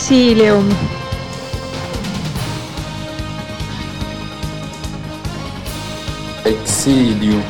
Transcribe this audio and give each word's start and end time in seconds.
Exilium. 0.00 0.66
Exilium. 6.46 7.44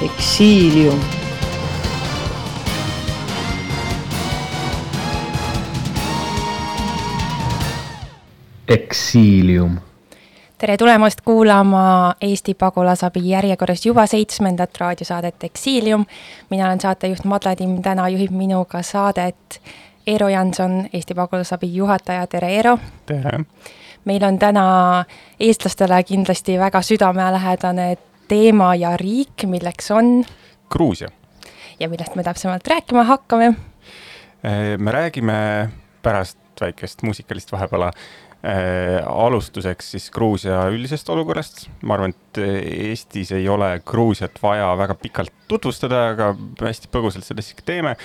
Exilium. 0.00 1.00
Exilium. 8.68 9.89
Tere 10.60 10.76
tulemast 10.76 11.20
kuulama 11.24 12.14
Eesti 12.20 12.54
Pagulasabi 12.54 13.20
järjekorras 13.30 13.86
juba 13.86 14.06
seitsmendat 14.06 14.70
raadiosaadet 14.80 15.44
Exilium. 15.44 16.06
mina 16.50 16.66
olen 16.66 16.80
saatejuht 16.80 17.24
Madle 17.24 17.56
Timm, 17.56 17.82
täna 17.82 18.08
juhib 18.08 18.30
minuga 18.30 18.82
saadet 18.82 19.62
Eero 20.06 20.28
Janson, 20.28 20.88
Eesti 20.92 21.14
Pagulasabi 21.14 21.74
juhataja, 21.74 22.26
tere 22.26 22.48
Eero! 22.48 22.78
tere! 23.06 23.40
meil 24.04 24.24
on 24.24 24.38
täna 24.38 25.04
eestlastele 25.40 26.02
kindlasti 26.04 26.58
väga 26.58 26.82
südamelähedane 26.82 27.96
teema 28.28 28.74
ja 28.74 28.96
riik, 28.96 29.46
milleks 29.46 29.90
on 29.90 30.24
Gruusia. 30.70 31.08
ja 31.80 31.88
millest 31.88 32.14
me 32.14 32.22
täpsemalt 32.22 32.66
rääkima 32.66 33.04
hakkame? 33.04 33.54
me 34.78 34.92
räägime 34.92 35.70
pärast 36.02 36.38
väikest 36.60 37.02
muusikalist 37.02 37.52
vahepala 37.52 37.92
Äh, 38.40 39.02
alustuseks 39.04 39.90
siis 39.92 40.06
Gruusia 40.10 40.62
üldisest 40.72 41.10
olukorrast. 41.12 41.66
ma 41.84 41.98
arvan, 41.98 42.14
et 42.14 42.38
Eestis 42.40 43.34
ei 43.36 43.44
ole 43.52 43.82
Gruusiat 43.84 44.38
vaja 44.40 44.70
väga 44.80 44.96
pikalt 44.96 45.34
tutvustada, 45.48 46.06
aga 46.14 46.30
hästi 46.62 46.88
põgusalt 46.88 47.28
seda 47.28 47.44
siiski 47.44 47.66
teeme. 47.68 47.96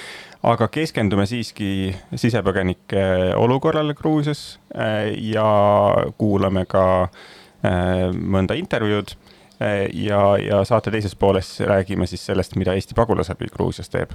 aga 0.43 0.67
keskendume 0.67 1.23
siiski 1.25 1.95
sisepõgenike 2.11 3.31
olukorrale 3.39 3.95
Gruusias 3.95 4.59
äh, 4.75 5.13
ja 5.15 5.47
kuulame 6.19 6.65
ka 6.67 6.85
äh, 7.07 8.11
mõnda 8.11 8.59
intervjuud 8.59 9.15
ja, 9.55 10.21
ja 10.35 10.65
saate 10.67 10.91
teises 10.91 11.15
pooles 11.15 11.61
räägime 11.63 12.03
siis 12.11 12.25
sellest, 12.27 12.57
mida 12.59 12.75
Eesti 12.75 12.93
Pagulasabi 12.93 13.47
Gruusias 13.55 13.87
teeb 13.87 14.11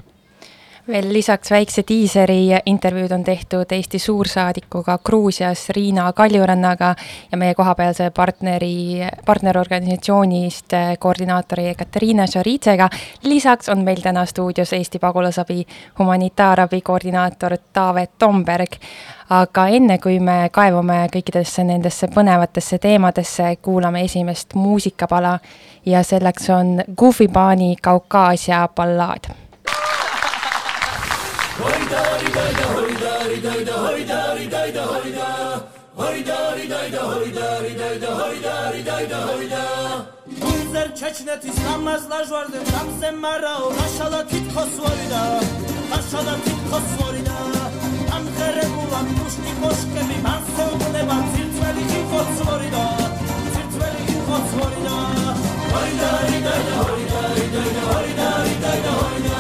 veel 0.90 1.12
lisaks 1.12 1.50
väikse 1.50 1.82
diiseri 1.88 2.50
intervjuud 2.66 3.12
on 3.14 3.24
tehtud 3.24 3.72
Eesti 3.72 3.98
suursaadikuga 3.98 4.98
Gruusias 5.04 5.68
Riina 5.68 6.12
Kaljurannaga 6.12 6.94
ja 7.32 7.38
meie 7.38 7.54
kohapealse 7.54 8.10
partneri, 8.10 9.06
partnerorganisatsioonist 9.26 10.74
koordinaatori 10.98 11.74
Katariina 11.74 12.26
Šaritsega. 12.26 12.88
lisaks 13.22 13.68
on 13.68 13.84
meil 13.84 14.00
täna 14.02 14.26
stuudios 14.26 14.72
Eesti 14.72 14.98
pagulasabi 14.98 15.66
humanitaarabi 15.98 16.80
koordinaator 16.80 17.56
Taavet 17.72 18.10
Tomberg. 18.18 18.76
aga 19.30 19.66
enne, 19.66 19.98
kui 19.98 20.18
me 20.20 20.48
kaevume 20.52 21.06
kõikidesse 21.12 21.64
nendesse 21.64 22.06
põnevatesse 22.06 22.78
teemadesse, 22.78 23.56
kuulame 23.62 24.02
esimest 24.04 24.54
muusikapala 24.54 25.38
ja 25.86 26.02
selleks 26.02 26.50
on 26.50 26.82
Goofy 26.96 27.28
Bani 27.28 27.76
Kaukaasia 27.82 28.68
ballaad 28.74 29.49
მინათის 41.30 41.58
ამას 41.70 42.04
ლაჟვარზე 42.10 42.60
სამზე 42.68 43.08
მარაო 43.22 43.66
მაშალა 43.78 44.20
თითქოს 44.30 44.72
ვორიდა 44.82 45.20
მაშალა 45.90 46.34
თითქოს 46.46 46.88
ვორიდა. 46.98 47.36
ამღერებულა 48.16 49.00
მუშტი 49.10 49.52
კოშკები 49.60 50.16
მასზე 50.26 50.64
უყდება 50.74 51.18
ძირწველი 51.34 51.84
ხიფოს 51.90 52.34
ვორიდა 52.48 52.84
ძირწველი 53.54 54.02
ხიფოს 54.10 54.48
ვორიდა. 54.58 54.96
ვორიდა 55.70 56.10
რიდა 56.26 56.54
რიდა 56.64 56.82
რიდა 56.98 57.22
რიდა 57.38 57.62
რიდა 58.02 58.28
რიდა 58.48 58.96
რიდა 59.14 59.39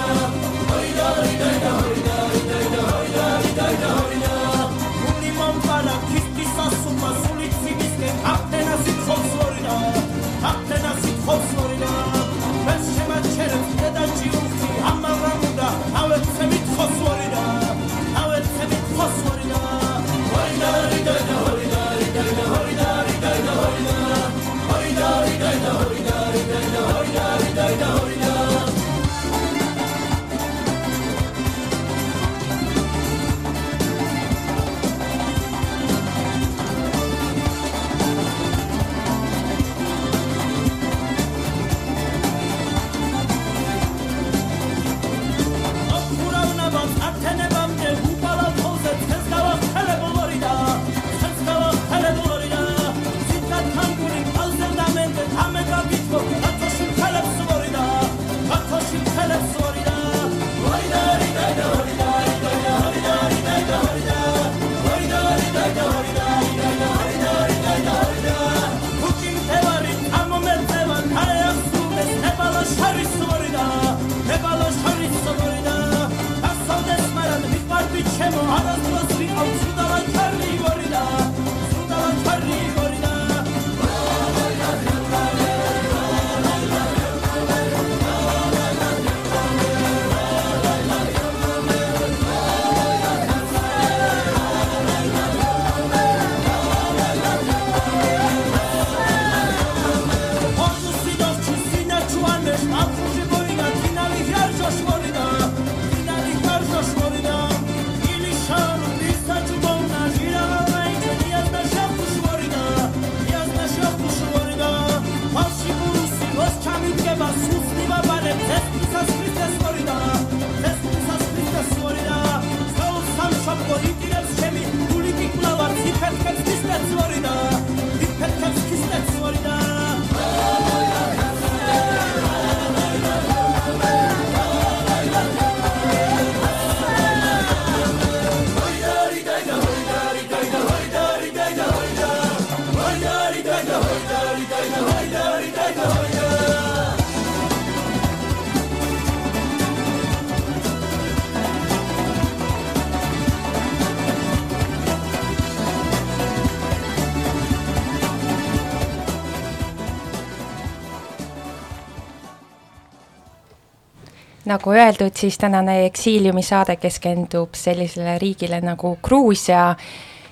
nagu 164.50 164.72
öeldud, 164.74 165.14
siis 165.14 165.38
tänane 165.38 165.84
Eksiiliumi 165.86 166.42
saade 166.42 166.76
keskendub 166.76 167.54
sellisele 167.54 168.18
riigile 168.18 168.60
nagu 168.64 168.96
Gruusia. 169.02 169.74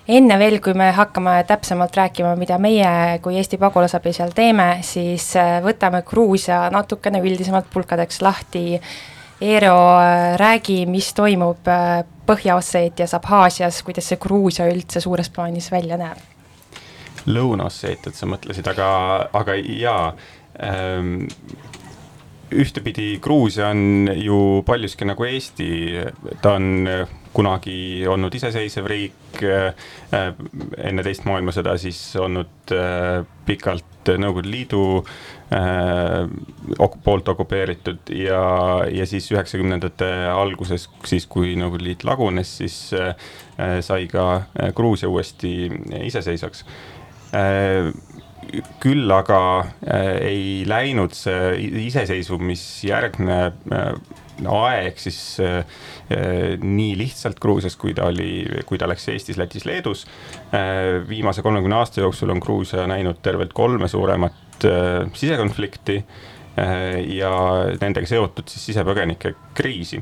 enne 0.09 0.38
veel, 0.41 0.56
kui 0.65 0.73
me 0.75 0.87
hakkame 0.97 1.44
täpsemalt 1.44 1.97
rääkima, 1.97 2.31
mida 2.37 2.56
meie 2.59 3.19
kui 3.23 3.37
Eesti 3.37 3.59
pagulasabi 3.61 4.12
seal 4.17 4.32
teeme, 4.35 4.79
siis 4.82 5.35
äh, 5.37 5.59
võtame 5.65 6.00
Gruusia 6.03 6.70
natukene 6.73 7.20
üldisemalt 7.20 7.69
pulkadeks 7.73 8.23
lahti. 8.25 8.81
Eero, 9.41 9.75
äh, 10.00 10.38
räägi, 10.41 10.87
mis 10.87 11.12
toimub 11.14 11.69
äh, 11.69 12.05
Põhja-Osseetias, 12.26 13.14
Abhaasias, 13.14 13.82
kuidas 13.82 14.09
see 14.09 14.17
Gruusia 14.17 14.67
üldse 14.73 15.00
suures 15.05 15.29
plaanis 15.31 15.71
välja 15.73 16.00
näeb? 16.00 16.25
Lõuna-Osseetiat 17.29 18.17
sa 18.17 18.26
mõtlesid, 18.26 18.67
aga, 18.73 18.88
aga 19.37 19.61
jaa 19.61 20.14
ähm, 20.64 21.29
ühtepidi 22.53 23.19
Gruusia 23.23 23.69
on 23.69 24.11
ju 24.17 24.62
paljuski 24.67 25.09
nagu 25.09 25.25
Eesti, 25.29 25.69
ta 26.43 26.56
on 26.56 26.87
kunagi 27.39 28.06
olnud 28.09 28.35
iseseisev 28.35 28.89
riik, 28.91 29.43
äh, 29.45 30.33
enne 30.89 31.05
teist 31.06 31.27
maailmasõda 31.29 31.77
siis 31.81 32.00
olnud 32.19 32.75
äh, 32.75 33.23
pikalt 33.47 33.85
Nõukogude 34.09 34.49
Liidu 34.49 34.83
äh, 35.53 36.23
poolt 37.05 37.29
okupeeritud 37.29 38.09
ja, 38.17 38.41
ja 38.89 39.06
siis 39.06 39.29
üheksakümnendate 39.35 40.09
alguses, 40.33 40.89
siis 41.05 41.29
kui 41.29 41.53
Nõukogude 41.61 41.91
Liit 41.91 42.06
lagunes, 42.09 42.55
siis 42.62 42.79
sai 43.85 44.06
ka 44.09 44.25
Gruusia 44.79 45.11
uuesti 45.11 45.53
iseseisvaks 46.09 46.65
küll 48.83 49.11
aga 49.12 49.41
äh, 49.85 50.15
ei 50.29 50.47
läinud 50.69 51.15
see 51.17 51.53
iseseisvumisjärgne 51.89 53.39
äh, 53.75 53.93
aeg 54.49 55.00
siis 55.03 55.21
äh, 55.43 55.62
nii 56.62 56.93
lihtsalt 57.00 57.41
Gruusias, 57.43 57.77
kui 57.77 57.95
ta 57.97 58.06
oli, 58.09 58.47
kui 58.69 58.79
ta 58.81 58.87
läks 58.89 59.09
Eestis, 59.12 59.37
Lätis, 59.37 59.67
Leedus. 59.69 60.06
viimase 61.09 61.43
kolmekümne 61.43 61.77
aasta 61.77 62.00
jooksul 62.00 62.31
on 62.33 62.41
Gruusia 62.41 62.87
näinud 62.89 63.19
tervelt 63.23 63.53
kolme 63.53 63.89
suuremat 63.91 64.65
sisekonflikti 65.12 65.99
ja 66.59 67.31
nendega 67.81 68.09
seotud 68.09 68.49
siis 68.51 68.65
sisepõgenike 68.71 69.35
kriisi 69.55 70.01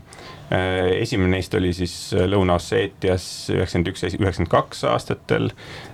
Äh, 0.52 1.02
esimene 1.02 1.32
neist 1.34 1.54
oli 1.58 1.72
siis 1.74 1.92
äh, 2.14 2.22
Lõuna-Osseetias 2.30 3.24
üheksakümmend 3.50 3.88
üks, 3.90 4.04
üheksakümmend 4.06 4.50
kaks 4.52 4.84
aastatel. 4.86 5.48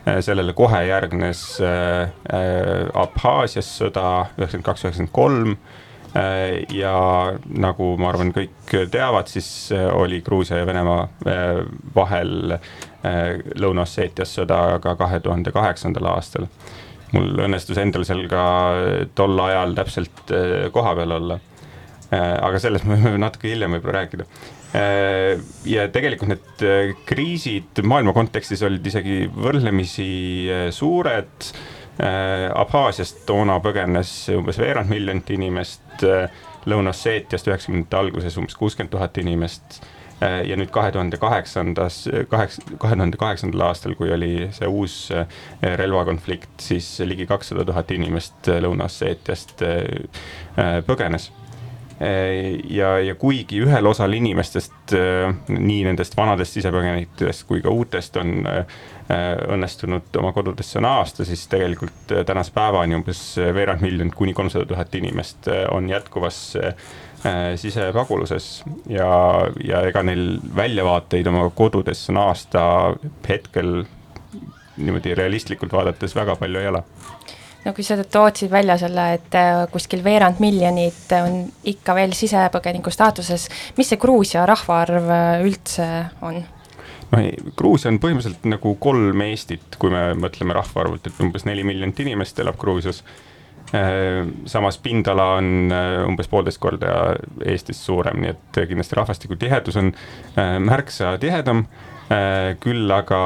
Äh, 0.05 0.19
sellele 0.21 0.53
kohe 0.53 0.83
järgnes 0.91 1.45
Abhaasias 2.93 3.71
sõda 3.81 4.27
üheksakümmend 4.37 4.67
kaks, 4.67 4.85
üheksakümmend 4.85 5.17
kolm. 5.17 5.57
ja 6.77 6.97
nagu 7.49 7.87
ma 7.97 8.11
arvan, 8.11 8.35
kõik 8.37 8.75
teavad, 8.93 9.31
siis 9.33 9.71
oli 9.73 10.19
Gruusia 10.21 10.59
ja 10.59 10.67
Venemaa 10.69 11.07
vahel 11.95 12.59
Lõuna-Osseetias 13.57 14.35
sõda 14.37 14.59
ka 14.85 14.93
kahe 15.01 15.23
tuhande 15.25 15.55
kaheksandal 15.57 16.11
aastal. 16.13 16.45
Mul 17.13 17.45
õnnestus 17.47 17.79
endal 17.81 18.05
seal 18.09 18.27
ka 18.31 18.45
tol 19.15 19.41
ajal 19.45 19.75
täpselt 19.77 20.31
kohapeal 20.73 21.19
olla 21.19 21.41
Äh, 22.13 22.35
aga 22.45 22.59
sellest 22.61 22.85
me 22.85 22.99
võime 23.01 23.21
natuke 23.23 23.49
hiljem 23.49 23.73
võib-olla 23.73 24.03
rääkida. 24.03 24.27
Äh, 24.77 25.41
ja 25.69 25.87
tegelikult 25.93 26.29
need 26.29 26.65
kriisid 27.09 27.81
maailma 27.89 28.13
kontekstis 28.17 28.61
olid 28.67 28.87
isegi 28.87 29.25
võrdlemisi 29.33 30.11
suured. 30.75 31.53
Abhaasiast 32.03 33.19
toona 33.29 33.59
põgenes 33.63 34.09
umbes 34.33 34.57
veerand 34.59 34.89
miljonit 34.91 35.29
inimest, 35.35 36.01
Lõuna-Osseetiast 36.67 37.51
üheksakümnendate 37.51 37.99
alguses 38.01 38.39
umbes 38.41 38.57
kuuskümmend 38.57 38.91
tuhat 38.95 39.21
inimest 39.21 39.77
ja 40.23 40.57
nüüd 40.59 40.71
kahe 40.71 40.93
tuhande 40.95 41.19
kaheksandas, 41.19 42.05
kaheksa, 42.31 42.63
kahe 42.79 42.95
tuhande 42.95 43.19
kaheksandal 43.19 43.67
aastal, 43.69 43.97
kui 43.99 44.13
oli 44.15 44.49
see 44.55 44.69
uus 44.71 44.97
relvakonflikt, 45.83 46.53
siis 46.63 46.95
ligi 47.09 47.27
kakssada 47.27 47.65
tuhat 47.67 47.91
inimest 47.97 48.51
Lõuna-Osseetiast 48.63 49.65
põgenes. 50.87 51.33
Äh, 52.03 52.59
ja, 52.71 52.97
ja 52.99 53.15
kuigi 53.15 53.61
ühel 53.63 53.87
osal 53.87 54.17
inimestest, 54.17 54.95
äh, 54.97 55.29
nii 55.53 55.85
nendest 55.87 56.17
vanadest 56.19 56.57
sisepõgenikest 56.57 57.45
kui 57.47 57.63
ka 57.63 57.71
uutest 57.71 58.17
on 58.19 58.47
äh, 58.49 58.81
õnnestunud 59.53 60.17
oma 60.19 60.33
kodudesse 60.35 60.83
naasta, 60.83 61.27
siis 61.29 61.45
tegelikult 61.53 62.15
tänase 62.27 62.55
päevani 62.57 62.97
umbes 62.99 63.21
veerand 63.39 63.85
miljonit 63.85 64.17
kuni 64.19 64.35
kolmsada 64.35 64.67
tuhat 64.73 64.95
inimest 64.99 65.51
on 65.71 65.91
jätkuvas 65.93 66.41
sisepaguluses 67.57 68.47
ja, 68.91 69.09
ja 69.63 69.83
ega 69.87 70.03
neil 70.03 70.41
väljavaateid 70.57 71.29
oma 71.31 71.45
kodudesse 71.55 72.11
naasta 72.13 72.63
hetkel 73.29 73.85
niimoodi 74.77 75.15
realistlikult 75.15 75.73
vaadates 75.73 76.17
väga 76.19 76.35
palju 76.41 76.59
ei 76.59 76.71
ole 76.73 76.83
no 77.65 77.73
kui 77.77 77.85
sa 77.87 77.99
tootsid 78.03 78.51
välja 78.51 78.77
selle, 78.81 79.07
et 79.19 79.37
äh, 79.39 79.65
kuskil 79.73 80.03
veerand 80.05 80.41
miljonit 80.43 81.15
on 81.21 81.45
ikka 81.69 81.95
veel 81.99 82.15
sisepõgeniku 82.17 82.93
staatuses, 82.95 83.49
mis 83.79 83.93
see 83.93 84.01
Gruusia 84.03 84.47
rahvaarv 84.49 85.13
äh, 85.13 85.45
üldse 85.47 85.89
on? 86.27 86.43
noh, 87.13 87.27
Gruusia 87.59 87.93
on 87.93 88.01
põhimõtteliselt 88.03 88.49
nagu 88.51 88.75
kolm 88.83 89.27
Eestit, 89.29 89.79
kui 89.79 89.93
me 89.93 90.11
mõtleme 90.19 90.57
rahvaarvult, 90.57 91.07
et 91.07 91.23
umbes 91.23 91.47
neli 91.49 91.65
miljonit 91.67 92.01
inimest 92.05 92.41
elab 92.43 92.59
Gruusias. 92.61 93.03
Äh, 93.73 94.27
samas 94.47 94.79
pindala 94.83 95.31
on 95.39 95.73
umbes 96.07 96.29
poolteist 96.29 96.61
korda 96.61 97.15
Eestist 97.45 97.87
suurem, 97.87 98.21
nii 98.21 98.35
et 98.35 98.61
kindlasti 98.69 98.99
rahvastiku 98.99 99.39
tihedus 99.41 99.81
on 99.81 99.95
märksa 100.67 101.17
tihedam. 101.23 101.67
Äh, 102.13 102.57
küll 102.61 102.91
aga 102.93 103.19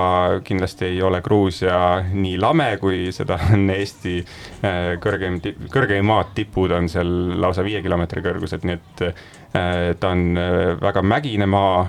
kindlasti 0.44 0.90
ei 0.90 0.98
ole 1.02 1.22
Gruusia 1.24 1.78
nii 2.06 2.36
lame, 2.38 2.68
kui 2.78 3.08
seda 3.14 3.38
on 3.54 3.70
Eesti 3.72 4.18
äh, 4.20 4.92
kõrgeim, 5.02 5.40
kõrgeimad 5.72 6.34
tipud 6.36 6.74
on 6.76 6.90
seal 6.92 7.10
lausa 7.40 7.64
viie 7.66 7.80
kilomeetri 7.82 8.22
kõrgused, 8.26 8.66
nii 8.68 8.76
et 8.76 9.02
äh, 9.08 9.88
ta 9.98 10.12
on 10.12 10.36
väga 10.82 11.00
mägine 11.00 11.46
maa 11.48 11.86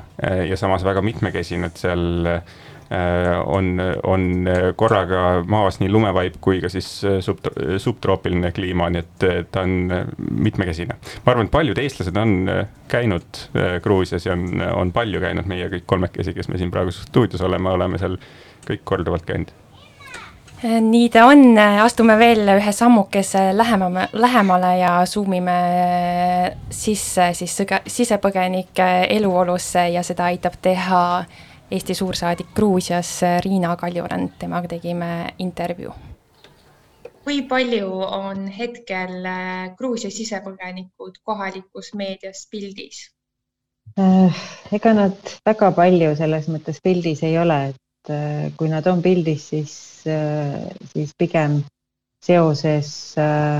ja 0.47 0.55
samas 0.57 0.85
väga 0.87 1.01
mitmekesine, 1.03 1.67
et 1.67 1.81
seal 1.81 2.05
Äh, 2.29 2.41
on, 3.45 3.81
on 4.03 4.25
korraga 4.75 5.43
maas 5.47 5.79
nii 5.81 5.89
lumevaip 5.91 6.37
kui 6.41 6.61
ka 6.63 6.69
siis 6.71 6.87
äh, 7.07 7.19
sub, 7.25 7.43
subtroopiline 7.83 8.51
kliima, 8.55 8.89
nii 8.93 9.03
et 9.03 9.51
ta 9.51 9.65
on 9.65 9.91
mitmekesine. 10.17 10.97
ma 11.25 11.33
arvan, 11.33 11.49
et 11.49 11.53
paljud 11.53 11.83
eestlased 11.83 12.17
on 12.17 12.35
äh, 12.53 12.65
käinud 12.87 13.43
Gruusias 13.83 14.25
ja 14.25 14.37
on, 14.37 14.49
on 14.71 14.91
palju 14.95 15.21
käinud, 15.23 15.47
meie 15.49 15.69
kõik 15.73 15.87
kolmekesi, 15.89 16.35
kes 16.37 16.51
me 16.51 16.59
siin 16.61 16.71
praegu 16.71 16.95
stuudios 16.95 17.43
oleme, 17.43 17.73
oleme 17.75 17.99
seal 18.01 18.19
kõik 18.67 18.85
korduvalt 18.87 19.27
käinud 19.27 19.51
nii 20.63 21.09
ta 21.13 21.27
on, 21.29 21.51
astume 21.83 22.15
veel 22.17 22.47
ühe 22.55 22.71
sammukese 22.73 23.51
lähemale, 23.53 24.07
lähemale 24.17 24.71
ja 24.79 24.93
zoom 25.05 25.35
ime 25.37 25.57
sisse 26.73 27.29
siis 27.37 27.53
sisepõgenike 27.85 28.87
eluolusse 29.19 29.85
ja 29.93 30.01
seda 30.03 30.31
aitab 30.31 30.57
teha 30.61 31.03
Eesti 31.71 31.93
suursaadik 31.93 32.53
Gruusias 32.55 33.09
Riina 33.43 33.73
Kaljurand, 33.75 34.37
temaga 34.39 34.69
tegime 34.71 35.33
intervjuu. 35.39 35.93
kui 37.27 37.41
palju 37.43 37.89
on 38.17 38.45
hetkel 38.47 39.25
äh, 39.27 39.73
Gruusia 39.75 40.07
sisepõgenikud 40.15 41.17
kohalikus 41.27 41.89
meedias 41.99 42.45
pildis? 42.51 43.01
Äh, 43.99 44.39
ega 44.71 44.93
nad 44.95 45.33
väga 45.49 45.73
palju 45.75 46.13
selles 46.15 46.47
mõttes 46.47 46.79
pildis 46.83 47.25
ei 47.27 47.35
ole, 47.41 47.59
et 47.73 48.13
kui 48.55 48.71
nad 48.71 48.87
on 48.87 49.03
pildis, 49.03 49.49
siis, 49.51 49.73
siis 50.93 51.11
pigem 51.19 51.59
seoses 52.23 52.89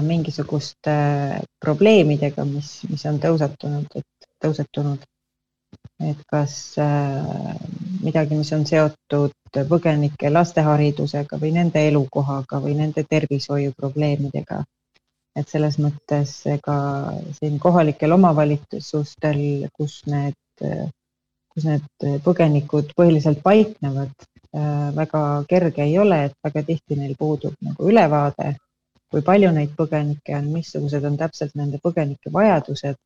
mingisuguste 0.07 0.95
probleemidega, 1.59 2.47
mis, 2.47 2.71
mis 2.87 3.03
on 3.11 3.19
tõusetunud, 3.19 3.99
et 3.99 4.31
tõusetunud 4.39 5.03
et 5.99 6.19
kas 6.29 6.77
äh, 6.77 7.55
midagi, 8.07 8.37
mis 8.39 8.51
on 8.55 8.65
seotud 8.67 9.59
põgenike 9.69 10.31
lasteharidusega 10.31 11.39
või 11.41 11.53
nende 11.57 11.83
elukohaga 11.89 12.61
või 12.63 12.75
nende 12.79 13.03
tervishoiuprobleemidega. 13.09 14.63
et 15.37 15.51
selles 15.53 15.75
mõttes 15.77 16.31
ega 16.49 16.75
siin 17.37 17.59
kohalikel 17.61 18.15
omavalitsustel, 18.15 19.41
kus 19.77 19.99
need, 20.09 20.63
kus 21.53 21.67
need 21.67 22.07
põgenikud 22.25 22.95
põhiliselt 22.97 23.43
paiknevad, 23.43 24.25
väga 24.97 25.21
kerge 25.49 25.83
ei 25.83 25.99
ole, 25.99 26.23
et 26.25 26.33
väga 26.43 26.63
tihti 26.71 26.97
neil 26.97 27.13
puudub 27.19 27.53
nagu 27.61 27.91
ülevaade, 27.91 28.55
kui 29.11 29.21
palju 29.21 29.51
neid 29.53 29.77
põgenikke 29.77 30.39
on, 30.39 30.49
missugused 30.55 31.05
on 31.05 31.21
täpselt 31.21 31.53
nende 31.55 31.77
põgenike 31.83 32.33
vajadused 32.33 32.97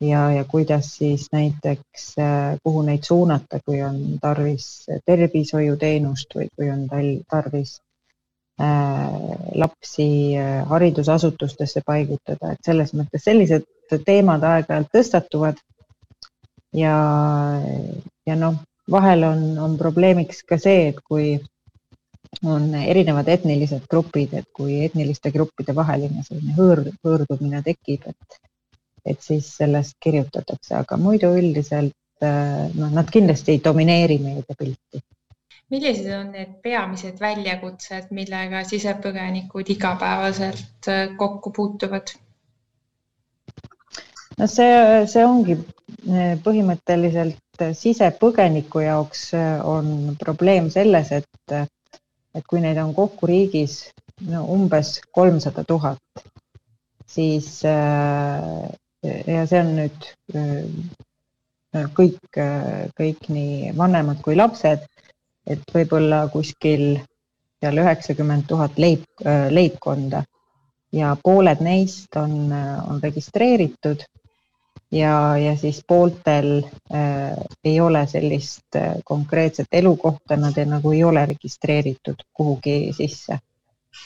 ja, 0.00 0.32
ja 0.32 0.44
kuidas 0.44 0.96
siis 0.96 1.26
näiteks, 1.32 2.14
äh, 2.18 2.58
kuhu 2.62 2.82
neid 2.82 3.02
suunata, 3.02 3.60
kui 3.64 3.82
on 3.82 4.18
tarvis 4.22 4.86
tervishoiuteenust 5.06 6.34
või 6.34 6.48
kui 6.56 6.70
on 6.70 6.86
tal 6.90 7.10
tarvis 7.30 7.78
äh, 8.60 9.10
lapsi 9.54 10.08
äh, 10.38 10.62
haridusasutustesse 10.68 11.82
paigutada, 11.86 12.52
et 12.52 12.64
selles 12.64 12.94
mõttes 12.94 13.24
sellised 13.24 13.66
teemad 14.06 14.44
aeg-ajalt 14.44 14.90
tõstatuvad. 14.94 15.60
ja, 16.76 16.96
ja 18.26 18.34
noh, 18.36 18.58
vahel 18.90 19.24
on, 19.24 19.44
on 19.58 19.78
probleemiks 19.78 20.42
ka 20.44 20.58
see, 20.60 20.88
et 20.92 21.00
kui 21.04 21.38
on 22.44 22.74
erinevad 22.74 23.28
etnilised 23.28 23.86
grupid, 23.90 24.34
et 24.36 24.46
kui 24.52 24.82
etniliste 24.84 25.32
gruppide 25.32 25.74
vaheline 25.74 26.22
selline 26.26 26.54
hõõr, 26.58 26.84
hõõrdumine 27.04 27.62
tekib, 27.64 28.04
et, 28.06 28.38
et 29.06 29.20
siis 29.22 29.50
sellest 29.60 29.96
kirjutatakse, 30.02 30.74
aga 30.78 30.98
muidu 31.00 31.30
üldiselt 31.38 31.94
noh, 32.20 32.90
nad 32.90 33.10
kindlasti 33.14 33.54
ei 33.54 33.60
domineeri 33.64 34.18
meediapilti. 34.18 35.02
millised 35.70 36.08
on 36.16 36.30
need 36.32 36.54
peamised 36.64 37.20
väljakutsed, 37.20 38.08
millega 38.16 38.64
sisepõgenikud 38.64 39.68
igapäevaselt 39.74 40.88
äh, 40.88 41.04
kokku 41.16 41.52
puutuvad? 41.54 42.14
no 44.38 44.46
see, 44.46 44.72
see 45.12 45.24
ongi 45.26 45.58
äh, 45.58 46.34
põhimõtteliselt 46.44 47.66
sisepõgeniku 47.78 48.82
jaoks 48.84 49.28
äh, 49.36 49.58
on 49.66 50.16
probleem 50.18 50.70
selles, 50.74 51.12
et 51.12 51.58
et 52.38 52.44
kui 52.46 52.60
neid 52.62 52.78
on 52.78 52.92
kokku 52.94 53.26
riigis 53.26 53.80
no 54.28 54.44
umbes 54.54 54.98
kolmsada 55.14 55.64
tuhat, 55.66 56.22
siis 57.06 57.62
äh, 57.66 58.68
ja 59.02 59.44
see 59.46 59.60
on 59.60 59.74
nüüd 59.76 60.08
äh, 60.34 61.84
kõik, 61.94 62.40
kõik 62.98 63.28
nii 63.28 63.72
vanemad 63.76 64.22
kui 64.24 64.36
lapsed, 64.36 64.86
et 65.46 65.74
võib-olla 65.74 66.24
kuskil 66.32 66.98
seal 67.60 67.80
üheksakümmend 67.82 68.48
tuhat 68.48 68.78
leib, 68.78 69.04
äh, 69.24 69.48
leibkonda 69.52 70.24
ja 70.92 71.16
pooled 71.22 71.60
neist 71.60 72.16
on, 72.16 72.48
on 72.52 73.02
registreeritud 73.02 74.04
ja, 74.92 75.36
ja 75.36 75.56
siis 75.56 75.82
pooltel 75.86 76.62
äh, 76.94 77.36
ei 77.64 77.80
ole 77.80 78.06
sellist 78.06 78.76
äh, 78.76 78.94
konkreetset 79.04 79.66
elukohta, 79.72 80.36
nad 80.36 80.56
ei, 80.58 80.66
nagu 80.66 80.92
ei 80.92 81.04
ole 81.04 81.26
registreeritud 81.26 82.24
kuhugi 82.32 82.92
sisse 82.96 83.32
äh,. 83.32 83.47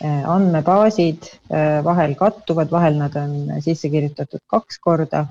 Andmebaasid 0.00 1.28
äh, 1.52 1.84
vahel 1.84 2.14
kattuvad, 2.14 2.70
vahel 2.70 2.98
nad 2.98 3.16
on 3.16 3.62
sisse 3.62 3.90
kirjutatud 3.92 4.40
kaks 4.46 4.78
korda, 4.78 5.26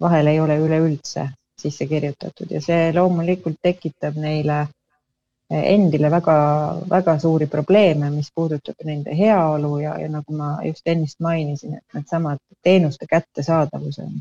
vahel 0.00 0.26
ei 0.26 0.40
ole 0.40 0.58
üleüldse 0.58 1.28
sisse 1.62 1.86
kirjutatud 1.86 2.50
ja 2.50 2.60
see 2.60 2.90
loomulikult 2.94 3.60
tekitab 3.62 4.16
neile 4.18 4.58
äh, 4.62 5.62
endile 5.74 6.10
väga-väga 6.10 7.18
suuri 7.22 7.46
probleeme, 7.46 8.10
mis 8.10 8.32
puudutab 8.34 8.82
nende 8.84 9.14
heaolu 9.18 9.78
ja, 9.84 9.94
ja 10.00 10.10
nagu 10.10 10.36
ma 10.36 10.56
just 10.66 10.86
ennist 10.88 11.20
mainisin, 11.20 11.78
et 11.78 11.98
needsamad 11.98 12.42
teenuste 12.62 13.06
kättesaadavus 13.10 14.00
on 14.02 14.20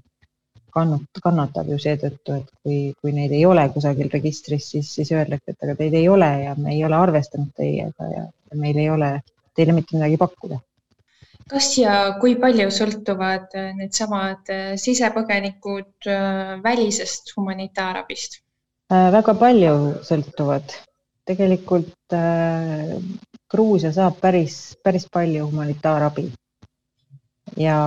kannat-, 0.75 1.21
kannatab 1.23 1.69
ju 1.71 1.79
seetõttu, 1.81 2.37
et 2.37 2.49
kui, 2.63 2.79
kui 3.01 3.15
neid 3.15 3.33
ei 3.35 3.45
ole 3.45 3.67
kusagil 3.73 4.11
registris, 4.13 4.69
siis, 4.75 4.93
siis 4.99 5.11
öeldakse, 5.15 5.55
et 5.55 5.67
aga 5.67 5.75
teid 5.79 5.97
ei 5.97 6.07
ole 6.09 6.31
ja 6.45 6.55
me 6.57 6.75
ei 6.75 6.83
ole 6.85 6.99
arvestanud 6.99 7.53
teiega 7.57 8.09
ja 8.13 8.25
meil 8.53 8.77
ei 8.77 8.89
ole 8.89 9.15
teile 9.55 9.75
mitte 9.77 9.97
midagi 9.97 10.19
pakkuda. 10.21 10.59
kas 11.51 11.71
ja 11.77 11.95
kui 12.21 12.37
palju 12.39 12.69
sõltuvad 12.71 13.57
äh, 13.59 13.71
needsamad 13.79 14.51
äh, 14.53 14.69
sisepõgenikud 14.79 16.07
äh, 16.07 16.55
välisest 16.63 17.35
humanitaarabist? 17.37 18.41
väga 18.91 19.33
palju 19.39 19.75
sõltuvad. 20.03 20.77
tegelikult 21.25 22.15
äh, 22.17 22.95
Gruusia 23.51 23.91
saab 23.95 24.17
päris, 24.23 24.77
päris 24.83 25.05
palju 25.11 25.45
humanitaarabi 25.47 26.31
ja, 27.57 27.77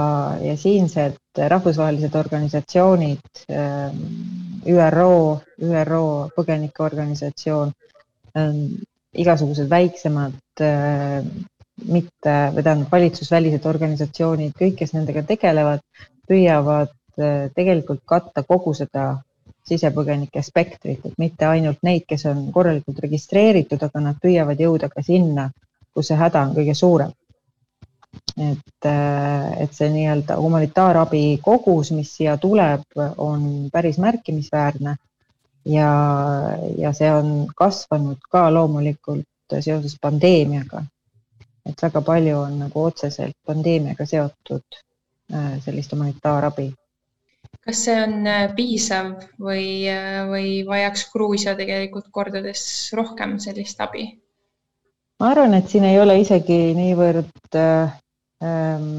ja 0.41 0.57
siinsed 0.57 1.17
rahvusvahelised 1.49 2.15
organisatsioonid, 2.15 3.21
ähm, 3.51 4.01
ÜRO, 4.67 5.41
ÜRO 5.63 6.05
põgenikeorganisatsioon, 6.37 7.73
ähm, 8.39 8.83
igasugused 9.13 9.71
väiksemad 9.71 10.61
äh, 10.61 11.25
mitte, 11.83 12.35
või 12.55 12.63
tähendab 12.63 12.93
valitsusvälised 12.93 13.67
organisatsioonid, 13.67 14.55
kõik, 14.59 14.77
kes 14.79 14.95
nendega 14.95 15.25
tegelevad, 15.27 15.83
püüavad 16.29 16.93
äh, 17.19 17.49
tegelikult 17.57 18.05
katta 18.07 18.45
kogu 18.47 18.75
seda 18.75 19.09
sisepõgenike 19.69 20.43
spektrit, 20.45 21.05
et 21.05 21.19
mitte 21.19 21.47
ainult 21.49 21.81
neid, 21.83 22.05
kes 22.09 22.27
on 22.31 22.47
korralikult 22.53 23.01
registreeritud, 23.01 23.83
aga 23.83 24.01
nad 24.01 24.21
püüavad 24.23 24.61
jõuda 24.61 24.91
ka 24.93 25.03
sinna, 25.03 25.51
kus 25.95 26.11
see 26.11 26.19
häda 26.21 26.43
on 26.47 26.57
kõige 26.57 26.75
suurem 26.77 27.13
et, 28.37 28.87
äh, 28.87 29.63
et 29.63 29.75
see 29.75 29.91
nii-öelda 29.91 30.37
humanitaarabi 30.41 31.41
kogus, 31.43 31.91
mis 31.95 32.13
siia 32.17 32.37
tuleb, 32.41 32.87
on 33.19 33.69
päris 33.73 33.99
märkimisväärne 34.03 34.97
ja, 35.65 35.91
ja 36.79 36.93
see 36.93 37.11
on 37.13 37.47
kasvanud 37.57 38.27
ka 38.31 38.49
loomulikult 38.55 39.59
seoses 39.61 39.97
pandeemiaga. 40.01 40.85
Et 41.69 41.83
väga 41.87 42.03
palju 42.05 42.39
on 42.39 42.59
nagu 42.65 42.87
otseselt 42.89 43.37
pandeemiaga 43.47 44.07
seotud 44.07 44.81
äh, 45.33 45.55
sellist 45.65 45.93
humanitaarabi. 45.93 46.73
kas 47.65 47.85
see 47.87 47.97
on 48.03 48.27
äh, 48.29 48.45
piisav 48.57 49.15
või, 49.41 49.89
või 50.31 50.49
vajaks 50.69 51.09
Gruusia 51.13 51.57
tegelikult 51.57 52.11
kordades 52.13 52.65
rohkem 52.97 53.39
sellist 53.41 53.81
abi? 53.81 54.07
ma 55.21 55.31
arvan, 55.33 55.55
et 55.55 55.69
siin 55.71 55.87
ei 55.89 56.01
ole 56.01 56.19
isegi 56.21 56.59
niivõrd 56.77 57.59
äh, 57.61 57.95
ähm, 58.45 58.91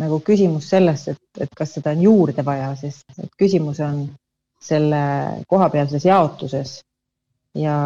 nagu 0.00 0.20
küsimus 0.26 0.68
sellest, 0.74 1.14
et, 1.14 1.24
et 1.46 1.54
kas 1.56 1.76
seda 1.78 1.94
on 1.96 2.02
juurde 2.02 2.44
vaja, 2.44 2.74
sest 2.80 3.24
küsimus 3.38 3.80
on 3.84 4.04
selle 4.66 5.00
kohapealses 5.48 6.04
jaotuses 6.04 6.80
ja, 7.56 7.76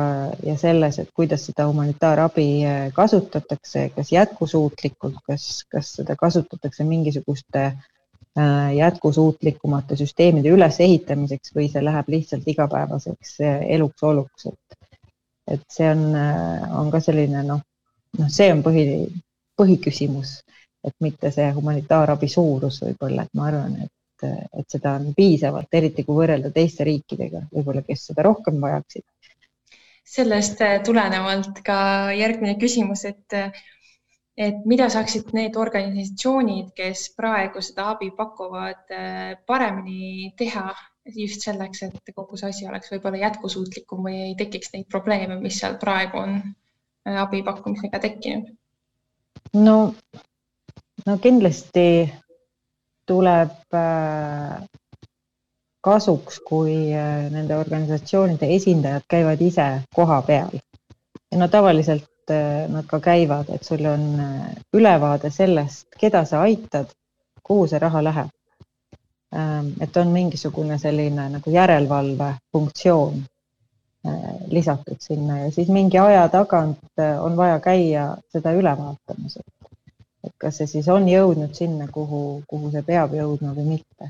ja 0.47 0.57
selles, 0.59 0.99
et 0.99 1.13
kuidas 1.15 1.47
seda 1.49 1.67
humanitaarabi 1.69 2.49
äh, 2.67 2.83
kasutatakse, 2.97 3.89
kas 3.95 4.13
jätkusuutlikult, 4.13 5.23
kas, 5.27 5.65
kas 5.71 5.95
seda 6.01 6.17
kasutatakse 6.19 6.85
mingisuguste 6.85 7.65
äh, 7.65 8.75
jätkusuutlikumate 8.77 9.97
süsteemide 10.01 10.53
ülesehitamiseks 10.57 11.55
või 11.57 11.71
see 11.73 11.85
läheb 11.85 12.13
lihtsalt 12.17 12.49
igapäevaseks 12.55 13.35
äh, 13.47 13.65
eluks 13.79 14.07
oluks, 14.13 14.51
et, 14.53 14.79
et 15.57 15.67
see 15.73 15.91
on, 15.91 16.07
on 16.83 16.93
ka 16.93 17.03
selline 17.05 17.45
noh, 17.47 17.65
noh, 18.19 18.31
see 18.33 18.53
on 18.53 18.65
põhi, 18.67 18.87
põhiküsimus 19.61 20.41
et 20.85 20.95
mitte 21.01 21.31
see 21.35 21.49
humanitaarabi 21.53 22.29
suurus 22.29 22.81
võib-olla, 22.85 23.25
et 23.27 23.35
ma 23.37 23.49
arvan, 23.51 23.77
et, 23.85 24.29
et 24.63 24.77
seda 24.77 24.95
on 24.99 25.13
piisavalt, 25.17 25.69
eriti 25.77 26.05
kui 26.07 26.17
võrrelda 26.17 26.53
teiste 26.55 26.87
riikidega, 26.89 27.45
võib-olla, 27.55 27.85
kes 27.87 28.07
seda 28.11 28.25
rohkem 28.27 28.61
vajaksid. 28.63 29.05
Sellest 30.11 30.63
äh, 30.65 30.79
tulenevalt 30.87 31.63
ka 31.67 31.81
järgmine 32.17 32.57
küsimus, 32.61 33.05
et, 33.09 33.37
et 34.37 34.63
mida 34.67 34.89
saaksid 34.93 35.31
need 35.37 35.59
organisatsioonid, 35.61 36.73
kes 36.77 37.09
praegu 37.17 37.63
seda 37.65 37.91
abi 37.95 38.11
pakuvad, 38.17 38.87
äh, 38.95 39.35
paremini 39.47 40.33
teha 40.39 40.71
just 41.17 41.47
selleks, 41.47 41.83
et 41.87 42.15
kogu 42.15 42.39
see 42.39 42.51
asi 42.51 42.67
oleks 42.69 42.91
võib-olla 42.93 43.23
jätkusuutlikum 43.25 44.03
või 44.07 44.19
ei 44.31 44.35
tekiks 44.39 44.75
neid 44.75 44.89
probleeme, 44.91 45.39
mis 45.41 45.61
seal 45.63 45.79
praegu 45.81 46.21
on 46.21 46.41
äh, 46.41 47.21
abi 47.23 47.45
pakkumisega 47.47 48.03
tekkinud? 48.03 48.51
no 49.55 49.77
no 51.07 51.17
kindlasti 51.19 52.11
tuleb 53.09 53.75
äh, 53.75 54.61
kasuks, 55.81 56.41
kui 56.49 56.93
äh, 56.95 57.31
nende 57.33 57.57
organisatsioonide 57.57 58.49
esindajad 58.57 59.07
käivad 59.09 59.41
ise 59.41 59.69
koha 59.95 60.23
peal. 60.23 60.59
no 61.37 61.49
tavaliselt 61.49 62.31
äh, 62.31 62.69
nad 62.69 62.87
ka 62.87 63.01
käivad, 63.01 63.49
et 63.55 63.65
sul 63.65 63.85
on 63.87 64.05
ülevaade 64.75 65.31
sellest, 65.31 65.87
keda 65.99 66.25
sa 66.25 66.43
aitad, 66.43 66.93
kuhu 67.43 67.67
see 67.67 67.79
raha 67.79 68.05
läheb. 68.05 68.31
Ähm, 69.35 69.75
et 69.81 69.97
on 69.97 70.09
mingisugune 70.09 70.79
selline 70.79 71.29
nagu 71.31 71.51
järelevalve 71.51 72.35
funktsioon 72.53 73.23
lisatud 74.49 74.97
sinna 75.01 75.39
ja 75.39 75.51
siis 75.53 75.69
mingi 75.69 75.99
aja 75.99 76.29
tagant 76.29 77.03
on 77.21 77.37
vaja 77.37 77.59
käia 77.61 78.05
seda 78.33 78.55
üle 78.57 78.73
vaatamas, 78.79 79.37
et 80.25 80.33
kas 80.41 80.57
see 80.61 80.67
siis 80.67 80.89
on 80.89 81.09
jõudnud 81.09 81.53
sinna, 81.57 81.89
kuhu, 81.93 82.43
kuhu 82.49 82.71
see 82.73 82.83
peab 82.87 83.13
jõudma 83.17 83.53
või 83.57 83.75
mitte. 83.75 84.09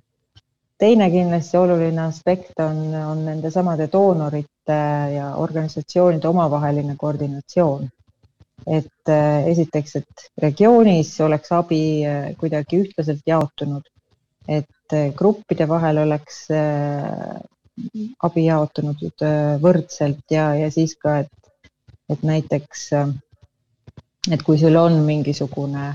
Teine 0.80 1.10
kindlasti 1.12 1.58
oluline 1.60 2.02
aspekt 2.06 2.60
on, 2.64 2.82
on 2.94 3.24
nendesamade 3.26 3.88
doonorite 3.92 4.76
ja 5.14 5.32
organisatsioonide 5.36 6.28
omavaheline 6.28 6.96
koordinatsioon. 6.98 7.88
et 8.66 9.08
äh, 9.08 9.46
esiteks, 9.48 9.94
et 9.96 10.24
regioonis 10.42 11.14
oleks 11.24 11.52
abi 11.56 12.04
äh, 12.04 12.26
kuidagi 12.36 12.82
ühtlaselt 12.82 13.22
jaotunud, 13.26 13.86
et 14.48 14.92
äh, 14.92 15.06
gruppide 15.16 15.64
vahel 15.68 16.02
oleks 16.02 16.42
abi 18.20 18.44
jaotunud 18.44 19.24
võrdselt 19.62 20.34
ja, 20.34 20.50
ja 20.60 20.68
siis 20.70 20.92
ka, 21.00 21.22
et, 21.24 21.72
et 22.12 22.22
näiteks 22.22 22.90
et 24.28 24.42
kui 24.44 24.58
sul 24.60 24.76
on 24.76 25.00
mingisugune 25.06 25.94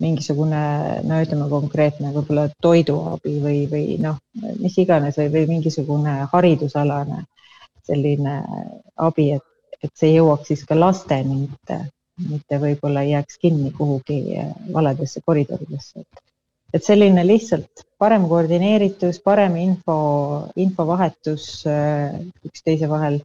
mingisugune, 0.00 0.62
no 1.04 1.20
ütleme 1.24 1.48
konkreetne 1.50 2.12
võib-olla 2.14 2.46
toiduabi 2.64 3.36
või, 3.44 3.60
või 3.70 3.98
noh, 4.02 4.18
mis 4.62 4.78
iganes 4.80 5.18
või, 5.20 5.28
või 5.34 5.46
mingisugune 5.54 6.16
haridusalane 6.32 7.24
selline 7.88 8.36
abi, 9.08 9.30
et, 9.36 9.76
et 9.82 9.92
see 9.96 10.14
jõuaks 10.14 10.50
siis 10.52 10.64
ka 10.68 10.78
lasteni, 10.78 11.42
mitte, 11.44 11.78
mitte 12.30 12.60
võib-olla 12.62 13.04
ei 13.04 13.14
jääks 13.14 13.40
kinni 13.42 13.72
kuhugi 13.76 14.20
valedesse 14.72 15.22
koridoridesse, 15.26 16.04
et 16.04 16.26
et 16.70 16.84
selline 16.86 17.24
lihtsalt 17.26 17.82
parem 17.98 18.28
koordineeritus, 18.30 19.16
parem 19.24 19.56
info, 19.58 19.96
infovahetus 20.54 21.64
üksteise 22.46 22.86
vahel, 22.86 23.18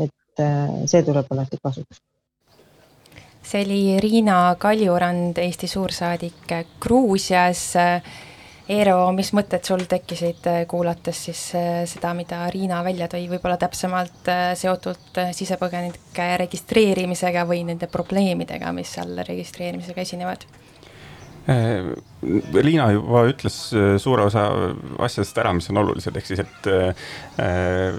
et 0.00 0.44
see 0.88 1.02
tuleb 1.04 1.28
alati 1.34 1.60
kasuks 1.60 2.00
see 3.42 3.64
oli 3.64 4.00
Riina 4.00 4.54
Kaljurand, 4.58 5.38
Eesti 5.38 5.68
suursaadik 5.70 6.54
Gruusias. 6.80 7.74
Eero, 8.70 9.08
mis 9.16 9.32
mõtted 9.34 9.66
sul 9.66 9.80
tekkisid, 9.90 10.44
kuulates 10.70 11.24
siis 11.26 11.40
seda, 11.90 12.12
mida 12.14 12.44
Riina 12.54 12.84
välja 12.86 13.08
tõi, 13.10 13.24
võib-olla 13.32 13.56
täpsemalt 13.58 14.30
seotult 14.54 15.18
sisepõgenike 15.34 16.28
registreerimisega 16.44 17.42
või 17.50 17.64
nende 17.66 17.90
probleemidega, 17.90 18.70
mis 18.76 18.92
seal 18.94 19.18
registreerimisega 19.26 20.06
esinevad? 20.06 20.46
Äh, 21.50 21.90
Liina 22.60 22.90
juba 22.92 23.24
ütles 23.30 23.54
äh, 23.72 23.94
suure 23.98 24.26
osa 24.28 24.44
asjadest 25.00 25.38
ära, 25.40 25.54
mis 25.56 25.70
on 25.72 25.80
olulised, 25.80 26.14
ehk 26.20 26.28
siis, 26.28 26.42
et 26.44 26.68
äh, 26.70 27.96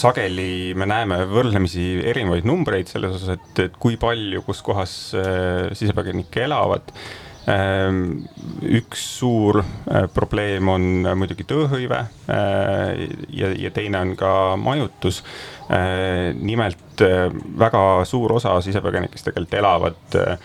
sageli 0.00 0.74
me 0.78 0.88
näeme 0.90 1.22
võrdlemisi 1.30 1.86
erinevaid 2.10 2.48
numbreid 2.50 2.90
selles 2.90 3.14
osas, 3.20 3.38
et, 3.38 3.64
et 3.68 3.80
kui 3.80 3.96
palju, 4.00 4.42
kus 4.46 4.60
kohas 4.66 4.94
äh, 5.16 5.70
sisepõgenikke 5.78 6.44
elavad 6.48 6.90
äh,. 6.90 7.88
üks 8.80 9.04
suur 9.16 9.62
äh, 9.62 10.04
probleem 10.12 10.68
on 10.68 10.82
muidugi 11.22 11.46
tööhõive 11.48 12.02
äh, 12.04 13.06
ja, 13.32 13.54
ja 13.54 13.70
teine 13.74 14.02
on 14.02 14.16
ka 14.18 14.34
majutus. 14.60 15.22
nimelt 15.70 17.02
väga 17.62 17.80
suur 18.04 18.32
osa 18.34 18.56
sisepõgenikest 18.64 19.28
tegelikult 19.28 19.54
elavad 19.60 20.16
Äh, 20.18 20.38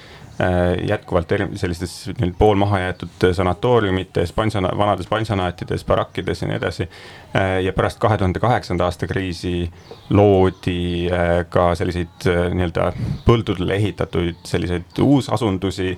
jätkuvalt 0.87 1.31
eri, 1.31 1.47
sellistes 1.55 2.09
nii 2.19 2.33
poolmaha 2.37 2.79
jäetud 2.79 3.27
sanatooriumites, 3.33 4.33
pansana-, 4.33 4.77
vanades 4.77 5.07
pansionaatides, 5.07 5.85
barakkides 5.85 6.41
ja 6.41 6.47
nii 6.47 6.57
edasi. 6.57 6.89
Äh, 7.35 7.61
ja 7.65 7.73
pärast 7.75 7.99
kahe 7.99 8.17
tuhande 8.17 8.39
kaheksanda 8.39 8.87
aasta 8.87 9.07
kriisi 9.07 9.65
loodi 10.09 11.09
äh, 11.11 11.41
ka 11.51 11.73
selliseid 11.75 12.27
nii-öelda 12.55 12.91
põldudele 13.25 13.75
ehitatud 13.75 14.45
selliseid 14.47 15.01
uusasundusi, 15.03 15.97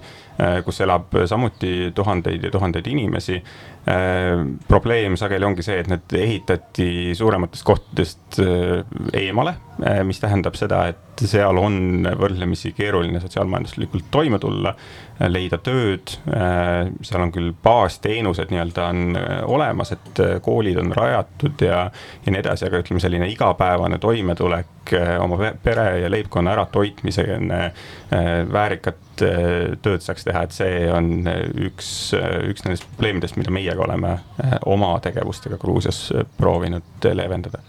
kus 0.66 0.82
elab 0.86 1.16
samuti 1.26 1.92
tuhandeid 1.98 2.44
ja 2.46 2.52
tuhandeid 2.54 2.86
inimesi. 2.88 3.40
probleem 4.68 5.16
sageli 5.18 5.46
ongi 5.46 5.64
see, 5.66 5.80
et 5.80 5.88
need 5.90 6.14
ehitati 6.14 7.16
suurematest 7.18 7.64
kohtadest 7.66 8.38
eemale, 9.18 9.56
mis 10.06 10.20
tähendab 10.22 10.60
seda, 10.60 10.84
et 10.92 11.24
seal 11.26 11.58
on 11.58 12.06
võrdlemisi 12.20 12.74
keeruline 12.78 13.22
sotsiaalmajanduslikult 13.24 14.12
toime 14.12 14.38
tulla 14.40 14.76
leida 15.26 15.58
tööd. 15.64 16.14
Äh, 16.30 16.92
seal 17.06 17.24
on 17.24 17.34
küll 17.34 17.54
baasteenused 17.64 18.52
nii-öelda 18.54 18.90
on 18.92 19.18
äh, 19.18 19.40
olemas, 19.50 19.94
et 19.96 20.22
äh, 20.22 20.38
koolid 20.44 20.78
on 20.82 20.94
rajatud 20.96 21.27
ja, 21.62 21.80
ja 22.26 22.34
nii 22.34 22.42
edasi, 22.42 22.68
aga 22.68 22.82
ütleme, 22.84 23.02
selline 23.04 23.30
igapäevane 23.32 24.00
toimetulek 24.02 24.94
oma 25.22 25.52
pere 25.64 25.88
ja 26.02 26.12
leibkonna 26.12 26.56
äratoitmisega 26.56 27.38
väärikat 28.54 29.04
tööd 29.18 30.04
saaks 30.06 30.28
teha, 30.28 30.44
et 30.46 30.56
see 30.56 30.84
on 30.94 31.10
üks, 31.68 31.90
üks 32.52 32.66
nendest 32.66 32.88
probleemidest, 32.92 33.40
mida 33.40 33.54
meiega 33.54 33.84
oleme 33.86 34.18
oma 34.66 34.94
tegevustega 35.04 35.60
Gruusias 35.62 36.08
proovinud 36.38 37.10
leevendada 37.18 37.64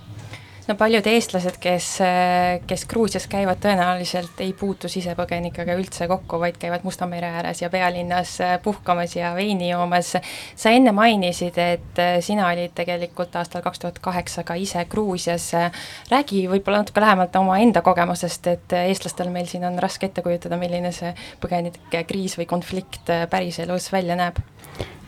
no 0.68 0.74
paljud 0.76 1.06
eestlased, 1.08 1.56
kes, 1.60 1.86
kes 2.68 2.84
Gruusias 2.88 3.26
käivad, 3.30 3.60
tõenäoliselt 3.62 4.40
ei 4.44 4.52
puutu 4.56 4.88
sisepõgenikega 4.92 5.76
üldse 5.78 6.08
kokku, 6.10 6.40
vaid 6.42 6.58
käivad 6.60 6.84
Musta 6.84 7.08
mere 7.08 7.30
ääres 7.38 7.62
ja 7.62 7.70
pealinnas 7.72 8.36
puhkamas 8.62 9.16
ja 9.16 9.32
veini 9.36 9.70
joomas. 9.70 10.12
sa 10.56 10.70
enne 10.70 10.92
mainisid, 10.92 11.58
et 11.58 12.02
sina 12.24 12.48
olid 12.52 12.74
tegelikult 12.76 13.36
aastal 13.36 13.64
kaks 13.64 13.78
tuhat 13.78 13.98
kaheksa 13.98 14.44
ka 14.44 14.54
ise 14.54 14.84
Gruusias. 14.84 15.50
räägi 16.10 16.46
võib-olla 16.48 16.84
natuke 16.84 17.00
lähemalt 17.00 17.36
omaenda 17.36 17.82
kogemusest, 17.82 18.46
et 18.46 18.72
eestlastel 18.72 19.30
meil 19.30 19.46
siin 19.46 19.64
on 19.64 19.78
raske 19.78 20.06
ette 20.06 20.22
kujutada, 20.22 20.56
milline 20.56 20.92
see 20.92 21.14
põgenike 21.40 22.04
kriis 22.04 22.38
või 22.38 22.46
konflikt 22.46 23.08
päriselus 23.30 23.92
välja 23.92 24.16
näeb. 24.16 24.36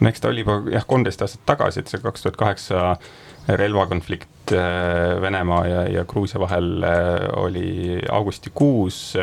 no 0.00 0.08
eks 0.08 0.20
ta 0.20 0.28
oli 0.28 0.40
juba 0.40 0.62
jah, 0.72 0.86
kolmteist 0.86 1.22
aastat 1.22 1.44
tagasi, 1.46 1.80
et 1.80 1.88
see 1.88 2.00
kaks 2.00 2.22
tuhat 2.22 2.36
kaheksa 2.36 2.96
relvakonflikt 3.56 4.52
äh, 4.52 5.22
Venemaa 5.22 5.66
ja, 5.66 5.82
ja 5.88 6.04
Gruusia 6.04 6.40
vahel 6.40 6.82
äh, 6.82 7.38
oli 7.38 8.00
augustikuus 8.08 9.16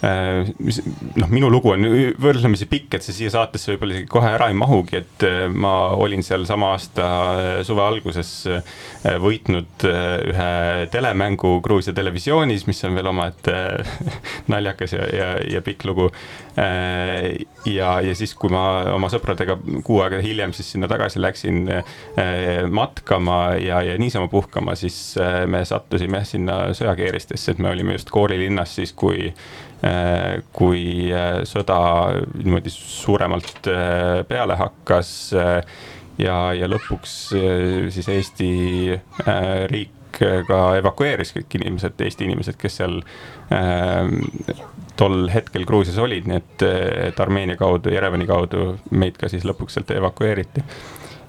mis 0.00 0.78
noh, 1.20 1.28
minu 1.28 1.50
lugu 1.52 1.74
on 1.74 1.84
võrdlemisi 2.20 2.64
pikk, 2.70 2.96
et 2.96 3.04
see 3.04 3.16
siia 3.18 3.32
saatesse 3.34 3.74
võib-olla 3.74 3.98
isegi 3.98 4.08
kohe 4.08 4.30
ära 4.32 4.48
ei 4.48 4.56
mahugi, 4.56 5.00
et 5.02 5.24
äh, 5.28 5.42
ma 5.52 5.92
olin 6.00 6.24
seal 6.24 6.46
sama 6.48 6.72
aasta 6.72 7.08
äh, 7.08 7.48
suve 7.66 7.84
alguses 7.84 8.32
võitnud 9.20 9.84
ühe 9.84 10.50
telemängu 10.92 11.58
Gruusia 11.64 11.92
televisioonis, 11.96 12.66
mis 12.68 12.80
on 12.88 12.96
veel 12.96 13.10
omaette 13.12 13.54
naljakas 14.52 14.96
ja, 14.96 15.06
ja, 15.16 15.28
ja 15.56 15.62
pikk 15.64 15.86
lugu. 15.88 16.10
ja, 17.64 17.90
ja 18.04 18.14
siis, 18.16 18.34
kui 18.36 18.50
ma 18.52 18.92
oma 18.92 19.08
sõpradega 19.08 19.56
kuu 19.86 20.00
aega 20.04 20.18
hiljem 20.20 20.52
siis 20.52 20.74
sinna 20.74 20.88
tagasi 20.90 21.22
läksin 21.22 21.70
matkama 22.68 23.38
ja, 23.62 23.80
ja 23.86 23.96
niisama 24.00 24.28
puhkama, 24.28 24.74
siis 24.76 25.14
me 25.48 25.62
sattusime 25.64 26.20
sinna 26.28 26.74
sõjakeeristesse, 26.76 27.54
et 27.54 27.62
me 27.62 27.72
olime 27.72 27.96
just 27.96 28.12
koorilinnas 28.12 28.76
siis, 28.80 28.92
kui 28.92 29.30
Äh, 29.30 29.69
kui 30.52 30.82
äh, 31.08 31.40
sõda 31.48 31.78
niimoodi 32.34 32.72
suuremalt 32.72 33.70
äh, 33.72 34.20
peale 34.28 34.58
hakkas 34.60 35.12
ja, 36.20 36.36
ja 36.52 36.68
lõpuks 36.68 37.14
siis 37.94 38.10
Eesti 38.12 38.50
riik 39.72 40.20
ka 40.20 40.60
evakueeris 40.76 41.32
kõik 41.36 41.56
inimesed, 41.60 42.00
Eesti 42.04 42.26
inimesed, 42.28 42.58
kes 42.60 42.80
seal 42.80 42.98
äh, 43.54 44.10
tol 45.00 45.30
hetkel 45.32 45.64
Gruusias 45.68 46.00
olid, 46.02 46.28
nii 46.28 46.40
et, 46.40 46.64
et 47.08 47.20
Armeenia 47.24 47.56
kaudu, 47.56 47.92
Jerevani 47.94 48.28
kaudu 48.28 48.74
meid 48.90 49.16
ka 49.20 49.30
siis 49.32 49.46
lõpuks 49.48 49.78
sealt 49.78 49.94
evakueeriti 49.96 50.64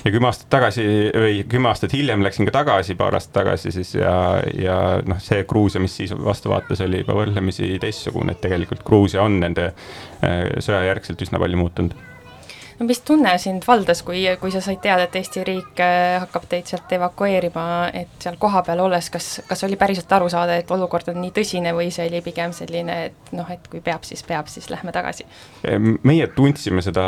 ja 0.05 0.11
kümme 0.11 0.29
aastat 0.29 0.49
tagasi 0.53 0.85
või 1.13 1.41
kümme 1.49 1.71
aastat 1.71 1.93
hiljem 1.95 2.23
läksin 2.25 2.47
ka 2.49 2.55
tagasi, 2.61 2.95
paar 2.99 3.17
aastat 3.17 3.35
tagasi 3.41 3.73
siis 3.75 3.95
ja, 3.95 4.13
ja 4.57 4.77
noh, 5.05 5.19
see 5.23 5.43
Gruusia, 5.49 5.81
mis 5.83 5.97
siis 6.01 6.13
vastu 6.17 6.53
vaatas, 6.53 6.83
oli 6.85 7.03
juba 7.03 7.17
võrdlemisi 7.17 7.75
teistsugune, 7.81 8.35
et 8.35 8.41
tegelikult 8.43 8.85
Gruusia 8.87 9.25
on 9.25 9.39
nende 9.43 9.71
äh, 9.71 10.47
sõja 10.59 10.85
järgselt 10.89 11.21
üsna 11.27 11.41
palju 11.41 11.61
muutunud 11.61 12.10
no 12.81 12.87
mis 12.89 13.01
tunne 13.05 13.31
sind 13.41 13.65
valdas, 13.67 14.01
kui, 14.05 14.23
kui 14.41 14.51
sa 14.53 14.61
said 14.63 14.81
teada, 14.81 15.05
et 15.05 15.15
Eesti 15.19 15.43
riik 15.45 15.81
äh, 15.83 16.17
hakkab 16.23 16.47
teid 16.49 16.69
sealt 16.69 16.91
evakueerima, 16.97 17.65
et 17.97 18.15
seal 18.23 18.39
kohapeal 18.41 18.81
olles, 18.81 19.11
kas, 19.13 19.27
kas 19.47 19.61
oli 19.67 19.77
päriselt 19.79 20.11
aru 20.17 20.29
saada, 20.33 20.57
et 20.57 20.71
olukord 20.73 21.11
on 21.13 21.21
nii 21.21 21.33
tõsine 21.35 21.75
või 21.77 21.91
see 21.93 22.07
oli 22.09 22.23
pigem 22.25 22.55
selline, 22.57 22.97
et 23.11 23.33
noh, 23.37 23.47
et 23.53 23.69
kui 23.69 23.83
peab, 23.85 24.05
siis 24.07 24.25
peab, 24.25 24.49
siis 24.51 24.69
lähme 24.73 24.93
tagasi? 24.95 25.27
meie 26.07 26.25
tundsime 26.33 26.81
seda 26.81 27.05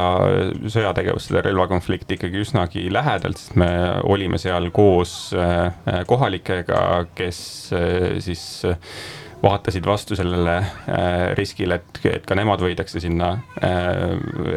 sõjategevust, 0.69 1.31
seda 1.31 1.41
relvakonflikti 1.47 2.19
ikkagi 2.19 2.43
üsnagi 2.43 2.85
lähedalt, 2.93 3.41
sest 3.41 3.57
me 3.59 3.69
olime 4.05 4.37
seal 4.41 4.69
koos 4.75 5.33
äh, 5.33 5.73
kohalikega, 6.09 6.83
kes 7.17 7.39
äh, 7.73 8.09
siis 8.23 8.45
vaatasid 9.43 9.85
vastu 9.85 10.15
sellele 10.15 10.57
äh, 10.57 11.35
riskile, 11.37 11.81
et, 11.81 12.03
et 12.15 12.27
ka 12.27 12.37
nemad 12.39 12.63
võidakse 12.63 13.03
sinna 13.03 13.35
äh, 13.59 14.13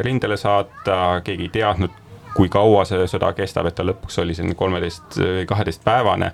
rindele 0.07 0.39
saata, 0.39 1.23
keegi 1.27 1.49
ei 1.49 1.55
teadnud, 1.61 2.03
kui 2.37 2.51
kaua 2.53 2.83
see 2.85 3.07
sõda 3.09 3.31
kestab, 3.33 3.65
et 3.65 3.75
ta 3.79 3.85
lõpuks 3.87 4.19
oli 4.21 4.35
selline 4.37 4.53
kolmeteist 4.59 5.15
kaheteistpäevane. 5.49 6.27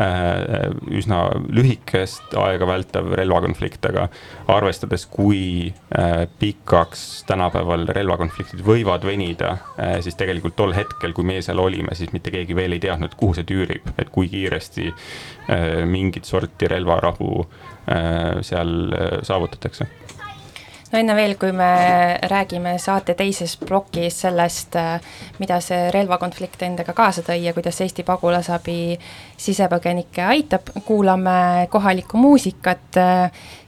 Äh, 0.00 0.70
üsna 0.96 1.18
lühikest 1.52 2.32
aega 2.40 2.66
vältav 2.66 3.12
relvakonflikt, 3.20 3.84
aga 3.90 4.06
arvestades, 4.50 5.04
kui 5.12 5.68
pikaks 6.40 7.04
tänapäeval 7.28 7.84
relvakonfliktid 7.94 8.64
võivad 8.64 9.04
venida, 9.06 9.58
siis 10.02 10.16
tegelikult 10.18 10.56
tol 10.58 10.74
hetkel, 10.74 11.12
kui 11.14 11.28
meie 11.28 11.44
seal 11.44 11.60
olime, 11.62 11.94
siis 11.94 12.10
mitte 12.16 12.32
keegi 12.34 12.56
veel 12.56 12.74
ei 12.74 12.82
teadnud, 12.82 13.14
kuhu 13.20 13.36
see 13.36 13.46
tüürib, 13.46 13.92
et 14.00 14.10
kui 14.14 14.32
kiiresti 14.32 14.90
mingit 15.92 16.26
sorti 16.26 16.72
relvarahu 16.72 17.44
seal 18.42 18.70
saavutatakse 19.22 19.86
no 20.94 21.00
enne 21.02 21.14
veel, 21.18 21.34
kui 21.40 21.50
me 21.50 21.68
räägime 22.30 22.76
saate 22.78 23.16
teises 23.18 23.56
plokis 23.58 24.20
sellest, 24.24 24.76
mida 25.42 25.58
see 25.64 25.88
relvakonflikt 25.94 26.62
endaga 26.62 26.94
kaasa 26.94 27.24
tõi 27.26 27.40
ja 27.42 27.54
kuidas 27.56 27.80
Eesti 27.82 28.04
pagulasabi 28.06 28.94
sisepõgenikke 29.40 30.22
aitab, 30.22 30.70
kuulame 30.86 31.66
kohalikku 31.72 32.20
muusikat. 32.20 33.00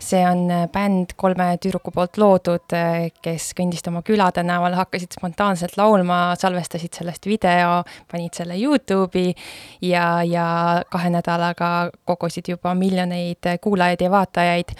see 0.07 0.23
on 0.23 0.47
bänd 0.71 1.17
kolme 1.19 1.57
tüdruku 1.59 1.91
poolt 1.91 2.19
loodud, 2.23 2.75
kes 3.23 3.49
kõndist 3.59 3.89
oma 3.91 4.05
külade 4.07 4.45
näol, 4.47 4.77
hakkasid 4.79 5.19
spontaanselt 5.19 5.75
laulma, 5.77 6.37
salvestasid 6.39 6.95
sellest 6.95 7.27
video, 7.27 7.83
panid 8.07 8.39
selle 8.39 8.55
Youtube'i 8.55 9.35
ja, 9.83 10.23
ja 10.23 10.47
kahe 10.91 11.11
nädalaga 11.11 11.91
kogusid 12.07 12.55
juba 12.55 12.75
miljoneid 12.79 13.51
kuulajaid 13.61 14.07
ja 14.07 14.15
vaatajaid 14.15 14.77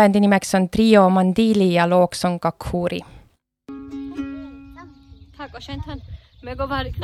bändi 0.00 0.20
nimeks 0.20 0.54
on 0.54 0.68
Trio 0.68 1.10
Mandili 1.10 1.74
ja 1.74 1.90
looks 1.90 2.24
on 2.24 2.40
Kakuri. 2.40 3.00
väga 6.44 6.68
vajalik. 6.68 6.96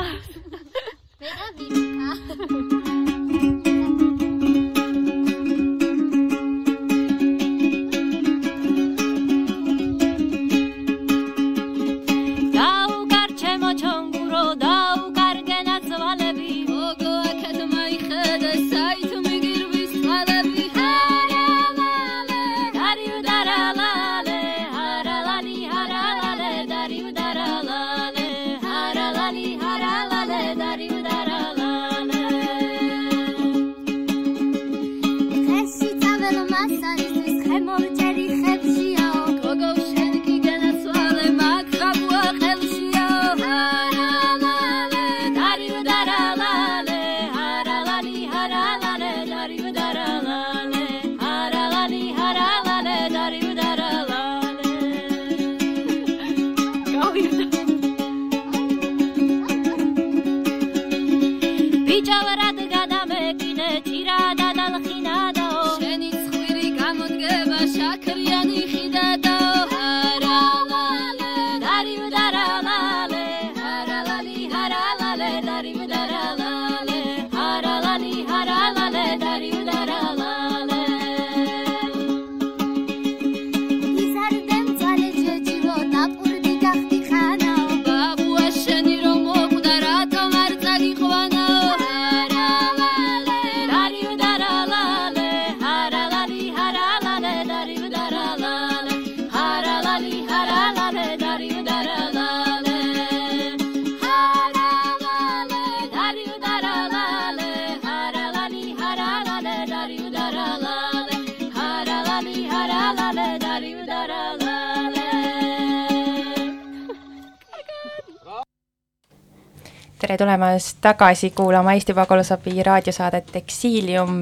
Tagasi 120.86 121.30
kuulama 121.30 121.72
Eesti 121.72 121.94
Pagulasabi 121.94 122.62
raadiosaadet 122.62 123.36
Eksiilium. 123.36 124.20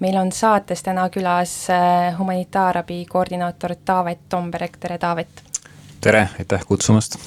meil 0.00 0.16
on 0.16 0.32
saates 0.32 0.82
täna 0.82 1.08
külas 1.10 1.70
äh, 1.70 2.18
humanitaarabi 2.18 3.06
koordinaator 3.10 3.74
Taavet 3.84 4.20
Tomberg, 4.28 4.76
tere 4.80 4.98
Taavet! 4.98 5.42
tere, 6.00 6.28
aitäh 6.38 6.62
kutsumast! 6.66 7.18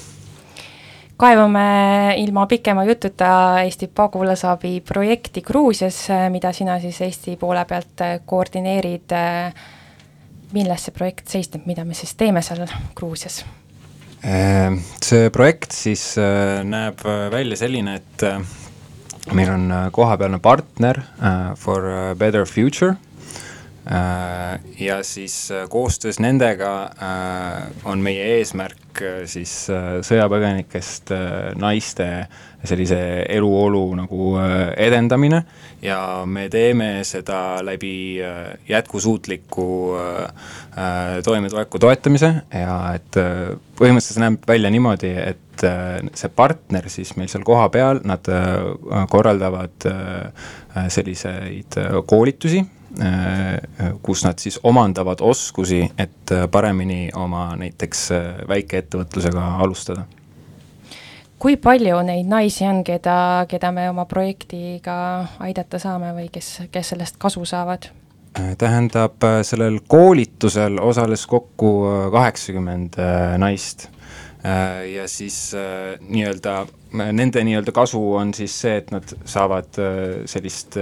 kaevame 1.16 2.14
ilma 2.16 2.46
pikema 2.46 2.84
jututa 2.84 3.60
Eesti 3.64 3.86
pagulasabi 3.86 4.80
projekti 4.80 5.42
Gruusias, 5.42 6.06
mida 6.30 6.52
sina 6.52 6.80
siis 6.80 7.00
Eesti 7.00 7.36
poole 7.36 7.64
pealt 7.64 8.24
koordineerid. 8.26 9.12
milles 10.52 10.84
see 10.84 10.94
projekt 10.96 11.28
seisneb, 11.28 11.66
mida 11.66 11.84
me 11.84 11.94
siis 11.94 12.14
teeme 12.14 12.42
seal 12.42 12.66
Gruusias? 12.96 13.44
Ehm, 14.22 14.80
see 15.04 15.30
projekt 15.30 15.74
siis 15.76 16.16
äh, 16.18 16.64
näeb 16.66 17.04
äh, 17.06 17.28
välja 17.30 17.58
selline, 17.60 17.98
et 18.00 18.24
äh, 18.26 18.40
meil 19.36 19.52
on 19.52 19.68
kohapealne 19.92 20.40
partner 20.40 21.02
for 21.60 22.14
better 22.16 22.46
future. 22.46 22.96
Ja 24.78 24.98
siis 25.02 25.48
koostöös 25.72 26.18
nendega 26.20 26.90
on 27.88 28.02
meie 28.04 28.26
eesmärk 28.36 29.00
siis 29.24 29.52
sõjapõgenikest 30.04 31.14
naiste 31.56 32.08
sellise 32.66 32.98
eluolu 33.32 33.82
nagu 33.96 34.34
edendamine. 34.76 35.42
Ja 35.82 36.24
me 36.26 36.48
teeme 36.50 37.04
seda 37.06 37.60
läbi 37.62 38.18
äh, 38.22 38.58
jätkusuutliku 38.68 39.94
äh, 39.94 40.22
äh, 40.24 41.22
toimetuleku 41.24 41.78
toetamise. 41.78 42.32
Ja 42.50 42.78
et 42.98 43.14
põhimõtteliselt 43.78 44.16
see 44.16 44.24
näeb 44.24 44.48
välja 44.48 44.72
niimoodi, 44.74 45.12
et 45.22 45.66
see 46.18 46.30
partner 46.34 46.86
siis 46.90 47.14
meil 47.18 47.30
seal 47.30 47.42
kohapeal, 47.46 47.98
nad 48.06 48.26
korraldavad 49.10 49.86
selliseid 50.94 51.78
koolitusi, 52.06 52.62
kus 54.02 54.22
nad 54.24 54.40
siis 54.40 54.56
omandavad 54.64 55.20
oskusi, 55.20 55.82
et 55.98 56.32
paremini 56.50 57.10
oma 57.14 57.50
näiteks 57.60 58.06
väikeettevõtlusega 58.48 59.44
alustada 59.60 60.06
kui 61.38 61.56
palju 61.56 62.00
neid 62.06 62.26
naisi 62.28 62.66
on, 62.66 62.82
keda, 62.86 63.46
keda 63.50 63.70
me 63.74 63.88
oma 63.90 64.04
projektiga 64.10 64.96
aidata 65.44 65.78
saame 65.82 66.10
või 66.16 66.28
kes, 66.32 66.64
kes 66.72 66.94
sellest 66.94 67.18
kasu 67.22 67.44
saavad? 67.48 67.90
tähendab, 68.58 69.24
sellel 69.42 69.80
koolitusel 69.90 70.78
osales 70.84 71.24
kokku 71.26 71.70
kaheksakümmend 72.12 72.98
äh, 73.02 73.32
naist. 73.40 73.88
Äh, 74.46 74.84
ja 74.92 75.08
siis 75.10 75.54
äh, 75.58 75.96
nii-öelda, 76.00 76.60
nende 76.92 77.42
nii-öelda 77.44 77.72
kasu 77.74 78.02
on 78.20 78.34
siis 78.34 78.54
see, 78.60 78.76
et 78.78 78.92
nad 78.94 79.16
saavad 79.26 79.80
sellist 80.30 80.78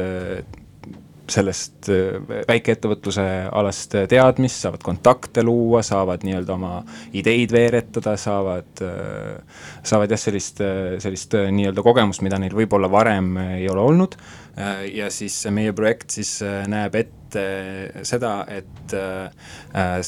sellest 1.32 1.88
äh, 1.92 2.16
väikeettevõtluse 2.48 3.26
alast 3.54 3.94
teadmist, 4.10 4.62
saavad 4.62 4.84
kontakte 4.86 5.44
luua, 5.46 5.82
saavad 5.86 6.24
nii-öelda 6.26 6.54
oma 6.54 6.72
ideid 7.16 7.54
veeretada, 7.54 8.16
saavad, 8.20 8.82
äh, 8.84 9.62
saavad 9.86 10.14
jah, 10.14 10.22
sellist, 10.26 10.62
äh, 10.64 10.96
sellist 11.02 11.34
nii-öelda 11.34 11.84
kogemust, 11.86 12.24
mida 12.26 12.40
neil 12.42 12.56
võib-olla 12.56 12.90
varem 12.92 13.36
ei 13.58 13.68
ole 13.72 13.84
olnud. 13.92 14.18
ja 14.88 15.10
siis 15.12 15.34
meie 15.52 15.72
projekt 15.76 16.14
siis 16.16 16.38
näeb 16.40 16.94
ette 16.96 17.42
seda, 18.08 18.46
et 18.48 18.94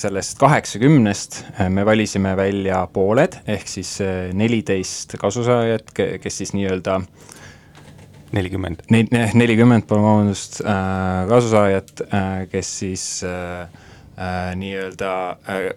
sellest 0.01 0.39
kaheksakümnest 0.41 1.43
me 1.69 1.85
valisime 1.85 2.33
välja 2.37 2.79
pooled, 2.93 3.37
ehk 3.45 3.69
siis 3.69 3.99
neliteist 4.33 5.19
kasusaajat, 5.21 5.93
kes 6.23 6.41
siis 6.41 6.55
nii-öelda 6.57 6.97
nelikümmend. 8.33 8.83
Neid, 8.93 9.13
nelikümmend, 9.39 9.87
palun 9.89 10.05
vabandust 10.05 10.61
äh,, 10.63 11.29
kasusaajat 11.31 12.03
äh,, 12.09 12.49
kes 12.53 12.73
siis 12.83 13.05
äh, 13.27 13.63
äh, 14.19 14.57
nii-öelda 14.59 15.13
äh, 15.31 15.71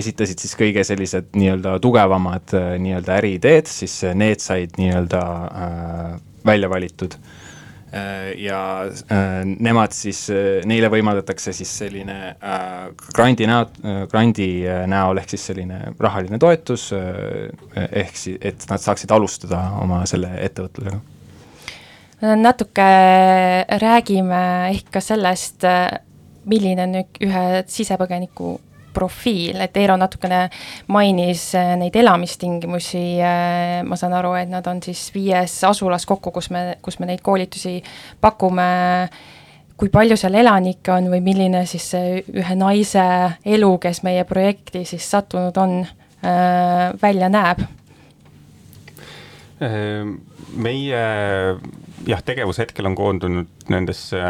esitasid 0.00 0.40
siis 0.42 0.56
kõige 0.58 0.84
sellised 0.86 1.34
nii-öelda 1.36 1.76
tugevamad 1.82 2.54
äh, 2.56 2.72
nii-öelda 2.82 3.18
äriideed, 3.20 3.70
siis 3.70 4.00
need 4.14 4.42
said 4.44 4.78
nii-öelda 4.80 5.22
äh, 5.50 6.16
välja 6.46 6.70
valitud 6.72 7.18
ja 8.38 8.86
nemad 9.42 9.90
siis, 9.90 10.20
neile 10.70 10.86
võimaldatakse 10.94 11.50
siis 11.50 11.72
selline 11.80 12.36
grandi 13.10 13.48
näo, 13.50 13.64
grandi 14.12 14.46
näol 14.86 15.18
ehk 15.18 15.34
siis 15.34 15.48
selline 15.50 15.80
rahaline 15.98 16.38
toetus, 16.38 16.92
ehk 16.94 18.14
siis, 18.14 18.38
et 18.38 18.62
nad 18.70 18.78
saaksid 18.78 19.10
alustada 19.10 19.64
oma 19.82 20.04
selle 20.06 20.30
ettevõtlusega 20.38 21.00
natuke 22.20 22.88
räägime 23.80 24.42
ehk 24.70 24.90
ka 24.92 25.00
sellest, 25.04 25.64
milline 26.50 26.84
on 26.84 26.98
ühe 27.00 27.44
sisepõgeniku 27.68 28.58
profiil, 28.92 29.60
et 29.62 29.76
Eero 29.76 29.96
natukene 29.98 30.44
mainis 30.92 31.50
äh, 31.58 31.74
neid 31.78 31.96
elamistingimusi, 31.96 33.04
äh, 33.22 33.80
ma 33.86 33.98
saan 33.98 34.14
aru, 34.18 34.34
et 34.38 34.50
nad 34.50 34.66
on 34.70 34.82
siis 34.84 35.08
viies 35.14 35.54
asulas 35.66 36.06
kokku, 36.08 36.32
kus 36.34 36.50
me, 36.54 36.76
kus 36.82 37.00
me 37.00 37.10
neid 37.10 37.22
koolitusi 37.24 37.78
pakume, 38.20 38.68
kui 39.80 39.92
palju 39.92 40.18
seal 40.20 40.36
elanikke 40.42 40.92
on 40.92 41.08
või 41.12 41.22
milline 41.24 41.64
siis 41.70 41.90
see 41.94 42.22
ühe 42.34 42.56
naise 42.58 43.04
elu, 43.46 43.72
kes 43.82 44.02
meie 44.06 44.26
projekti 44.28 44.84
siis 44.88 45.06
sattunud 45.10 45.56
on, 45.60 45.82
äh, 46.24 46.88
välja 47.02 47.32
näeb? 47.32 47.68
meie 49.60 51.00
jah, 52.06 52.22
tegevus 52.24 52.60
hetkel 52.62 52.88
on 52.90 52.96
koondunud 52.98 53.68
nendesse 53.72 54.22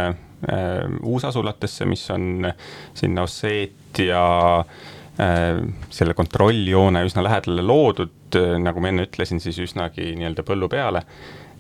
uusasulatesse, 1.03 1.85
mis 1.85 2.07
on 2.11 2.49
sinna 2.95 3.23
Osseet 3.23 3.99
ja 3.99 4.25
äh, 4.61 5.61
selle 5.91 6.15
kontrolljoone 6.15 7.05
üsna 7.05 7.25
lähedale 7.27 7.65
loodud, 7.67 8.39
äh, 8.39 8.57
nagu 8.63 8.81
ma 8.81 8.89
enne 8.93 9.05
ütlesin, 9.09 9.43
siis 9.43 9.61
üsnagi 9.61 10.15
nii-öelda 10.17 10.45
põllu 10.47 10.71
peale. 10.73 11.05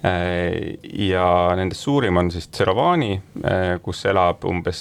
Äh, 0.01 0.79
ja 0.81 1.27
nendest 1.61 1.85
suurim 1.85 2.17
on 2.17 2.31
siis 2.33 2.49
Tserovani, 2.49 3.19
kus 3.85 4.01
elab 4.09 4.47
umbes 4.49 4.81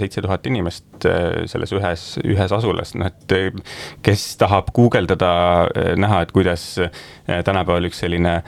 seitse 0.00 0.24
tuhat 0.24 0.48
inimest 0.50 1.06
selles 1.46 1.74
ühes, 1.76 2.08
ühes 2.26 2.54
asulas, 2.56 2.96
noh 2.98 3.06
et 3.06 3.62
kes 4.02 4.24
tahab 4.42 4.72
guugeldada, 4.74 5.30
näha, 5.94 6.24
et 6.26 6.34
kuidas 6.34 6.72
tänapäeval 7.26 7.86
üks 7.92 8.02
selline 8.02 8.40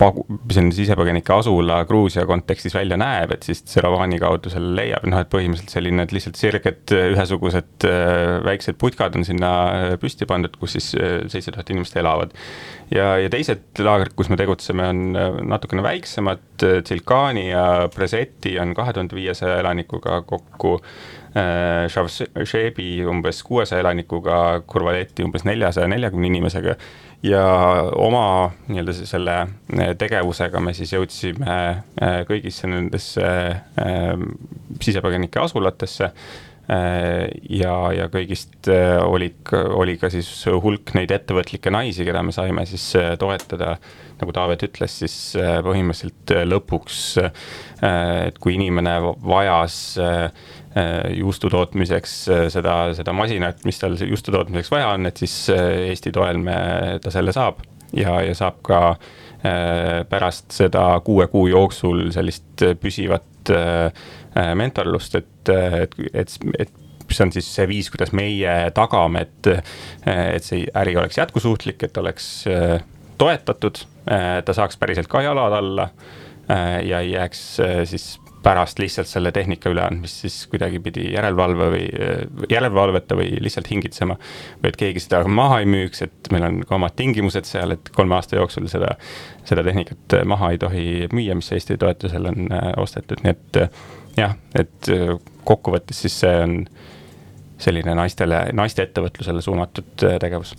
pagu-, 0.00 0.24
selline 0.52 0.74
sisepõgenike 0.74 1.34
asula 1.34 1.80
Gruusia 1.88 2.24
kontekstis 2.28 2.74
välja 2.76 2.98
näeb, 3.00 3.34
et 3.34 3.46
siis 3.46 3.62
Tseravani 3.66 4.18
kaudu 4.22 4.52
selle 4.52 4.74
leiab, 4.78 5.06
noh 5.10 5.22
et 5.22 5.30
põhimõtteliselt 5.32 5.74
selline, 5.76 6.04
et 6.04 6.14
lihtsalt 6.14 6.40
sirged 6.40 6.94
ühesugused 6.98 7.88
äh, 7.88 8.38
väiksed 8.46 8.78
putkad 8.80 9.18
on 9.18 9.26
sinna 9.26 9.52
äh, 9.64 9.96
püsti 10.02 10.28
pandud, 10.30 10.56
kus 10.60 10.76
siis 10.78 10.92
äh, 10.98 11.20
seitse 11.32 11.54
tuhat 11.54 11.70
inimest 11.74 11.96
elavad. 12.00 12.34
Ja, 12.90 13.14
ja 13.18 13.30
teised 13.32 13.80
laagrid, 13.84 14.14
kus 14.16 14.30
me 14.32 14.38
tegutseme, 14.40 14.88
on 14.88 15.48
natukene 15.48 15.82
väiksemad, 15.84 16.44
Tsilkani 16.58 17.48
ja 17.50 17.88
Preseti 17.94 18.58
on 18.60 18.74
kahe 18.74 18.92
tuhande 18.92 19.16
viiesaja 19.16 19.58
elanikuga 19.62 20.22
kokku 20.26 20.78
Shavšebi 21.90 23.04
umbes 23.10 23.42
kuuesaja 23.42 23.82
elanikuga, 23.82 24.60
Kurvaleti 24.66 25.24
umbes 25.26 25.44
neljasaja 25.44 25.88
neljakümne 25.90 26.30
inimesega. 26.30 26.76
Ja 27.24 27.42
oma 27.96 28.52
nii-öelda 28.68 28.92
selle 28.94 29.36
tegevusega 29.98 30.60
me 30.60 30.74
siis 30.76 30.92
jõudsime 30.92 31.56
kõigisse 32.28 32.68
nendesse 32.68 33.30
sisepõgenike 34.84 35.40
asulatesse 35.40 36.12
ja, 36.68 37.74
ja 37.92 38.06
kõigist 38.08 38.70
oli, 39.04 39.28
oli 39.52 39.98
ka 40.00 40.08
siis 40.12 40.30
hulk 40.48 40.94
neid 40.96 41.12
ettevõtlikke 41.12 41.72
naisi, 41.74 42.06
keda 42.06 42.22
me 42.24 42.32
saime 42.32 42.64
siis 42.68 42.86
toetada, 43.20 43.74
nagu 44.20 44.32
Taavet 44.32 44.64
ütles, 44.68 44.94
siis 45.02 45.16
põhimõtteliselt 45.36 46.32
lõpuks, 46.48 47.02
et 47.84 48.40
kui 48.40 48.56
inimene 48.56 48.96
vajas 49.20 49.76
juustu 51.14 51.52
tootmiseks 51.52 52.16
seda, 52.54 52.78
seda 52.96 53.12
masinat, 53.12 53.60
mis 53.68 53.78
tal 53.82 54.00
juustu 54.00 54.32
tootmiseks 54.32 54.72
vaja 54.72 54.94
on, 54.96 55.10
et 55.10 55.20
siis 55.20 55.36
Eesti 55.52 56.14
toel 56.16 56.40
me, 56.40 56.56
ta 57.04 57.12
selle 57.12 57.36
saab. 57.36 57.60
Ja, 57.94 58.16
ja 58.26 58.32
saab 58.34 58.56
ka 58.66 58.78
äh, 58.88 60.02
pärast 60.08 60.54
seda 60.54 60.86
kuue 61.04 61.26
kuu 61.32 61.46
jooksul 61.50 62.08
sellist 62.14 62.64
püsivat 62.80 63.52
äh, 63.52 63.90
mentorlust, 64.58 65.14
et, 65.20 65.50
et, 65.52 65.94
et, 66.12 66.38
et 66.58 66.72
see 67.12 67.26
on 67.26 67.32
siis 67.34 67.48
see 67.56 67.68
viis, 67.70 67.90
kuidas 67.92 68.10
meie 68.16 68.54
tagame, 68.74 69.26
et, 69.26 69.50
et 70.10 70.46
see 70.46 70.64
äri 70.80 70.96
oleks 70.98 71.20
jätkusuutlik, 71.20 71.84
et 71.86 72.02
oleks 72.02 72.28
äh, 72.50 72.80
toetatud, 73.20 73.84
ta 74.04 74.52
saaks 74.56 74.76
päriselt 74.76 75.08
ka 75.08 75.22
jalad 75.24 75.54
alla 75.56 75.86
ja 76.84 76.98
ei 77.00 77.14
jääks 77.14 77.44
siis 77.88 78.08
pärast 78.44 78.78
lihtsalt 78.78 79.08
selle 79.08 79.32
tehnika 79.32 79.70
üleandmist 79.72 80.24
siis 80.24 80.36
kuidagipidi 80.52 81.06
järelevalve 81.14 81.68
või 81.72 81.84
järelevalveta 82.50 83.16
või 83.16 83.38
lihtsalt 83.40 83.70
hingitsema. 83.70 84.16
või 84.62 84.72
et 84.72 84.78
keegi 84.80 85.00
seda 85.00 85.22
maha 85.24 85.62
ei 85.62 85.68
müüks, 85.70 86.04
et 86.04 86.30
meil 86.34 86.44
on 86.48 86.60
ka 86.68 86.76
omad 86.76 86.96
tingimused 86.98 87.48
seal, 87.48 87.72
et 87.76 87.88
kolme 87.96 88.18
aasta 88.18 88.36
jooksul 88.36 88.68
seda, 88.72 88.94
seda 89.48 89.64
tehnikat 89.64 90.18
maha 90.28 90.52
ei 90.52 90.60
tohi 90.60 90.86
müüa, 91.12 91.36
mis 91.40 91.52
Eesti 91.56 91.78
toetusel 91.80 92.28
on 92.32 92.52
äh, 92.52 92.72
ostetud, 92.84 93.24
nii 93.24 93.32
et 93.32 93.62
äh, 93.62 93.84
jah, 94.16 94.36
et 94.54 94.92
äh, 94.92 95.16
kokkuvõttes 95.44 96.04
siis 96.04 96.20
see 96.24 96.36
on 96.42 96.60
selline 97.64 97.94
naistele, 97.96 98.48
naiste 98.52 98.82
ettevõtlusele 98.82 99.42
suunatud 99.44 100.06
tegevus 100.20 100.54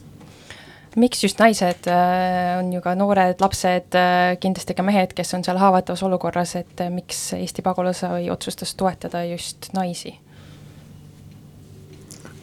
miks 0.96 1.24
just 1.24 1.40
naised, 1.40 1.88
äh, 1.88 2.60
on 2.60 2.72
ju 2.74 2.82
ka 2.82 2.96
noored 2.96 3.42
lapsed, 3.44 3.96
äh, 4.00 4.36
kindlasti 4.40 4.76
ka 4.76 4.84
mehed, 4.86 5.14
kes 5.16 5.34
on 5.38 5.44
seal 5.44 5.60
haavatavas 5.60 6.04
olukorras, 6.08 6.56
et 6.60 6.84
äh, 6.84 6.92
miks 6.94 7.34
Eesti 7.38 7.66
Pagulasabi 7.66 8.30
otsustas 8.32 8.76
toetada 8.80 9.26
just 9.28 9.72
naisi? 9.76 10.16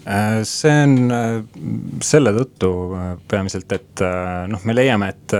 Äh, 0.06 0.42
see 0.42 0.72
on 0.82 1.12
äh, 1.14 1.36
selle 2.02 2.32
tõttu 2.34 2.70
äh, 2.98 3.04
peamiselt, 3.30 3.70
et 3.70 4.02
noh, 4.50 4.64
me 4.66 4.74
leiame, 4.74 5.12
et 5.12 5.34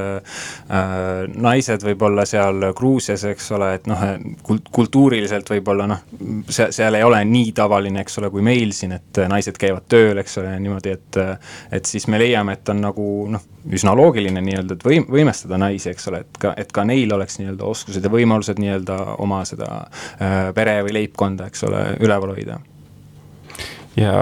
naised 1.43 1.83
võib-olla 1.83 2.23
seal 2.29 2.69
Gruusias, 2.77 3.25
eks 3.27 3.51
ole, 3.57 3.73
et 3.79 3.89
noh, 3.91 4.05
kultuuriliselt 4.47 5.51
võib-olla 5.51 5.89
noh, 5.91 6.05
see, 6.47 6.71
seal 6.75 6.95
ei 6.99 7.07
ole 7.07 7.19
nii 7.27 7.51
tavaline, 7.59 8.05
eks 8.05 8.21
ole, 8.23 8.31
kui 8.31 8.45
meil 8.47 8.75
siin, 8.77 8.95
et 8.99 9.23
naised 9.33 9.59
käivad 9.59 9.89
tööl, 9.91 10.23
eks 10.23 10.39
ole, 10.43 10.55
niimoodi, 10.63 10.95
et 10.95 11.21
et 11.73 11.89
siis 11.89 12.07
me 12.13 12.21
leiame, 12.21 12.55
et 12.55 12.71
on 12.71 12.83
nagu 12.85 13.07
noh, 13.35 13.47
üsna 13.75 13.97
loogiline 13.99 14.43
nii-öelda, 14.45 14.79
et 14.79 14.87
võim-, 14.87 15.09
võimestada 15.11 15.59
naisi, 15.61 15.91
eks 15.91 16.11
ole, 16.13 16.23
et 16.23 16.43
ka, 16.45 16.55
et 16.59 16.71
ka 16.73 16.87
neil 16.87 17.13
oleks 17.17 17.41
nii-öelda 17.41 17.67
oskused 17.67 18.05
ja 18.05 18.13
võimalused 18.13 18.63
nii-öelda 18.63 18.99
oma 19.23 19.43
seda 19.49 19.87
pere 20.55 20.81
või 20.87 21.01
leibkonda, 21.01 21.51
eks 21.51 21.67
ole, 21.67 21.89
üleval 22.03 22.37
hoida 22.37 22.61
ja 23.99 24.13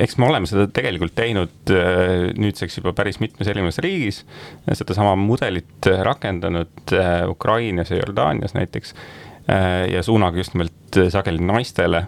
eks 0.00 0.18
me 0.20 0.28
oleme 0.28 0.48
seda 0.48 0.66
tegelikult 0.72 1.14
teinud 1.16 1.72
äh, 1.72 2.28
nüüdseks 2.36 2.80
juba 2.80 2.92
päris 2.96 3.20
mitmes 3.22 3.48
erinevas 3.48 3.80
riigis. 3.84 4.24
sedasama 4.68 5.14
mudelit 5.20 5.88
äh, 5.88 6.02
rakendanud 6.04 6.92
äh, 6.92 7.24
Ukrainas 7.28 7.92
ja 7.92 8.02
Jordaanias 8.02 8.54
näiteks. 8.58 8.94
ja 9.88 10.02
suunaga 10.04 10.36
just 10.36 10.52
nimelt 10.52 10.96
sageli 11.08 11.40
naistele. 11.40 12.02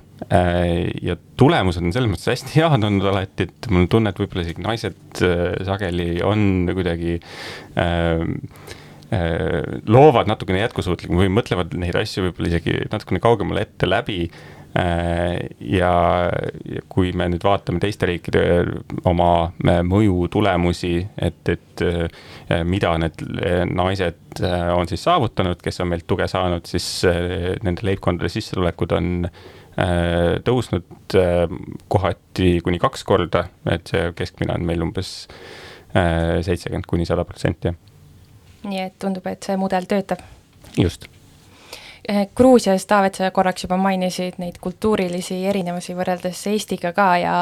ja 1.03 1.15
tulemused 1.41 1.81
on 1.81 1.93
selles 1.95 2.11
mõttes 2.13 2.29
hästi 2.29 2.53
head 2.59 2.85
olnud 2.85 3.07
alati, 3.09 3.47
et 3.49 3.69
mul 3.71 3.87
on 3.87 3.89
tunne, 3.89 4.13
et 4.13 4.21
võib-olla 4.21 4.45
isegi 4.45 4.61
naised 4.61 5.23
sageli 5.65 6.19
on 6.21 6.69
kuidagi 6.77 7.17
loovad 9.89 10.29
natukene 10.29 10.61
jätkusuutlikum 10.67 11.17
või 11.23 11.33
mõtlevad 11.33 11.73
neid 11.81 11.97
asju 11.97 12.27
võib-olla 12.27 12.53
isegi 12.53 12.77
natukene 12.93 13.25
kaugemale 13.25 13.65
ette 13.65 13.89
läbi 13.89 14.27
Äh, 14.29 14.60
ja 14.75 15.93
kui 16.89 17.11
me 17.17 17.27
nüüd 17.33 17.43
vaatame 17.43 17.81
teiste 17.83 18.07
riikide 18.07 18.43
oma 19.09 19.31
äh, 19.67 19.81
mõju 19.87 20.29
tulemusi, 20.31 20.93
et, 21.19 21.41
et 21.51 21.83
äh, 21.83 22.63
mida 22.67 22.93
need 23.03 23.25
naised 23.75 24.43
on 24.77 24.87
siis 24.91 25.03
saavutanud, 25.09 25.59
kes 25.63 25.83
on 25.83 25.91
meilt 25.91 26.07
tuge 26.11 26.29
saanud, 26.31 26.71
siis 26.71 26.87
nende 27.67 27.87
leibkondade 27.87 28.31
sissetulekud 28.31 28.95
on 28.95 29.13
tõusnud 30.47 31.15
kohati 31.91 32.51
kuni 32.63 32.79
kaks 32.83 33.05
korda, 33.09 33.47
et 33.71 33.91
see 33.91 34.11
keskmine 34.19 34.55
on 34.55 34.67
meil 34.67 34.83
umbes 34.87 35.15
seitsekümmend 35.91 36.87
kuni 36.91 37.07
sada 37.09 37.25
protsenti. 37.27 37.73
nii 38.67 38.83
et 38.87 38.99
tundub, 39.03 39.27
et 39.27 39.47
see 39.47 39.57
mudel 39.59 39.89
töötab? 39.91 40.23
just 40.79 41.09
Gruusias, 42.37 42.87
Taavet, 42.87 43.15
sa 43.15 43.31
korraks 43.31 43.65
juba 43.65 43.77
mainisid 43.79 44.41
neid 44.43 44.59
kultuurilisi 44.61 45.45
erinevusi 45.47 45.95
võrreldes 45.95 46.47
Eestiga 46.51 46.93
ka 46.97 47.11
ja 47.21 47.35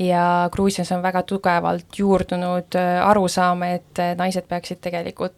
ja 0.00 0.48
Gruusias 0.52 0.92
on 0.96 1.02
väga 1.04 1.22
tugevalt 1.28 1.98
juurdunud 1.98 2.76
eh, 2.80 3.02
arusaam, 3.04 3.66
et 3.68 4.00
eh, 4.00 4.14
naised 4.16 4.48
peaksid 4.48 4.80
tegelikult 4.80 5.36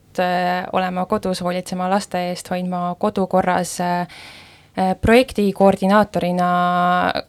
olema 0.72 1.06
kodus, 1.08 1.40
hoolitsema 1.40 1.86
laste 1.88 2.20
eest, 2.28 2.50
hoidma 2.52 2.94
kodu 3.00 3.26
korras, 3.26 3.78
Äh, 3.80 4.06
projekti 5.00 5.44
koordinaatorina, 5.52 6.48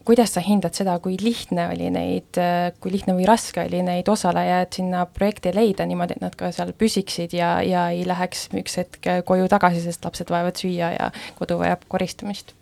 kuidas 0.07 0.35
sa 0.37 0.43
hindad 0.43 0.75
seda, 0.77 0.95
kui 1.03 1.17
lihtne 1.19 1.67
oli 1.73 1.89
neid, 1.91 2.39
äh, 2.39 2.71
kui 2.79 2.93
lihtne 2.93 3.17
või 3.17 3.27
raske 3.27 3.65
oli 3.65 3.83
neid 3.83 4.07
osalejaid 4.09 4.79
sinna 4.79 5.03
projekti 5.11 5.51
leida 5.55 5.87
niimoodi, 5.89 6.17
et 6.17 6.23
nad 6.23 6.37
ka 6.39 6.53
seal 6.55 6.71
püsiksid 6.77 7.35
ja, 7.35 7.57
ja 7.67 7.89
ei 7.91 8.07
läheks 8.07 8.47
üks 8.55 8.79
hetk 8.79 9.11
koju 9.27 9.51
tagasi, 9.51 9.83
sest 9.83 10.07
lapsed 10.07 10.31
vajavad 10.31 10.59
süüa 10.63 10.93
ja 10.95 11.11
kodu 11.39 11.59
vajab 11.59 11.83
koristamist? 11.91 12.55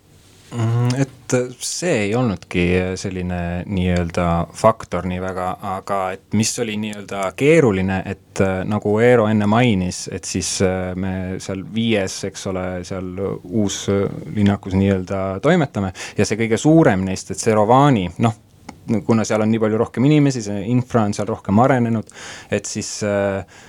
Mm, 0.51 0.89
et 0.99 1.33
see 1.63 1.93
ei 2.07 2.15
olnudki 2.15 2.65
selline 2.99 3.63
nii-öelda 3.71 4.25
faktor 4.51 5.05
nii 5.07 5.21
väga, 5.23 5.45
aga 5.77 5.99
et 6.17 6.35
mis 6.35 6.51
oli 6.59 6.75
nii-öelda 6.81 7.29
keeruline, 7.39 8.01
et 8.11 8.41
äh, 8.43 8.59
nagu 8.67 8.97
Eero 8.99 9.29
enne 9.31 9.47
mainis, 9.47 10.03
et 10.11 10.27
siis 10.27 10.57
äh, 10.67 10.91
me 10.99 11.13
seal 11.39 11.63
viies, 11.73 12.17
eks 12.27 12.47
ole, 12.51 12.65
seal 12.87 13.13
uuslinnakus 13.47 14.75
nii-öelda 14.75 15.23
toimetame 15.43 15.93
ja 16.17 16.27
see 16.27 16.39
kõige 16.43 16.59
suurem 16.59 17.07
neist, 17.07 17.31
et 17.31 17.39
see 17.39 17.55
Rovani, 17.55 18.09
noh 18.19 18.35
kuna 19.05 19.23
seal 19.23 19.43
on 19.43 19.51
nii 19.51 19.61
palju 19.61 19.77
rohkem 19.79 20.05
inimesi, 20.09 20.41
see 20.43 20.63
infra 20.71 21.05
on 21.07 21.13
seal 21.15 21.29
rohkem 21.29 21.59
arenenud, 21.63 22.11
et 22.51 22.67
siis 22.67 22.97
äh, 23.07 23.61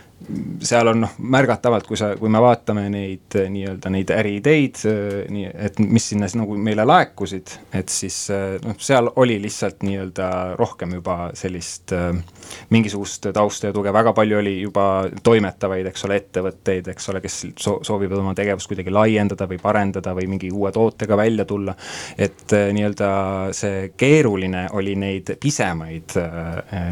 seal 0.62 0.88
on 0.92 1.02
noh, 1.04 1.14
märgatavalt, 1.18 1.86
kui 1.88 1.98
sa, 1.98 2.12
kui 2.18 2.30
me 2.32 2.40
vaatame 2.42 2.86
neid 2.92 3.36
nii-öelda 3.52 3.90
neid 3.92 4.12
äriideid, 4.14 4.82
nii 5.32 5.48
et 5.52 5.80
mis 5.82 6.06
sinna 6.12 6.28
nagu 6.38 6.56
meile 6.60 6.84
laekusid, 6.86 7.54
et 7.74 7.92
siis 7.92 8.18
noh, 8.64 8.76
seal 8.82 9.10
oli 9.22 9.38
lihtsalt 9.42 9.82
nii-öelda 9.86 10.28
rohkem 10.60 10.96
juba 10.98 11.16
sellist 11.38 11.94
mingisugust 12.72 13.30
tausta 13.34 13.70
ja 13.70 13.76
tuge, 13.76 13.92
väga 13.94 14.12
palju 14.16 14.38
oli 14.38 14.54
juba 14.62 14.86
toimetavaid, 15.24 15.88
eks 15.90 16.06
ole, 16.08 16.20
ettevõtteid, 16.22 16.92
eks 16.92 17.10
ole, 17.12 17.22
kes 17.24 17.38
soovivad 17.58 18.20
oma 18.22 18.34
tegevust 18.38 18.70
kuidagi 18.70 18.94
laiendada 18.94 19.48
või 19.50 19.60
parendada 19.62 20.14
või 20.16 20.28
mingi 20.34 20.52
uue 20.52 20.72
tootega 20.72 21.16
välja 21.18 21.46
tulla. 21.48 21.74
et 22.18 22.52
nii-öelda 22.52 23.10
see 23.56 23.92
keeruline 23.96 24.66
oli 24.78 24.94
neid 24.96 25.34
pisemaid 25.40 26.16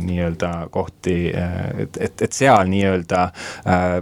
nii-öelda 0.01 0.53
kohti, 0.71 1.17
et, 1.31 1.97
et, 2.01 2.23
et 2.23 2.33
seal 2.33 2.69
nii-öelda 2.71 3.20
äh, 3.29 4.01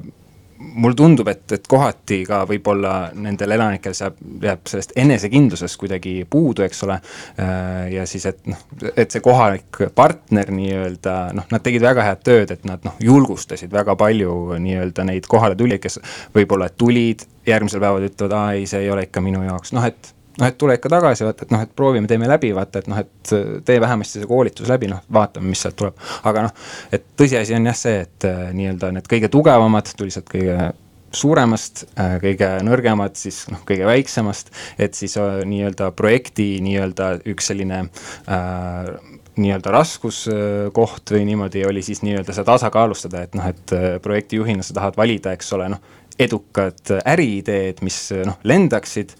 mulle 0.58 0.94
tundub, 0.94 1.28
et, 1.30 1.44
et 1.52 1.66
kohati 1.70 2.20
ka 2.26 2.40
võib-olla 2.48 2.92
nendel 3.14 3.54
elanikel 3.54 3.94
saab, 3.94 4.18
jääb 4.42 4.66
sellest 4.68 4.92
enesekindlusest 4.98 5.78
kuidagi 5.80 6.14
puudu, 6.30 6.64
eks 6.66 6.82
ole. 6.86 6.98
Äh, 7.38 7.92
ja 7.94 8.06
siis, 8.10 8.26
et 8.30 8.42
noh, 8.50 8.60
et 8.94 9.10
see 9.14 9.22
kohalik 9.24 9.82
partner 9.94 10.52
nii-öelda 10.54 11.16
noh, 11.38 11.48
nad 11.52 11.64
tegid 11.64 11.84
väga 11.84 12.06
head 12.10 12.24
tööd, 12.26 12.54
et 12.54 12.68
nad 12.68 12.84
noh, 12.86 12.98
julgustasid 13.02 13.72
väga 13.74 13.96
palju 13.98 14.58
nii-öelda 14.58 15.06
neid 15.08 15.30
kohaletulijaid, 15.30 15.84
kes 15.84 16.00
võib-olla 16.34 16.70
tulid, 16.74 17.26
järgmisel 17.48 17.82
päeval 17.82 18.10
ütlevad, 18.10 18.38
aa 18.38 18.54
ei, 18.58 18.66
see 18.70 18.84
ei 18.84 18.92
ole 18.92 19.06
ikka 19.08 19.22
minu 19.24 19.44
jaoks, 19.46 19.74
noh 19.76 19.86
et 19.88 20.14
noh, 20.38 20.46
et 20.46 20.58
tule 20.58 20.76
ikka 20.78 20.90
tagasi, 20.92 21.26
vaata, 21.26 21.46
et 21.46 21.54
noh, 21.54 21.62
et 21.64 21.74
proovime, 21.76 22.08
teeme 22.10 22.28
läbi, 22.30 22.50
vaata, 22.56 22.82
et 22.82 22.90
noh, 22.90 23.00
et 23.02 23.32
tee 23.66 23.78
vähemasti 23.82 24.22
see 24.22 24.30
koolitus 24.30 24.70
läbi, 24.70 24.90
noh, 24.90 25.02
vaatame, 25.14 25.50
mis 25.50 25.62
sealt 25.64 25.78
tuleb. 25.78 25.98
aga 26.28 26.48
noh, 26.48 26.68
et 26.94 27.06
tõsiasi 27.18 27.56
on 27.58 27.70
jah 27.70 27.78
see, 27.78 28.04
et 28.06 28.28
äh, 28.28 28.44
nii-öelda 28.56 28.92
need 28.96 29.10
kõige 29.10 29.32
tugevamad 29.32 29.90
tuli 29.98 30.14
sealt 30.14 30.30
kõige 30.32 30.70
suuremast 31.18 31.86
äh,, 31.96 32.18
kõige 32.22 32.50
nõrgemad 32.66 33.16
siis 33.18 33.46
noh, 33.52 33.62
kõige 33.68 33.86
väiksemast, 33.88 34.52
et 34.78 34.98
siis 34.98 35.16
äh, 35.20 35.40
nii-öelda 35.48 35.90
projekti 35.96 36.58
nii-öelda 36.64 37.14
üks 37.32 37.50
selline 37.52 37.86
äh, 37.86 38.90
nii-öelda 39.38 39.70
raskuskoht 39.70 41.12
või 41.14 41.22
niimoodi 41.28 41.62
oli 41.66 41.82
siis 41.86 42.02
nii-öelda 42.02 42.34
seda 42.34 42.56
tasakaalustada, 42.56 43.22
et 43.22 43.36
noh, 43.38 43.46
et 43.46 43.74
projektijuhina 44.02 44.66
sa 44.66 44.74
tahad 44.74 44.98
valida, 44.98 45.30
eks 45.38 45.52
ole, 45.54 45.68
noh 45.76 45.97
edukad 46.18 46.96
äriideed, 47.04 47.82
mis 47.86 48.00
noh, 48.26 48.40
lendaksid, 48.48 49.14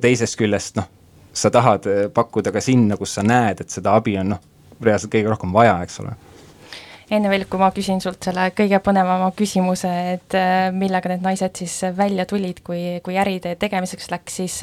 teisest 0.00 0.38
küljest 0.40 0.80
noh, 0.80 0.88
sa 1.32 1.50
tahad 1.52 1.86
pakkuda 2.14 2.52
ka 2.54 2.62
sinna, 2.64 2.96
kus 2.96 3.14
sa 3.18 3.24
näed, 3.26 3.60
et 3.60 3.70
seda 3.70 3.94
abi 3.98 4.16
on 4.20 4.34
noh, 4.34 4.42
reaalselt 4.80 5.12
kõige 5.12 5.30
rohkem 5.30 5.52
vaja, 5.54 5.78
eks 5.84 6.00
ole. 6.02 6.16
Enne 7.10 7.30
veel, 7.32 7.44
kui 7.50 7.58
ma 7.58 7.72
küsin 7.74 7.98
sult 8.02 8.22
selle 8.22 8.52
kõige 8.54 8.78
põnevama 8.86 9.32
küsimuse, 9.34 9.90
et 10.12 10.36
millega 10.76 11.10
need 11.10 11.24
naised 11.26 11.58
siis 11.58 11.74
välja 11.96 12.26
tulid, 12.30 12.62
kui, 12.66 13.00
kui 13.02 13.18
äriidee 13.18 13.56
tegemiseks 13.58 14.12
läks, 14.12 14.36
siis 14.38 14.60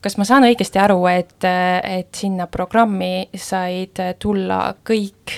kas 0.00 0.16
ma 0.20 0.26
saan 0.28 0.46
õigesti 0.46 0.78
aru, 0.78 1.00
et, 1.10 1.42
et 1.42 2.14
sinna 2.14 2.46
programmi 2.46 3.28
said 3.34 3.98
tulla 4.22 4.60
kõik, 4.86 5.34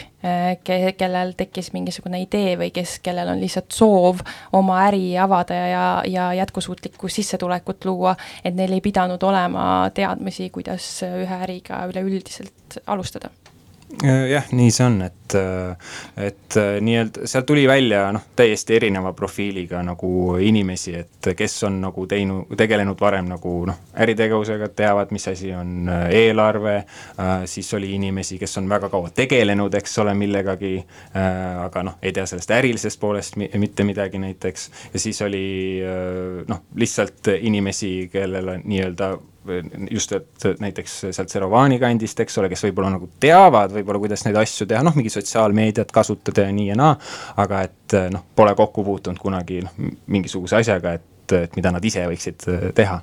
ke-, 0.64 0.94
kellel 0.98 1.34
tekkis 1.38 1.72
mingisugune 1.72 2.20
idee 2.22 2.56
või 2.60 2.70
kes, 2.74 2.98
kellel 3.04 3.32
on 3.32 3.40
lihtsalt 3.40 3.72
soov 3.74 4.24
oma 4.56 4.80
äri 4.88 5.16
avada 5.18 5.56
ja, 5.56 5.84
ja 6.06 6.30
jätkusuutlikku 6.40 7.08
sissetulekut 7.08 7.84
luua, 7.88 8.16
et 8.44 8.54
neil 8.54 8.76
ei 8.76 8.84
pidanud 8.84 9.22
olema 9.22 9.64
teadmisi, 9.94 10.50
kuidas 10.54 10.88
ühe 11.08 11.42
äriga 11.44 11.84
üleüldiselt 11.90 12.80
alustada? 12.86 13.32
Jah, 14.30 14.46
nii 14.54 14.70
see 14.72 14.84
on, 14.86 15.00
et, 15.02 15.34
et 16.20 16.56
nii-öelda 16.84 17.26
seal 17.30 17.44
tuli 17.46 17.64
välja 17.68 18.04
noh, 18.14 18.22
täiesti 18.36 18.76
erineva 18.76 19.12
profiiliga 19.16 19.82
nagu 19.84 20.36
inimesi, 20.40 20.94
et 21.00 21.30
kes 21.36 21.56
on 21.68 21.80
nagu 21.82 22.04
teinud, 22.10 22.52
tegelenud 22.58 23.00
varem 23.00 23.28
nagu 23.30 23.54
noh, 23.68 23.80
äritegevusega, 24.00 24.70
teavad, 24.76 25.12
mis 25.14 25.26
asi 25.30 25.52
on 25.56 25.90
äh, 25.90 26.06
eelarve 26.22 26.76
äh,, 26.76 27.32
siis 27.50 27.72
oli 27.74 27.92
inimesi, 27.96 28.38
kes 28.40 28.58
on 28.62 28.68
väga 28.70 28.90
kaua 28.92 29.10
tegelenud, 29.14 29.74
eks 29.80 29.98
ole, 30.04 30.14
millegagi 30.18 30.76
äh,, 30.78 31.64
aga 31.64 31.84
noh, 31.90 31.98
ei 32.02 32.14
tea 32.16 32.26
sellest 32.30 32.54
ärilisest 32.56 33.00
poolest 33.00 33.36
mitte 33.40 33.84
midagi 33.86 34.22
näiteks, 34.22 34.70
ja 34.94 35.02
siis 35.02 35.22
oli 35.26 35.44
äh, 35.82 36.40
noh, 36.48 36.64
lihtsalt 36.78 37.34
inimesi, 37.40 38.08
kellel 38.12 38.54
on 38.54 38.64
nii-öelda 38.70 39.16
just, 39.90 40.12
et 40.12 40.48
näiteks 40.60 40.96
sealt 41.10 41.32
Serovani 41.32 41.78
kandist, 41.80 42.20
eks 42.20 42.38
ole, 42.38 42.50
kes 42.52 42.64
võib-olla 42.68 42.94
nagu 42.96 43.08
teavad 43.20 43.72
võib-olla, 43.74 44.02
kuidas 44.02 44.24
neid 44.26 44.36
asju 44.40 44.68
teha, 44.70 44.82
noh, 44.86 44.96
mingi 44.98 45.12
sotsiaalmeediat 45.12 45.92
kasutada 45.94 46.44
ja 46.48 46.54
nii 46.54 46.70
ja 46.72 46.78
naa, 46.78 46.96
aga 47.40 47.62
et 47.68 47.96
noh, 48.12 48.26
pole 48.36 48.54
kokku 48.58 48.84
puutunud 48.86 49.20
kunagi 49.22 49.62
noh, 49.64 49.78
mingisuguse 50.12 50.60
asjaga, 50.60 50.98
et, 51.00 51.36
et 51.38 51.56
mida 51.56 51.72
nad 51.72 51.84
ise 51.84 52.04
võiksid 52.10 52.48
teha 52.76 53.00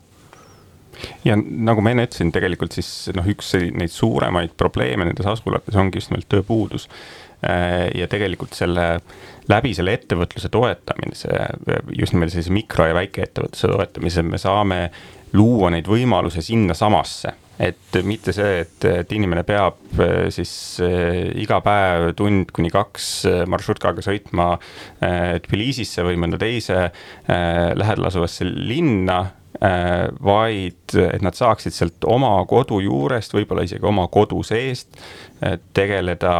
ja 1.25 1.37
nagu 1.37 1.83
ma 1.83 1.93
enne 1.93 2.07
ütlesin, 2.07 2.31
tegelikult 2.33 2.75
siis 2.77 2.89
noh, 3.17 3.27
üks 3.29 3.53
neid 3.57 3.93
suuremaid 3.93 4.55
probleeme 4.59 5.07
nendes 5.07 5.27
asulates 5.29 5.77
ongi 5.77 6.01
just 6.01 6.13
nimelt 6.13 6.29
tööpuudus. 6.31 6.89
ja 7.93 8.07
tegelikult 8.09 8.55
selle, 8.57 8.85
läbi 9.45 9.75
selle 9.77 9.93
ettevõtluse 9.93 10.49
toetamise, 10.49 11.35
just 11.93 12.15
nimelt 12.15 12.33
sellise 12.33 12.49
mikro- 12.49 12.87
ja 12.89 12.95
väikeettevõtluse 12.97 13.69
toetamise 13.69 14.23
me 14.25 14.39
saame 14.41 14.79
luua 15.33 15.71
neid 15.73 15.87
võimalusi 15.89 16.41
sinnasamasse 16.45 17.33
et 17.59 17.97
mitte 18.05 18.33
see, 18.35 18.61
et, 18.61 18.85
et 18.85 19.13
inimene 19.17 19.41
peab 19.47 20.01
eh, 20.03 20.27
siis 20.33 20.51
äh, 20.85 21.23
iga 21.41 21.59
päev 21.65 22.11
tund 22.17 22.51
kuni 22.53 22.69
kaks 22.73 23.07
eh, 23.29 23.41
marsruutkaga 23.49 24.03
sõitma 24.05 24.51
Tbilisisse 25.47 26.05
või 26.05 26.19
mõnda 26.21 26.39
teise 26.41 26.77
äh, 26.85 27.73
lähedal 27.77 28.11
asuvasse 28.11 28.45
linna, 28.47 29.25
vaid 29.57 30.93
et 31.01 31.23
nad 31.25 31.33
saaksid 31.33 31.73
sealt 31.73 32.05
oma 32.05 32.29
kodu 32.45 32.77
juurest, 32.83 33.31
võib-olla 33.33 33.63
isegi 33.65 33.87
oma 33.89 34.03
kodu 34.13 34.43
seest 34.45 34.99
tegeleda 35.73 36.33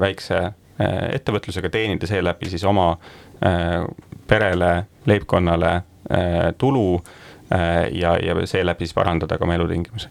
väikse 0.00 0.38
ettevõtlusega, 1.18 1.68
teenida 1.68 2.08
seeläbi 2.08 2.48
siis 2.48 2.64
oma 2.64 2.94
perele, 4.30 4.70
leibkonnale 5.10 5.74
tulu 6.56 6.86
ja, 7.50 8.16
ja 8.20 8.46
seeläbi 8.46 8.86
siis 8.86 8.94
parandada 8.94 9.38
ka 9.38 9.44
oma 9.44 9.54
elutingimusi 9.54 10.08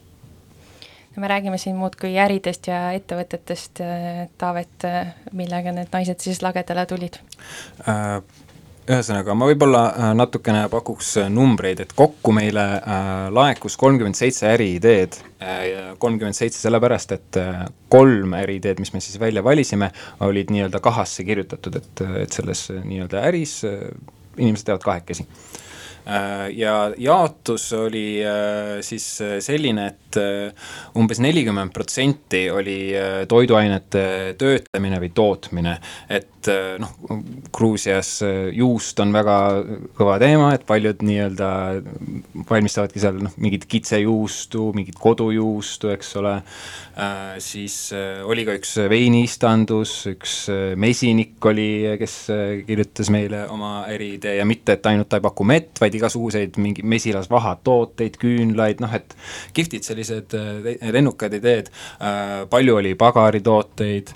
me 1.17 1.28
räägime 1.28 1.58
siin 1.58 1.76
muudkui 1.76 2.17
äridest 2.21 2.67
ja 2.67 2.91
ettevõtetest, 2.93 3.82
äh, 3.82 4.28
Taavet, 4.38 4.86
äh, 4.86 5.13
millega 5.34 5.73
need 5.73 5.93
naised 5.93 6.21
siis 6.21 6.43
lagedale 6.45 6.86
tulid? 6.86 7.21
ühesõnaga, 8.88 9.34
ma 9.36 9.50
võib-olla 9.50 9.82
natukene 10.15 10.62
pakuks 10.71 11.10
numbreid, 11.28 11.82
et 11.84 11.89
kokku 11.91 12.32
meile 12.32 12.62
laekus 13.36 13.76
kolmkümmend 13.78 14.15
seitse 14.15 14.47
äriideed. 14.47 15.17
kolmkümmend 16.00 16.38
seitse 16.38 16.62
sellepärast, 16.62 17.12
et 17.12 17.39
kolm 17.91 18.38
äriideed, 18.39 18.80
mis 18.80 18.93
me 18.93 19.04
siis 19.04 19.19
välja 19.19 19.43
valisime, 19.43 19.91
olid 20.23 20.56
nii-öelda 20.56 20.80
kahasse 20.80 21.28
kirjutatud, 21.28 21.76
et, 21.76 22.04
et 22.23 22.32
selles 22.32 22.69
nii-öelda 22.71 23.28
äris 23.28 23.60
inimesed 24.38 24.69
teevad 24.69 24.88
kahekesi 24.88 25.28
Äh, 25.28 25.67
ja 26.56 26.94
jaotus 26.98 27.73
oli 27.73 28.23
äh, 28.23 28.79
siis 28.82 29.10
äh, 29.21 29.38
selline, 29.44 29.88
et 29.88 30.19
umbes 30.98 31.19
nelikümmend 31.21 31.73
protsenti 31.75 32.48
oli 32.50 32.90
toiduainete 33.29 34.34
töötlemine 34.40 35.02
või 35.04 35.12
tootmine. 35.13 35.75
et 36.10 36.48
noh, 36.79 36.94
Gruusias 37.54 38.21
juust 38.56 39.02
on 39.04 39.12
väga 39.13 39.36
kõva 40.00 40.15
teema, 40.21 40.54
et 40.56 40.63
paljud 40.65 41.04
nii-öelda 41.06 41.50
valmistavadki 42.50 43.04
seal 43.04 43.19
noh, 43.27 43.36
mingit 43.44 43.67
kitsejuustu, 43.69 44.71
mingit 44.73 44.96
kodujuustu, 44.98 45.92
eks 45.92 46.15
ole. 46.21 46.38
siis 47.44 47.75
oli 48.25 48.48
ka 48.48 48.56
üks 48.58 48.73
veiniistandus, 48.90 49.94
üks 50.15 50.38
mesinik 50.79 51.46
oli, 51.52 51.69
kes 52.00 52.15
kirjutas 52.65 53.12
meile 53.13 53.44
oma 53.54 53.84
äriidee 53.92 54.38
ja 54.40 54.48
mitte, 54.48 54.79
et 54.79 54.90
ainult 54.90 55.12
ta 55.12 55.19
ei 55.19 55.27
paku 55.27 55.46
mett, 55.52 55.75
vaid 55.84 55.96
igasuguseid 55.98 56.58
mingi 56.62 56.83
mesilasvahatooteid, 56.87 58.17
küünlaid, 58.21 58.81
noh 58.83 58.93
et 58.95 59.15
kihvtid 59.58 59.85
sellised 59.87 60.35
lennukad 60.93 61.33
ideed. 61.37 61.71
palju 62.50 62.77
oli 62.79 62.93
pagaritooteid, 62.95 64.13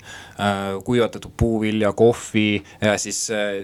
kuivatatud 0.84 1.32
puuvilja, 1.36 1.92
kohvi 1.92 2.62
ja 2.80 2.96
siis 2.98 3.20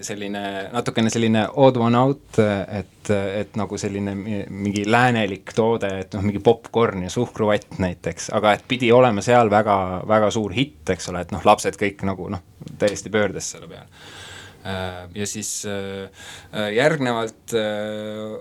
selline 0.06 0.44
natukene 0.72 1.10
selline 1.10 1.46
odd 1.54 1.80
one 1.80 1.98
out, 1.98 2.38
et, 2.68 3.10
et 3.10 3.58
nagu 3.58 3.78
selline 3.80 4.14
mingi 4.14 4.84
läänelik 4.86 5.54
toode, 5.56 5.90
et 6.04 6.14
noh, 6.16 6.26
mingi 6.26 6.42
popkorn 6.44 7.06
ja 7.06 7.12
suhkruvatt 7.12 7.78
näiteks, 7.82 8.30
aga 8.36 8.54
et 8.58 8.64
pidi 8.68 8.92
olema 8.92 9.24
seal 9.24 9.50
väga, 9.50 9.78
väga 10.08 10.30
suur 10.34 10.54
hitt, 10.54 10.84
eks 10.94 11.10
ole, 11.12 11.24
et 11.24 11.34
noh, 11.34 11.44
lapsed 11.44 11.78
kõik 11.80 12.04
nagu 12.08 12.30
noh, 12.32 12.44
täiesti 12.78 13.12
pöördes 13.12 13.54
selle 13.54 13.70
peale 13.70 13.88
Äh, 13.88 14.17
ja 15.14 15.26
siis 15.26 15.64
äh, 15.66 16.08
äh, 16.52 16.72
järgnevalt 16.76 17.54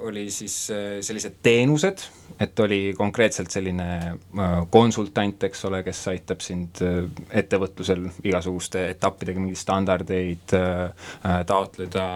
oli 0.07 0.28
siis 0.32 0.55
sellised 1.01 1.38
teenused, 1.43 2.03
et 2.39 2.59
oli 2.59 2.93
konkreetselt 2.97 3.51
selline 3.51 4.17
konsultant, 4.71 5.43
eks 5.47 5.65
ole, 5.69 5.82
kes 5.86 6.01
aitab 6.11 6.43
sind 6.43 6.82
ettevõtlusel 7.32 8.07
igasuguste 8.28 8.88
etappidega 8.91 9.41
mingeid 9.41 9.61
standardeid 9.61 10.55
taotleda, 11.49 12.07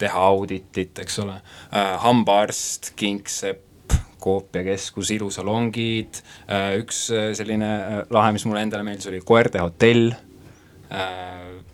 teha 0.00 0.26
auditit, 0.30 1.02
eks 1.04 1.18
ole, 1.24 1.36
hambaarst, 2.04 2.92
kingsepp, 2.98 3.96
koopiakeskus, 4.22 5.12
ilusalongid, 5.18 6.22
üks 6.80 7.04
selline 7.38 7.72
lahe, 8.14 8.32
mis 8.36 8.46
mulle 8.48 8.64
endale 8.66 8.86
meeldis, 8.86 9.10
oli 9.10 9.22
koerte 9.26 9.62
hotell 9.62 10.14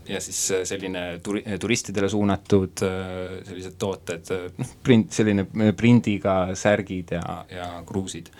ja 0.09 0.21
siis 0.21 0.41
äh, 0.53 0.63
selline 0.69 1.05
turi-, 1.25 1.45
turistidele 1.61 2.09
suunatud 2.09 2.83
äh, 2.85 3.39
sellised 3.47 3.77
tooted, 3.81 4.31
äh, 4.35 4.47
noh, 4.59 4.75
print, 4.85 5.13
selline 5.15 5.47
prindiga 5.77 6.37
särgid 6.59 7.15
ja, 7.17 7.39
ja 7.51 7.69
kruusid. 7.87 8.31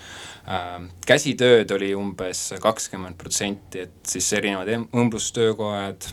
käsitööd 1.07 1.71
oli 1.73 1.95
umbes 1.97 2.51
kakskümmend 2.61 3.17
protsenti, 3.17 3.87
et 3.87 4.01
siis 4.09 4.29
erinevad 4.37 4.91
õmblustöökojad, 4.93 6.11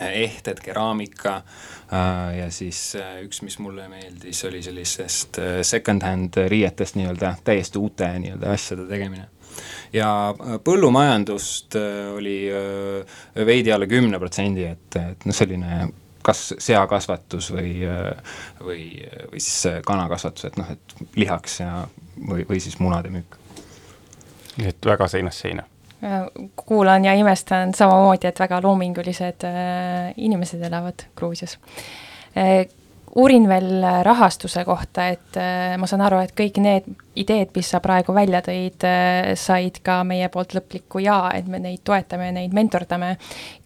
ehted, 0.00 0.58
keraamika 0.64 1.36
ja 2.34 2.48
siis 2.50 2.96
üks, 3.22 3.42
mis 3.46 3.60
mulle 3.62 3.86
meeldis, 3.88 4.40
oli 4.48 4.62
sellisest 4.64 5.38
second-hand 5.62 6.40
riietest 6.50 6.98
nii-öelda 6.98 7.36
täiesti 7.46 7.78
uute 7.78 8.08
nii-öelda 8.18 8.50
asjade 8.56 8.88
tegemine 8.90 9.28
ja 9.94 10.08
äh, 10.30 10.56
põllumajandust 10.64 11.76
äh, 11.78 12.14
oli 12.14 12.38
äh, 12.50 13.46
veidi 13.46 13.72
alla 13.72 13.86
kümne 13.86 14.18
protsendi, 14.18 14.66
et, 14.70 14.98
et 15.00 15.28
noh, 15.28 15.36
selline 15.36 15.84
kas 16.24 16.54
seakasvatus 16.56 17.50
või, 17.52 17.74
või, 18.64 18.84
või 19.28 19.42
siis 19.44 19.82
kanakasvatus, 19.84 20.46
et 20.48 20.54
noh, 20.56 20.70
et 20.72 20.94
lihaks 21.20 21.58
ja, 21.60 21.82
või, 22.16 22.46
või 22.48 22.62
siis 22.64 22.78
munade 22.80 23.12
müük. 23.12 23.36
nii 24.56 24.70
et 24.70 24.88
väga 24.88 25.08
seinast 25.12 25.44
seina 25.44 25.66
kuulan 26.56 27.04
ja 27.04 27.14
imestan 27.16 27.74
samamoodi, 27.74 28.28
et 28.28 28.40
väga 28.40 28.58
loomingulised 28.62 29.46
inimesed 30.16 30.62
elavad 30.68 31.06
Gruusias 31.16 31.58
uurin 33.14 33.48
veel 33.48 33.84
rahastuse 34.02 34.64
kohta, 34.64 35.06
et 35.08 35.36
äh, 35.36 35.76
ma 35.78 35.86
saan 35.86 36.02
aru, 36.06 36.18
et 36.24 36.34
kõik 36.36 36.58
need 36.62 36.86
ideed, 37.20 37.52
mis 37.54 37.70
sa 37.70 37.80
praegu 37.84 38.14
välja 38.14 38.40
tõid, 38.44 38.86
äh, 38.88 39.32
said 39.38 39.80
ka 39.86 40.00
meie 40.06 40.28
poolt 40.32 40.56
lõpliku 40.56 41.02
jaa, 41.04 41.30
et 41.38 41.48
me 41.50 41.60
neid 41.62 41.84
toetame 41.86 42.32
neid 42.34 42.54
mentordame. 42.56 43.16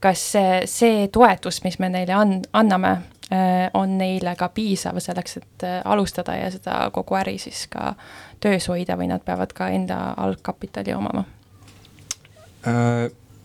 kas 0.00 0.24
see, 0.34 0.60
see 0.66 1.08
toetus, 1.12 1.62
mis 1.64 1.78
me 1.78 1.88
neile 1.92 2.16
an-, 2.16 2.42
anname, 2.52 2.92
äh, 3.32 3.70
on 3.74 3.96
neile 3.98 4.36
ka 4.36 4.50
piisav 4.52 5.00
selleks, 5.00 5.40
et 5.40 5.66
alustada 5.84 6.36
ja 6.36 6.52
seda 6.52 6.84
kogu 6.92 7.16
äri 7.16 7.38
siis 7.38 7.66
ka 7.72 7.94
töös 8.40 8.68
hoida 8.68 8.96
või 9.00 9.08
nad 9.08 9.24
peavad 9.24 9.52
ka 9.56 9.72
enda 9.72 10.12
algkapitali 10.16 10.94
omama? 10.94 11.24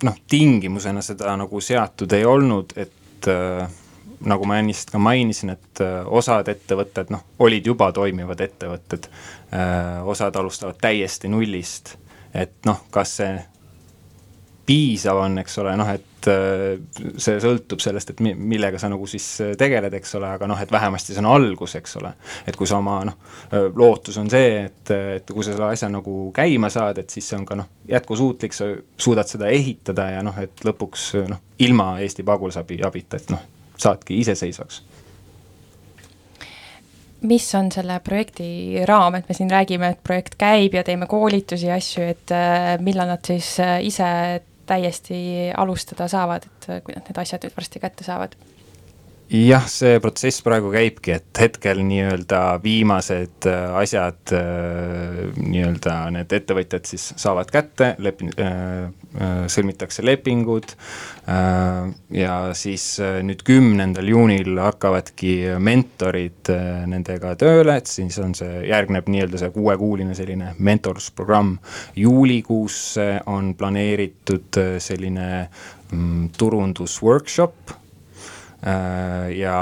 Noh, 0.03 0.15
tingimusena 0.27 1.01
seda 1.05 1.35
nagu 1.39 1.61
seatud 1.61 2.11
ei 2.17 2.25
olnud, 2.25 2.73
et 2.75 3.27
äh 3.31 3.69
nagu 4.25 4.45
ma 4.47 4.57
ennist 4.61 4.91
ka 4.93 4.99
mainisin, 5.01 5.53
et 5.53 5.81
äh, 5.83 6.01
osad 6.07 6.47
ettevõtted 6.51 7.11
noh, 7.13 7.23
olid 7.43 7.65
juba 7.67 7.91
toimivad 7.95 8.41
ettevõtted. 8.43 9.09
Äh, 9.53 9.99
osad 10.07 10.35
alustavad 10.39 10.79
täiesti 10.81 11.31
nullist, 11.31 11.95
et 12.33 12.55
noh, 12.67 12.85
kas 12.93 13.17
see 13.19 13.33
piisav 14.65 15.17
on, 15.25 15.37
eks 15.41 15.57
ole, 15.59 15.73
noh, 15.79 15.89
et 15.91 16.27
äh, 16.31 16.77
see 17.19 17.39
sõltub 17.43 17.81
sellest, 17.83 18.13
et 18.13 18.21
millega 18.23 18.79
sa 18.79 18.89
nagu 18.91 19.07
siis 19.09 19.25
tegeled, 19.59 19.93
eks 19.99 20.15
ole, 20.19 20.29
aga 20.37 20.47
noh, 20.49 20.61
et 20.63 20.71
vähemasti 20.71 21.15
see 21.15 21.23
on 21.23 21.29
algus, 21.33 21.75
eks 21.79 21.97
ole. 21.99 22.13
et 22.47 22.55
kui 22.59 22.69
sa 22.69 22.79
oma 22.79 22.99
noh, 23.09 23.17
lootus 23.75 24.17
on 24.21 24.31
see, 24.31 24.63
et, 24.67 24.93
et 25.19 25.33
kui 25.33 25.43
sa 25.43 25.55
selle 25.55 25.73
asja 25.73 25.91
nagu 25.91 26.29
käima 26.35 26.71
saad, 26.73 27.03
et 27.03 27.11
siis 27.11 27.27
see 27.29 27.39
on 27.39 27.45
ka 27.49 27.59
noh, 27.59 27.69
jätkusuutlik, 27.89 28.55
sa 28.55 28.71
suudad 28.97 29.29
seda 29.29 29.51
ehitada 29.51 30.09
ja 30.15 30.23
noh, 30.25 30.39
et 30.39 30.65
lõpuks 30.65 31.11
noh, 31.27 31.43
ilma 31.63 31.97
Eesti 32.03 32.25
pagulasabi 32.27 32.81
abita, 32.87 33.19
et 33.19 33.35
noh, 33.35 33.43
saadki 33.79 34.21
iseseisvaks 34.23 34.83
mis 37.23 37.55
on 37.55 37.69
selle 37.71 37.99
projekti 38.03 38.83
raam, 38.87 39.15
et 39.15 39.29
me 39.29 39.35
siin 39.37 39.51
räägime, 39.51 39.93
et 39.93 40.01
projekt 40.03 40.35
käib 40.39 40.75
ja 40.75 40.83
teeme 40.83 41.07
koolitusi 41.09 41.69
ja 41.69 41.77
asju, 41.79 42.07
et 42.13 42.33
äh, 42.35 42.73
millal 42.83 43.13
nad 43.13 43.23
siis 43.27 43.55
äh, 43.63 43.77
ise 43.85 44.09
täiesti 44.69 45.17
alustada 45.57 46.07
saavad, 46.11 46.47
et 46.47 46.69
äh, 46.69 46.81
kui 46.85 46.95
nad 46.95 47.07
need 47.09 47.21
asjad 47.23 47.45
nüüd 47.45 47.55
varsti 47.57 47.81
kätte 47.83 48.07
saavad? 48.07 48.35
Jah, 49.31 49.65
see 49.71 49.97
protsess 50.03 50.43
praegu 50.45 50.69
käibki, 50.73 51.15
et 51.15 51.39
hetkel 51.39 51.79
nii-öelda 51.87 52.41
viimased 52.63 53.47
äh, 53.49 53.75
asjad, 53.79 54.19
äh, 54.35 55.21
nii-öelda 55.39 55.95
need 56.13 56.35
ettevõtjad 56.37 56.85
siis 56.87 57.07
saavad 57.21 57.49
kätte, 57.53 57.93
lepi-, 58.03 58.29
äh, 58.43 58.91
sõlmitakse 59.51 60.03
lepingud 60.05 60.73
ja 61.23 62.33
siis 62.57 62.83
nüüd 63.23 63.43
kümnendal 63.45 64.09
juunil 64.09 64.57
hakkavadki 64.59 65.53
mentorid 65.63 66.49
nendega 66.89 67.35
tööle, 67.39 67.77
et 67.79 67.87
siis 67.87 68.17
on 68.19 68.33
see, 68.35 68.63
järgneb 68.67 69.07
nii-öelda 69.13 69.39
see 69.39 69.53
kuuekuuline 69.53 70.17
selline 70.17 70.55
mentorlusprogramm. 70.57 71.59
juulikuusse 71.95 73.07
on 73.31 73.53
planeeritud 73.55 74.59
selline 74.83 75.29
mm, 75.93 76.33
turundusworkshop 76.35 77.77
Äh, 77.77 77.82
ja 79.35 79.57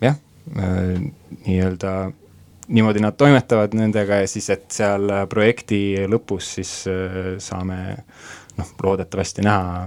jah, 0.00 0.16
äh, 0.58 1.00
nii-öelda 1.46 2.12
niimoodi 2.68 3.02
nad 3.02 3.16
toimetavad 3.18 3.74
nendega 3.74 4.22
ja 4.22 4.28
siis, 4.30 4.48
et 4.50 4.70
seal 4.72 5.10
projekti 5.30 5.80
lõpus 6.10 6.54
siis 6.58 6.74
äh, 6.90 7.18
saame 7.42 7.78
noh, 8.58 8.74
loodetavasti 8.82 9.44
näha 9.46 9.86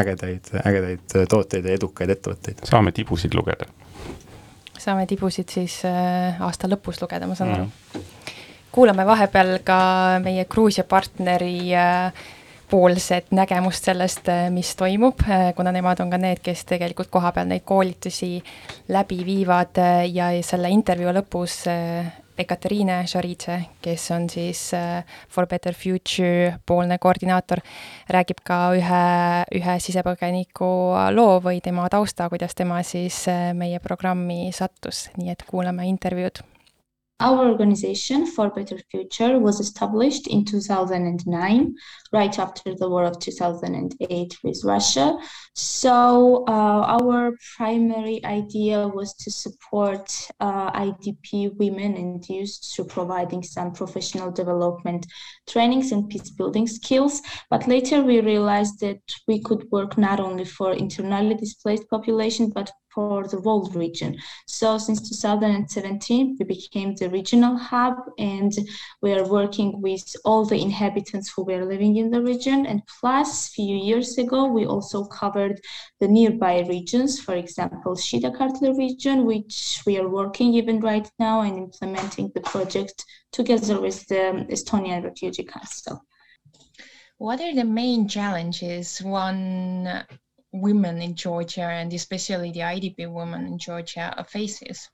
ägedaid, 0.00 0.52
ägedaid 0.64 1.16
tooteid 1.30 1.68
ja 1.68 1.78
edukaid 1.78 2.10
ettevõtteid. 2.16 2.64
saame 2.68 2.92
tibusid 2.92 3.34
lugeda. 3.34 3.68
saame 4.78 5.06
tibusid 5.06 5.48
siis 5.48 5.80
aasta 5.84 6.70
lõpus 6.70 7.00
lugeda, 7.02 7.26
ma 7.26 7.38
saan 7.38 7.54
aru 7.54 7.64
mm. 7.64 7.70
-hmm. 7.94 8.38
kuulame 8.72 9.06
vahepeal 9.06 9.58
ka 9.64 9.80
meie 10.24 10.44
Gruusia 10.44 10.84
partneri 10.84 11.74
äh, 11.74 12.24
poolset 12.72 13.28
nägemust 13.36 13.84
sellest, 13.84 14.28
äh, 14.32 14.48
mis 14.50 14.72
toimub, 14.76 15.20
äh, 15.28 15.50
kuna 15.56 15.72
nemad 15.74 16.00
on 16.00 16.10
ka 16.10 16.18
need, 16.20 16.40
kes 16.44 16.64
tegelikult 16.70 17.10
kohapeal 17.12 17.50
neid 17.50 17.66
koolitusi 17.68 18.38
läbi 18.88 19.18
viivad 19.28 19.76
äh, 19.82 20.06
ja 20.08 20.30
selle 20.46 20.70
intervjuu 20.72 21.12
lõpus 21.12 21.62
Ekateriine 22.42 23.02
Šaritse, 23.06 23.58
kes 23.84 24.06
on 24.16 24.24
siis 24.32 24.62
For 25.30 25.46
Better 25.46 25.76
Future 25.76 26.54
poolne 26.66 26.96
koordinaator, 26.98 27.60
räägib 28.08 28.40
ka 28.42 28.60
ühe, 28.78 29.02
ühe 29.60 29.74
sisepõgeniku 29.84 30.70
loo 31.12 31.36
või 31.44 31.60
tema 31.62 31.84
tausta, 31.92 32.30
kuidas 32.32 32.56
tema 32.56 32.80
siis 32.88 33.26
meie 33.52 33.84
programmi 33.84 34.48
sattus, 34.56 35.10
nii 35.20 35.36
et 35.36 35.44
kuulame 35.46 35.84
intervjuud 35.92 36.40
Our 37.22 37.50
organization 37.50 38.26
for 38.26 38.50
Better 38.50 38.78
Future 38.90 39.38
was 39.38 39.60
established 39.60 40.26
in 40.26 40.44
2009, 40.44 41.76
right 42.12 42.36
after 42.36 42.74
the 42.74 42.90
war 42.90 43.04
of 43.04 43.20
2008 43.20 44.38
with 44.42 44.64
Russia. 44.64 45.16
So 45.54 46.44
uh, 46.48 46.98
our 46.98 47.38
primary 47.56 48.24
idea 48.24 48.88
was 48.88 49.14
to 49.18 49.30
support 49.30 50.10
uh, 50.40 50.72
IDP 50.72 51.56
women 51.58 51.94
and 51.94 52.28
youth 52.28 52.58
through 52.74 52.86
providing 52.86 53.44
some 53.44 53.70
professional 53.70 54.32
development 54.32 55.06
trainings 55.48 55.92
and 55.92 56.08
peace 56.08 56.30
building 56.30 56.66
skills. 56.66 57.22
But 57.50 57.68
later 57.68 58.02
we 58.02 58.20
realized 58.20 58.80
that 58.80 59.00
we 59.28 59.40
could 59.40 59.70
work 59.70 59.96
not 59.96 60.18
only 60.18 60.44
for 60.44 60.72
internally 60.72 61.36
displaced 61.36 61.88
population, 61.88 62.50
but 62.50 62.72
for 62.94 63.26
the 63.26 63.40
whole 63.40 63.68
region. 63.70 64.16
So 64.46 64.78
since 64.78 65.08
2017, 65.08 66.36
we 66.38 66.44
became 66.44 66.94
the 66.94 67.08
regional 67.10 67.56
hub 67.56 67.94
and 68.18 68.52
we 69.00 69.12
are 69.12 69.26
working 69.28 69.80
with 69.80 70.14
all 70.24 70.44
the 70.44 70.60
inhabitants 70.60 71.32
who 71.34 71.44
were 71.44 71.64
living 71.64 71.96
in 71.96 72.10
the 72.10 72.22
region. 72.22 72.66
And 72.66 72.82
plus, 73.00 73.48
few 73.48 73.76
years 73.76 74.18
ago, 74.18 74.46
we 74.46 74.66
also 74.66 75.04
covered 75.04 75.60
the 76.00 76.08
nearby 76.08 76.60
regions, 76.68 77.20
for 77.20 77.34
example, 77.34 77.94
Shida 77.94 78.36
Kartli 78.36 78.76
region, 78.76 79.24
which 79.24 79.82
we 79.86 79.98
are 79.98 80.08
working 80.08 80.54
even 80.54 80.80
right 80.80 81.08
now 81.18 81.40
and 81.42 81.56
implementing 81.58 82.30
the 82.34 82.40
project 82.40 83.04
together 83.32 83.80
with 83.80 84.06
the 84.08 84.46
Estonian 84.50 85.04
Refugee 85.04 85.44
Council. 85.44 86.04
What 87.18 87.40
are 87.40 87.54
the 87.54 87.64
main 87.64 88.08
challenges 88.08 89.00
one 89.00 90.04
women 90.52 91.00
in 91.00 91.14
Georgia 91.14 91.62
and 91.62 91.92
especially 91.92 92.52
the 92.52 92.60
IDP 92.60 93.10
women 93.10 93.46
in 93.46 93.58
Georgia 93.58 94.24
faces? 94.28 94.88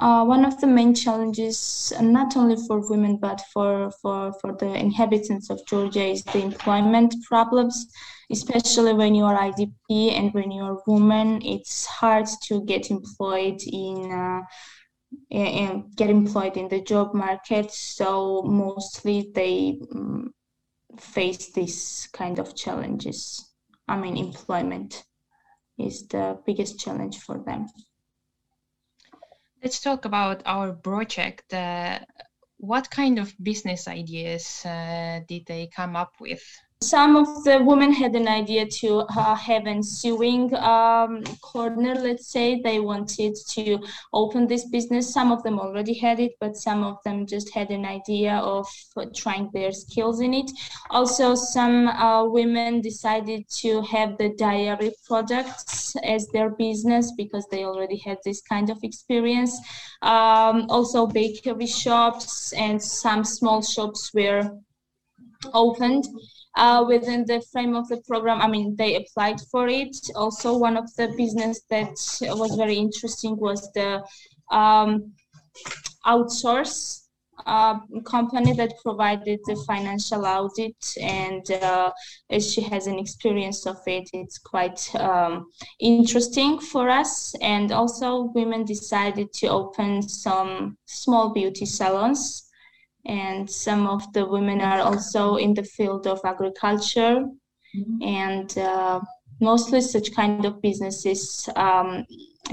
Uh, 0.00 0.24
one 0.24 0.44
of 0.44 0.60
the 0.60 0.66
main 0.66 0.94
challenges, 0.94 1.92
not 2.00 2.36
only 2.36 2.54
for 2.68 2.88
women 2.88 3.16
but 3.16 3.40
for, 3.52 3.90
for, 4.00 4.32
for 4.40 4.54
the 4.60 4.72
inhabitants 4.72 5.50
of 5.50 5.60
Georgia, 5.66 6.04
is 6.04 6.22
the 6.24 6.40
employment 6.40 7.12
problems, 7.24 7.88
especially 8.30 8.92
when 8.92 9.12
you 9.12 9.24
are 9.24 9.36
IDP 9.36 10.12
and 10.12 10.32
when 10.34 10.52
you 10.52 10.62
are 10.62 10.80
woman. 10.86 11.42
It's 11.42 11.84
hard 11.84 12.26
to 12.44 12.64
get 12.64 12.90
employed 12.90 13.60
in. 13.66 14.12
Uh, 14.12 14.42
and 15.30 15.84
get 15.96 16.10
employed 16.10 16.58
in 16.58 16.68
the 16.68 16.82
job 16.82 17.14
market 17.14 17.70
so 17.70 18.42
mostly 18.42 19.30
they 19.34 19.80
um, 19.94 20.30
face 20.98 21.50
this 21.52 22.06
kind 22.12 22.38
of 22.38 22.54
challenges 22.54 23.47
I 23.88 23.96
mean, 23.96 24.16
employment 24.16 25.04
is 25.78 26.06
the 26.08 26.38
biggest 26.44 26.78
challenge 26.78 27.18
for 27.18 27.38
them. 27.38 27.66
Let's 29.62 29.80
talk 29.80 30.04
about 30.04 30.42
our 30.46 30.72
project. 30.72 31.52
Uh, 31.52 32.00
what 32.58 32.90
kind 32.90 33.18
of 33.18 33.34
business 33.42 33.88
ideas 33.88 34.64
uh, 34.64 35.20
did 35.26 35.46
they 35.46 35.68
come 35.68 35.96
up 35.96 36.14
with? 36.20 36.42
Some 36.80 37.16
of 37.16 37.42
the 37.42 37.60
women 37.60 37.92
had 37.92 38.14
an 38.14 38.28
idea 38.28 38.64
to 38.64 38.98
uh, 39.16 39.34
have 39.34 39.66
a 39.66 39.82
sewing 39.82 40.54
um, 40.54 41.24
corner 41.42 41.94
let's 41.96 42.28
say. 42.28 42.60
They 42.62 42.78
wanted 42.78 43.34
to 43.50 43.80
open 44.12 44.46
this 44.46 44.64
business. 44.66 45.12
Some 45.12 45.32
of 45.32 45.42
them 45.42 45.58
already 45.58 45.94
had 45.94 46.20
it 46.20 46.32
but 46.40 46.56
some 46.56 46.84
of 46.84 46.98
them 47.04 47.26
just 47.26 47.52
had 47.52 47.70
an 47.70 47.84
idea 47.84 48.36
of 48.36 48.66
trying 49.12 49.50
their 49.52 49.72
skills 49.72 50.20
in 50.20 50.32
it. 50.32 50.50
Also 50.90 51.34
some 51.34 51.88
uh, 51.88 52.24
women 52.24 52.80
decided 52.80 53.48
to 53.62 53.82
have 53.82 54.16
the 54.16 54.28
diary 54.36 54.92
products 55.04 55.96
as 56.04 56.28
their 56.28 56.50
business 56.50 57.12
because 57.16 57.46
they 57.50 57.64
already 57.64 57.98
had 57.98 58.18
this 58.24 58.40
kind 58.40 58.70
of 58.70 58.78
experience. 58.84 59.58
Um, 60.02 60.66
also 60.70 61.08
bakery 61.08 61.66
shops 61.66 62.52
and 62.52 62.80
some 62.80 63.24
small 63.24 63.62
shops 63.62 64.12
were 64.14 64.52
opened 65.52 66.06
uh, 66.58 66.84
within 66.86 67.24
the 67.24 67.40
frame 67.52 67.74
of 67.74 67.88
the 67.88 68.02
program. 68.06 68.42
I 68.42 68.48
mean, 68.48 68.74
they 68.76 68.96
applied 68.96 69.40
for 69.50 69.68
it. 69.68 69.96
Also, 70.14 70.58
one 70.58 70.76
of 70.76 70.92
the 70.96 71.08
business 71.16 71.62
that 71.70 71.96
was 72.36 72.54
very 72.56 72.76
interesting 72.76 73.36
was 73.36 73.70
the 73.72 74.02
um, 74.50 75.12
outsource 76.04 77.04
uh, 77.46 77.78
company 78.04 78.52
that 78.52 78.72
provided 78.82 79.38
the 79.46 79.54
financial 79.66 80.26
audit 80.26 80.76
and 81.00 81.48
uh, 81.62 81.90
as 82.30 82.52
she 82.52 82.60
has 82.60 82.88
an 82.88 82.98
experience 82.98 83.64
of 83.64 83.76
it 83.86 84.10
it's 84.12 84.38
quite 84.38 84.92
um, 84.96 85.46
interesting 85.78 86.58
for 86.58 86.88
us 86.88 87.34
and 87.40 87.70
also 87.70 88.32
women 88.34 88.64
decided 88.64 89.32
to 89.32 89.46
open 89.46 90.02
some 90.02 90.76
small 90.86 91.32
beauty 91.32 91.64
salons 91.64 92.47
and 93.08 93.50
some 93.50 93.86
of 93.86 94.12
the 94.12 94.24
women 94.24 94.60
are 94.60 94.80
also 94.80 95.36
in 95.36 95.54
the 95.54 95.64
field 95.64 96.06
of 96.06 96.20
agriculture. 96.24 97.24
Mm-hmm. 97.76 98.02
and 98.02 98.56
uh, 98.56 98.98
mostly 99.42 99.82
such 99.82 100.14
kind 100.14 100.46
of 100.46 100.62
businesses 100.62 101.46
um, 101.54 102.06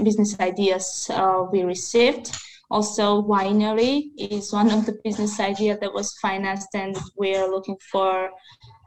business 0.04 0.38
ideas 0.40 1.10
uh, 1.10 1.44
we 1.50 1.62
received. 1.62 2.36
Also 2.70 3.22
winery 3.22 4.10
is 4.18 4.52
one 4.52 4.70
of 4.70 4.84
the 4.84 4.98
business 5.04 5.40
idea 5.40 5.78
that 5.78 5.90
was 5.90 6.18
financed 6.18 6.68
and 6.74 6.98
we're 7.16 7.48
looking 7.48 7.78
for 7.90 8.28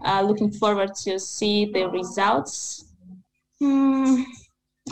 uh, 0.06 0.22
looking 0.22 0.52
forward 0.52 0.92
to 1.04 1.18
see 1.18 1.66
the 1.66 1.90
results. 1.90 2.94
Mm, 3.60 4.24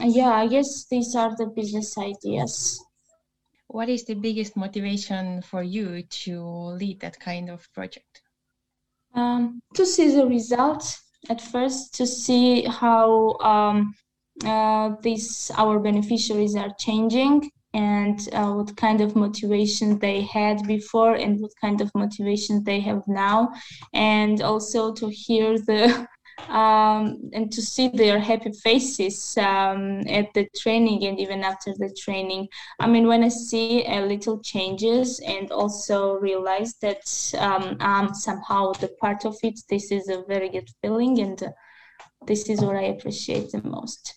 yeah 0.02 0.34
i 0.34 0.48
guess 0.48 0.86
these 0.90 1.16
are 1.16 1.36
the 1.38 1.48
business 1.48 1.98
ideas 1.98 2.84
what 3.68 3.90
is 3.90 4.06
the 4.06 4.14
biggest 4.16 4.56
motivation 4.56 5.42
for 5.42 5.64
you 5.64 6.04
to 6.04 6.42
lead 6.42 7.00
that 7.02 7.20
kind 7.20 7.50
of 7.50 7.68
project? 7.74 8.22
Um, 9.14 9.62
to 9.76 9.86
see 9.86 10.16
the 10.16 10.26
results 10.26 11.02
at 11.30 11.42
first, 11.42 11.94
to 11.96 12.06
see 12.06 12.64
how 12.64 13.38
um, 13.40 13.94
uh, 14.46 14.92
these 15.02 15.52
our 15.56 15.80
beneficiaries 15.80 16.56
are 16.56 16.74
changing 16.80 17.50
and 17.74 18.30
uh, 18.34 18.52
what 18.54 18.76
kind 18.78 19.02
of 19.02 19.16
motivation 19.16 20.00
they 20.00 20.22
had 20.22 20.66
before 20.68 21.16
and 21.16 21.40
what 21.40 21.52
kind 21.60 21.82
of 21.82 21.92
motivation 21.94 22.64
they 22.64 22.80
have 22.80 23.04
now 23.08 23.50
and 23.94 24.42
also 24.42 24.94
to 24.94 25.10
hear 25.10 25.58
the 25.60 26.08
um, 26.50 27.30
and 27.34 27.52
to 27.52 27.62
see 27.62 27.90
their 27.90 28.20
happy 28.20 28.52
faces 28.52 29.38
um, 29.38 30.02
at 30.08 30.34
the 30.34 30.48
training 30.56 31.06
and 31.06 31.20
even 31.20 31.44
after 31.44 31.74
the 31.74 31.94
training. 31.98 32.48
I 32.80 32.88
mean, 32.88 33.08
when 33.08 33.24
I 33.24 33.30
see 33.30 33.86
a 33.86 34.02
little 34.02 34.40
changes 34.40 35.20
and 35.20 35.52
also 35.52 36.14
realize 36.14 36.76
that 36.82 37.34
um, 37.38 37.78
I'm 37.80 38.14
somehow 38.14 38.74
the 38.74 38.90
part 39.02 39.26
of 39.26 39.36
it, 39.44 39.60
this 39.70 39.92
is 39.92 40.10
a 40.10 40.24
very 40.28 40.50
good 40.50 40.70
feeling, 40.82 41.20
and 41.20 41.42
uh, 41.42 41.50
this 42.26 42.50
is 42.50 42.62
what 42.62 42.76
I 42.76 42.84
appreciate 42.84 43.52
the 43.52 43.64
most 43.64 44.16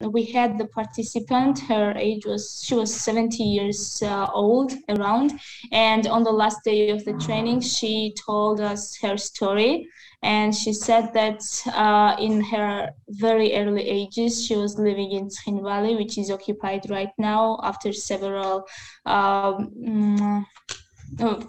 we 0.00 0.24
had 0.24 0.58
the 0.58 0.66
participant 0.66 1.58
her 1.60 1.92
age 1.96 2.26
was 2.26 2.62
she 2.64 2.74
was 2.74 2.94
70 2.94 3.42
years 3.42 4.02
uh, 4.02 4.26
old 4.32 4.72
around. 4.88 5.32
And 5.72 6.06
on 6.06 6.24
the 6.24 6.32
last 6.32 6.58
day 6.64 6.90
of 6.90 7.04
the 7.04 7.14
training 7.14 7.60
she 7.60 8.14
told 8.26 8.60
us 8.60 8.96
her 9.02 9.16
story. 9.16 9.88
And 10.22 10.54
she 10.54 10.72
said 10.72 11.12
that 11.12 11.42
uh, 11.66 12.16
in 12.18 12.40
her 12.40 12.90
very 13.08 13.54
early 13.56 13.88
ages 13.88 14.44
she 14.44 14.56
was 14.56 14.78
living 14.78 15.12
in 15.12 15.28
Tskhin 15.28 15.62
Valley 15.62 15.94
which 15.96 16.18
is 16.18 16.30
occupied 16.30 16.90
right 16.90 17.12
now 17.18 17.60
after 17.62 17.92
several 17.92 18.66
um, 19.06 19.70
mm, 19.78 20.44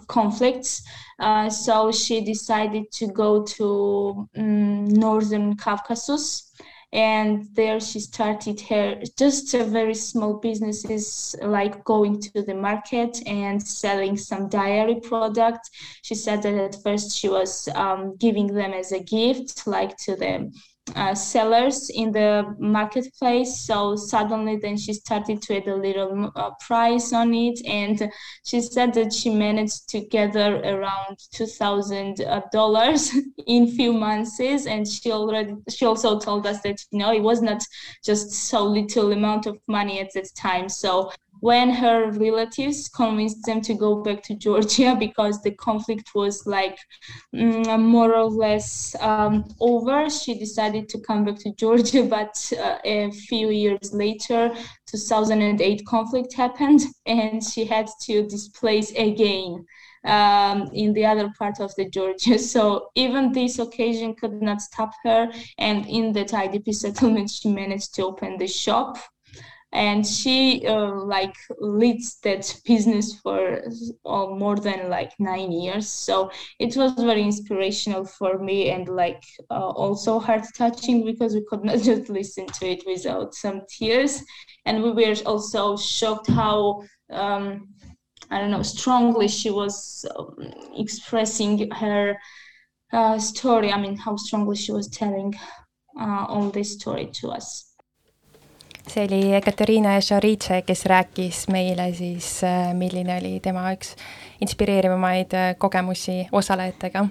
conflicts. 0.06 0.82
Uh, 1.18 1.48
so 1.48 1.90
she 1.90 2.20
decided 2.20 2.84
to 2.92 3.08
go 3.08 3.42
to 3.42 4.28
um, 4.36 4.84
northern 4.84 5.56
Caucasus 5.56 6.52
and 6.92 7.46
there 7.54 7.80
she 7.80 8.00
started 8.00 8.60
her 8.60 9.00
just 9.18 9.52
a 9.54 9.64
very 9.64 9.94
small 9.94 10.34
businesses 10.34 11.34
like 11.42 11.84
going 11.84 12.20
to 12.20 12.42
the 12.42 12.54
market 12.54 13.20
and 13.26 13.62
selling 13.62 14.16
some 14.16 14.48
diary 14.48 15.00
products. 15.00 15.70
She 16.02 16.14
said 16.14 16.42
that 16.42 16.54
at 16.54 16.82
first 16.82 17.16
she 17.16 17.28
was 17.28 17.68
um, 17.74 18.16
giving 18.16 18.46
them 18.46 18.72
as 18.72 18.92
a 18.92 19.00
gift 19.00 19.66
like 19.66 19.96
to 19.98 20.16
the 20.16 20.50
uh, 20.94 21.14
sellers 21.14 21.90
in 21.90 22.12
the 22.12 22.54
marketplace. 22.58 23.60
So 23.60 23.96
suddenly, 23.96 24.56
then 24.56 24.76
she 24.76 24.92
started 24.92 25.42
to 25.42 25.56
add 25.56 25.66
a 25.66 25.76
little 25.76 26.30
uh, 26.36 26.50
price 26.60 27.12
on 27.12 27.34
it, 27.34 27.60
and 27.66 28.10
she 28.44 28.60
said 28.60 28.94
that 28.94 29.12
she 29.12 29.30
managed 29.30 29.88
to 29.90 30.00
gather 30.00 30.56
around 30.62 31.18
two 31.32 31.46
thousand 31.46 32.20
uh, 32.20 32.42
dollars 32.52 33.12
in 33.46 33.68
few 33.68 33.92
months. 33.92 34.38
And 34.40 34.86
she 34.86 35.10
already 35.12 35.54
she 35.68 35.84
also 35.84 36.18
told 36.18 36.46
us 36.46 36.60
that 36.62 36.80
you 36.90 36.98
know 36.98 37.12
it 37.12 37.22
was 37.22 37.42
not 37.42 37.62
just 38.04 38.30
so 38.30 38.64
little 38.64 39.12
amount 39.12 39.46
of 39.46 39.58
money 39.66 40.00
at 40.00 40.12
that 40.14 40.28
time. 40.36 40.68
So 40.68 41.10
when 41.46 41.70
her 41.70 42.10
relatives 42.10 42.88
convinced 42.88 43.46
them 43.46 43.60
to 43.60 43.72
go 43.74 44.02
back 44.02 44.20
to 44.20 44.34
Georgia 44.34 44.96
because 45.06 45.40
the 45.42 45.52
conflict 45.52 46.10
was 46.12 46.44
like 46.44 46.76
mm, 47.32 47.80
more 47.80 48.16
or 48.16 48.28
less 48.28 48.96
um, 49.00 49.44
over, 49.60 50.10
she 50.10 50.36
decided 50.36 50.88
to 50.88 50.98
come 50.98 51.24
back 51.24 51.38
to 51.38 51.54
Georgia. 51.54 52.02
But 52.16 52.34
uh, 52.58 52.78
a 52.84 53.12
few 53.12 53.50
years 53.50 53.92
later, 53.92 54.52
2008 54.86 55.86
conflict 55.86 56.34
happened, 56.34 56.80
and 57.06 57.44
she 57.44 57.64
had 57.64 57.88
to 58.06 58.26
displace 58.26 58.90
again. 59.10 59.64
Um, 60.04 60.70
in 60.72 60.92
the 60.92 61.04
other 61.04 61.32
part 61.36 61.58
of 61.58 61.74
the 61.74 61.90
Georgia. 61.90 62.38
So 62.38 62.90
even 62.94 63.32
this 63.32 63.58
occasion 63.58 64.14
could 64.14 64.40
not 64.40 64.60
stop 64.62 64.92
her. 65.02 65.32
And 65.58 65.84
in 65.86 66.12
that 66.12 66.28
IDP 66.28 66.72
settlement, 66.72 67.28
she 67.28 67.48
managed 67.48 67.92
to 67.94 68.04
open 68.04 68.38
the 68.38 68.46
shop 68.46 68.98
and 69.72 70.06
she 70.06 70.64
uh, 70.66 70.94
like 71.04 71.34
leads 71.58 72.18
that 72.20 72.54
business 72.64 73.18
for 73.20 73.62
uh, 74.06 74.26
more 74.26 74.56
than 74.56 74.88
like 74.88 75.12
nine 75.18 75.52
years. 75.52 75.88
So 75.88 76.30
it 76.58 76.76
was 76.76 76.92
very 76.94 77.22
inspirational 77.22 78.04
for 78.04 78.38
me 78.38 78.70
and 78.70 78.88
like 78.88 79.22
uh, 79.50 79.68
also 79.70 80.18
heart 80.18 80.46
touching 80.56 81.04
because 81.04 81.34
we 81.34 81.44
could 81.48 81.64
not 81.64 81.78
just 81.82 82.08
listen 82.08 82.46
to 82.46 82.66
it 82.66 82.84
without 82.86 83.34
some 83.34 83.62
tears. 83.68 84.22
And 84.64 84.82
we 84.82 84.92
were 84.92 85.14
also 85.26 85.76
shocked 85.76 86.28
how 86.28 86.82
um, 87.10 87.68
i 88.30 88.40
don't 88.40 88.50
know 88.50 88.62
strongly 88.62 89.28
she 89.28 89.50
was 89.50 90.04
um, 90.18 90.34
expressing 90.76 91.70
her 91.70 92.16
uh, 92.92 93.18
story. 93.18 93.72
I 93.72 93.80
mean 93.80 93.96
how 93.96 94.16
strongly 94.16 94.56
she 94.56 94.72
was 94.72 94.88
telling 94.88 95.34
uh, 96.00 96.26
all 96.28 96.50
this 96.50 96.72
story 96.74 97.10
to 97.20 97.30
us 97.30 97.65
see 98.88 99.04
oli 99.04 99.34
Ekaterina 99.34 99.96
Šaritše, 100.00 100.62
kes 100.66 100.86
rääkis 100.86 101.46
meile 101.52 101.90
siis, 101.94 102.44
äh, 102.44 102.72
milline 102.74 103.18
oli 103.20 103.40
tema 103.42 103.68
üks 103.74 103.94
inspireerivamaid 104.40 105.34
äh, 105.34 105.54
kogemusi 105.58 106.26
osalejatega. 106.32 107.06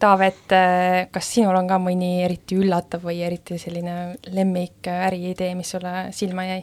Taavet, 0.00 0.52
äh, 0.56 1.08
kas 1.12 1.32
sinul 1.34 1.56
on 1.58 1.68
ka 1.68 1.80
mõni 1.82 2.20
eriti 2.24 2.58
üllatav 2.60 3.04
või 3.04 3.20
eriti 3.26 3.58
selline 3.58 4.16
lemmik 4.32 4.88
äriidee, 4.90 5.54
mis 5.58 5.74
sulle 5.76 6.10
silma 6.16 6.46
jäi? 6.54 6.62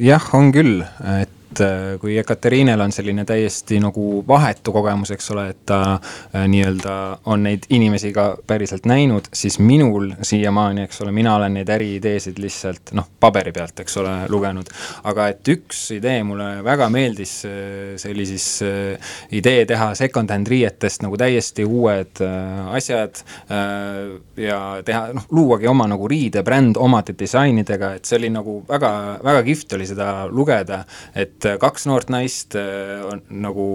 jah, 0.00 0.24
on 0.32 0.46
küll, 0.56 0.78
et 1.20 1.32
et 1.54 1.60
äh, 1.60 1.98
kui 2.00 2.16
Ekateriinel 2.18 2.80
on 2.80 2.92
selline 2.92 3.24
täiesti 3.24 3.78
nagu 3.82 4.24
vahetu 4.28 4.72
kogemus, 4.74 5.12
eks 5.14 5.30
ole, 5.34 5.46
et 5.52 5.60
ta 5.68 5.80
äh, 5.94 6.46
nii-öelda 6.50 6.94
on 7.30 7.44
neid 7.46 7.68
inimesi 7.74 8.12
ka 8.14 8.26
päriselt 8.46 8.88
näinud, 8.90 9.28
siis 9.34 9.58
minul 9.62 10.10
siiamaani, 10.22 10.84
eks 10.88 11.02
ole, 11.04 11.12
mina 11.14 11.36
olen 11.38 11.58
neid 11.58 11.70
äriideesid 11.70 12.40
lihtsalt 12.42 12.94
noh, 12.98 13.08
paberi 13.20 13.52
pealt, 13.54 13.84
eks 13.84 13.98
ole, 14.02 14.14
lugenud. 14.32 14.70
aga 15.04 15.28
et 15.32 15.52
üks 15.54 15.84
idee 15.94 16.22
mulle 16.26 16.48
väga 16.66 16.88
meeldis, 16.92 17.36
äh, 17.48 17.94
see 18.00 18.14
oli 18.14 18.26
siis 18.28 18.48
idee 19.34 19.64
teha 19.68 19.92
second-hand 19.98 20.48
riietest 20.50 21.04
nagu 21.04 21.16
täiesti 21.20 21.64
uued 21.66 22.20
asjad 22.74 23.20
ja 24.40 24.58
teha, 24.86 25.02
noh, 25.16 25.26
luuagi 25.34 25.68
oma 25.70 25.86
nagu 25.90 26.08
riidebränd 26.10 26.78
omade 26.80 27.14
disainidega, 27.18 27.94
et 27.98 28.08
see 28.08 28.18
oli 28.18 28.30
nagu 28.34 28.58
väga, 28.68 28.92
väga 29.24 29.42
kihvt 29.46 29.76
oli 29.78 29.88
seda 29.88 30.08
lugeda, 30.30 30.82
et 31.14 31.43
et 31.44 31.54
äh, 31.54 31.60
kaks 31.62 31.88
noort 31.90 32.12
naist 32.12 32.58
äh, 32.58 33.00
on 33.06 33.24
nagu 33.44 33.70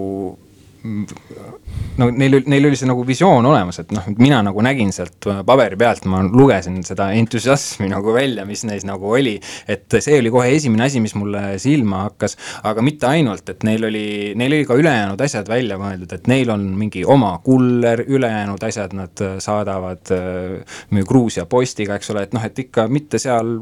no 0.80 2.06
neil, 2.16 2.38
neil 2.48 2.66
oli 2.70 2.76
see 2.78 2.88
nagu 2.88 3.02
visioon 3.04 3.44
olemas, 3.44 3.82
et 3.82 3.90
noh, 3.92 4.06
mina 4.16 4.38
nagu 4.40 4.62
nägin 4.64 4.94
sealt 4.96 5.26
paberi 5.44 5.76
pealt, 5.76 6.06
ma 6.08 6.22
lugesin 6.24 6.78
seda 6.86 7.10
entusiasmi 7.20 7.90
nagu 7.94 8.14
välja, 8.16 8.46
mis 8.48 8.64
neis 8.64 8.86
nagu 8.88 9.10
oli. 9.12 9.34
et 9.68 9.98
see 10.00 10.16
oli 10.16 10.32
kohe 10.32 10.54
esimene 10.56 10.86
asi, 10.86 11.02
mis 11.04 11.12
mulle 11.20 11.58
silma 11.60 12.06
hakkas, 12.06 12.38
aga 12.70 12.84
mitte 12.86 13.10
ainult, 13.10 13.52
et 13.52 13.66
neil 13.68 13.84
oli, 13.90 14.06
neil 14.40 14.56
oli 14.56 14.68
ka 14.68 14.78
ülejäänud 14.80 15.20
asjad 15.26 15.50
välja 15.52 15.76
mõeldud, 15.80 16.14
et 16.16 16.30
neil 16.32 16.54
on 16.54 16.64
mingi 16.80 17.04
oma 17.04 17.34
kuller, 17.44 18.06
ülejäänud 18.08 18.64
asjad 18.70 18.96
nad 18.96 19.24
saadavad 19.44 20.14
äh, 20.16 21.04
Gruusia 21.10 21.44
postiga, 21.44 22.00
eks 22.00 22.14
ole, 22.14 22.24
et 22.24 22.32
noh, 22.36 22.48
et 22.48 22.64
ikka 22.64 22.88
mitte 22.88 23.20
seal 23.20 23.58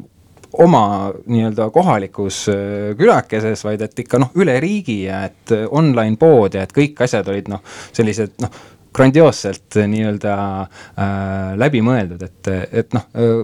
oma 0.53 1.13
nii-öelda 1.27 1.69
kohalikus 1.75 2.47
äh, 2.53 2.97
külakeses, 2.99 3.65
vaid 3.67 3.83
et 3.85 4.05
ikka 4.05 4.21
noh, 4.23 4.33
üle 4.41 4.57
riigi 4.63 5.03
ja 5.05 5.25
et 5.29 5.55
äh, 5.55 5.67
online 5.71 6.17
pood 6.21 6.57
ja 6.57 6.65
et 6.65 6.75
kõik 6.75 7.01
asjad 7.05 7.29
olid 7.29 7.51
noh, 7.53 7.65
sellised 7.93 8.39
noh, 8.45 8.53
grandioosselt 8.95 9.79
nii-öelda 9.89 10.37
äh, 10.63 11.59
läbimõeldud, 11.61 12.25
et, 12.25 12.53
et 12.83 12.97
noh 12.97 13.11
äh, 13.15 13.43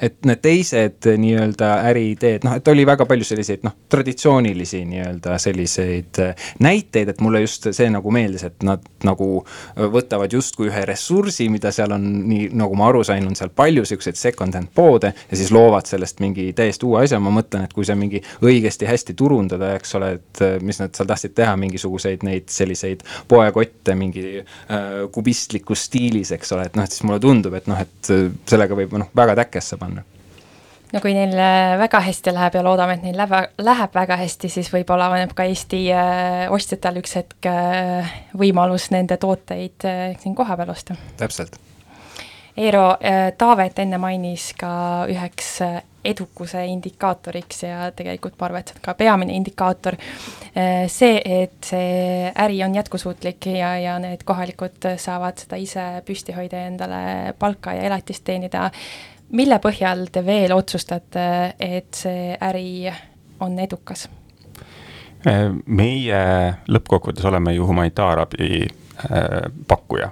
et 0.00 0.16
need 0.28 0.40
teised 0.42 1.06
nii-öelda 1.20 1.70
äriideed, 1.90 2.44
noh, 2.46 2.56
et 2.56 2.68
oli 2.72 2.86
väga 2.88 3.04
palju 3.08 3.26
selliseid 3.28 3.64
noh, 3.66 3.74
traditsioonilisi 3.92 4.82
nii-öelda 4.88 5.36
selliseid 5.42 6.20
äh, 6.24 6.48
näiteid, 6.64 7.12
et 7.12 7.20
mulle 7.20 7.42
just 7.44 7.68
see 7.76 7.88
nagu 7.92 8.12
meeldis, 8.14 8.46
et 8.48 8.64
nad 8.66 8.84
nagu 9.06 9.28
äh, 9.42 9.84
võtavad 9.92 10.32
justkui 10.32 10.70
ühe 10.70 10.84
ressursi, 10.88 11.50
mida 11.52 11.72
seal 11.74 11.92
on, 11.96 12.06
nii 12.30 12.48
nagu 12.56 12.78
ma 12.78 12.88
aru 12.90 13.02
sain, 13.06 13.26
on 13.28 13.36
seal 13.38 13.52
palju 13.56 13.84
siukseid 13.88 14.18
second-hand 14.20 14.72
poode 14.74 15.12
ja 15.12 15.38
siis 15.38 15.52
loovad 15.54 15.88
sellest 15.90 16.22
mingi 16.24 16.50
täiesti 16.56 16.88
uue 16.88 17.04
asja, 17.04 17.20
ma 17.22 17.32
mõtlen, 17.34 17.66
et 17.68 17.76
kui 17.76 17.86
see 17.88 17.98
mingi 17.98 18.22
õigesti 18.40 18.88
hästi 18.88 19.16
turundada, 19.18 19.74
eks 19.76 19.96
ole, 20.00 20.14
et 20.18 20.44
äh, 20.46 20.56
mis 20.64 20.80
nad 20.80 20.94
seal 20.96 21.10
tahtsid 21.10 21.36
teha, 21.36 21.56
mingisuguseid 21.60 22.24
neid 22.26 22.48
selliseid 22.52 23.04
poekotte 23.28 23.96
mingi 23.98 24.26
äh, 24.40 24.88
kubistlikus 25.12 25.86
stiilis, 25.90 26.32
eks 26.36 26.56
ole, 26.56 26.68
et 26.70 26.80
noh, 26.80 26.88
et 26.88 26.96
siis 26.96 27.04
mulle 27.04 27.20
tundub, 27.22 27.54
et 27.58 27.68
noh, 27.70 27.80
et 27.80 28.12
sellega 28.48 28.76
võib 28.76 28.96
noh, 29.00 29.12
väga 29.16 29.36
täkkesse 29.44 29.76
panna 29.80 29.89
no 30.92 31.00
kui 31.02 31.14
neil 31.14 31.34
äh, 31.38 31.76
väga 31.80 32.00
hästi 32.04 32.34
läheb 32.34 32.58
ja 32.58 32.64
loodame, 32.66 32.98
et 32.98 33.06
neil 33.06 33.18
läheb, 33.18 33.56
läheb 33.62 33.96
väga 33.96 34.18
hästi, 34.20 34.50
siis 34.52 34.70
võib-olla 34.74 35.10
avaneb 35.10 35.34
ka 35.36 35.46
Eesti 35.48 35.82
äh, 35.94 36.46
ostjatel 36.52 37.00
üks 37.02 37.16
hetk 37.20 37.50
äh, 37.50 38.14
võimalus 38.38 38.90
nende 38.94 39.20
tooteid 39.20 39.86
siin 40.22 40.38
kohapeal 40.38 40.74
osta. 40.74 40.98
täpselt. 41.20 41.60
Eero, 42.60 42.96
Taavet 43.38 43.78
enne 43.78 43.96
mainis 44.02 44.50
ka 44.58 45.06
üheks 45.08 45.60
edukuse 46.04 46.64
indikaatoriks 46.66 47.62
ja 47.62 47.86
tegelikult 47.96 48.34
ma 48.40 48.48
arvan, 48.48 48.64
et 48.64 48.72
see 48.72 48.80
on 48.80 48.82
ka 48.84 48.94
peamine 48.98 49.36
indikaator, 49.38 49.96
see, 50.90 51.20
et 51.24 51.70
see 51.70 52.32
äri 52.42 52.58
on 52.66 52.74
jätkusuutlik 52.74 53.46
ja, 53.54 53.70
ja 53.80 53.94
need 54.02 54.26
kohalikud 54.28 54.90
saavad 55.00 55.40
seda 55.40 55.60
ise 55.62 55.86
püsti 56.04 56.34
hoida 56.36 56.64
ja 56.64 56.72
endale 56.72 57.00
palka 57.38 57.76
ja 57.78 57.86
elatist 57.88 58.26
teenida 58.26 58.66
mille 59.36 59.58
põhjal 59.62 60.06
te 60.12 60.22
veel 60.26 60.54
otsustate, 60.54 61.26
et 61.58 62.02
see 62.02 62.34
äri 62.40 62.90
on 63.40 63.58
edukas? 63.58 64.08
meie 65.20 66.20
lõppkokkuvõttes 66.72 67.26
oleme 67.28 67.52
ju 67.52 67.66
humanitaarabi 67.68 68.46
äh, 68.64 69.34
pakkuja, 69.68 70.06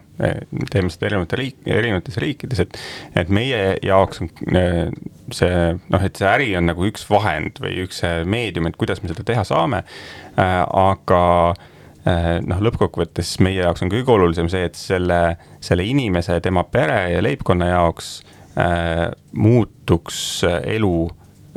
teeme 0.68 0.92
seda 0.92 1.08
erinevate 1.08 1.38
riik, 1.40 1.62
erinevates 1.64 2.18
riikides, 2.20 2.60
et, 2.66 2.76
et 3.16 3.32
meie 3.32 3.78
jaoks 3.88 4.20
on 4.20 4.28
äh, 4.52 4.92
see 5.32 5.72
noh, 5.80 6.04
et 6.04 6.20
see 6.20 6.28
äri 6.28 6.50
on 6.60 6.68
nagu 6.68 6.84
üks 6.90 7.08
vahend 7.08 7.56
või 7.64 7.86
üks 7.86 8.04
meedium, 8.28 8.68
et 8.68 8.76
kuidas 8.76 9.00
me 9.00 9.08
seda 9.08 9.24
teha 9.24 9.48
saame. 9.48 9.80
Äh, 10.36 10.60
aga 10.60 11.24
noh, 12.44 12.60
lõppkokkuvõttes 12.68 13.34
meie 13.44 13.62
jaoks 13.62 13.82
on 13.84 13.90
kõige 13.92 14.12
olulisem 14.12 14.52
see, 14.52 14.68
et 14.68 14.76
selle, 14.76 15.38
selle 15.64 15.88
inimese, 15.88 16.36
tema 16.44 16.68
pere 16.68 17.06
ja 17.14 17.24
leibkonna 17.24 17.72
jaoks 17.72 18.18
Äh, 18.20 18.37
muutuks 19.32 20.44
elu 20.64 21.10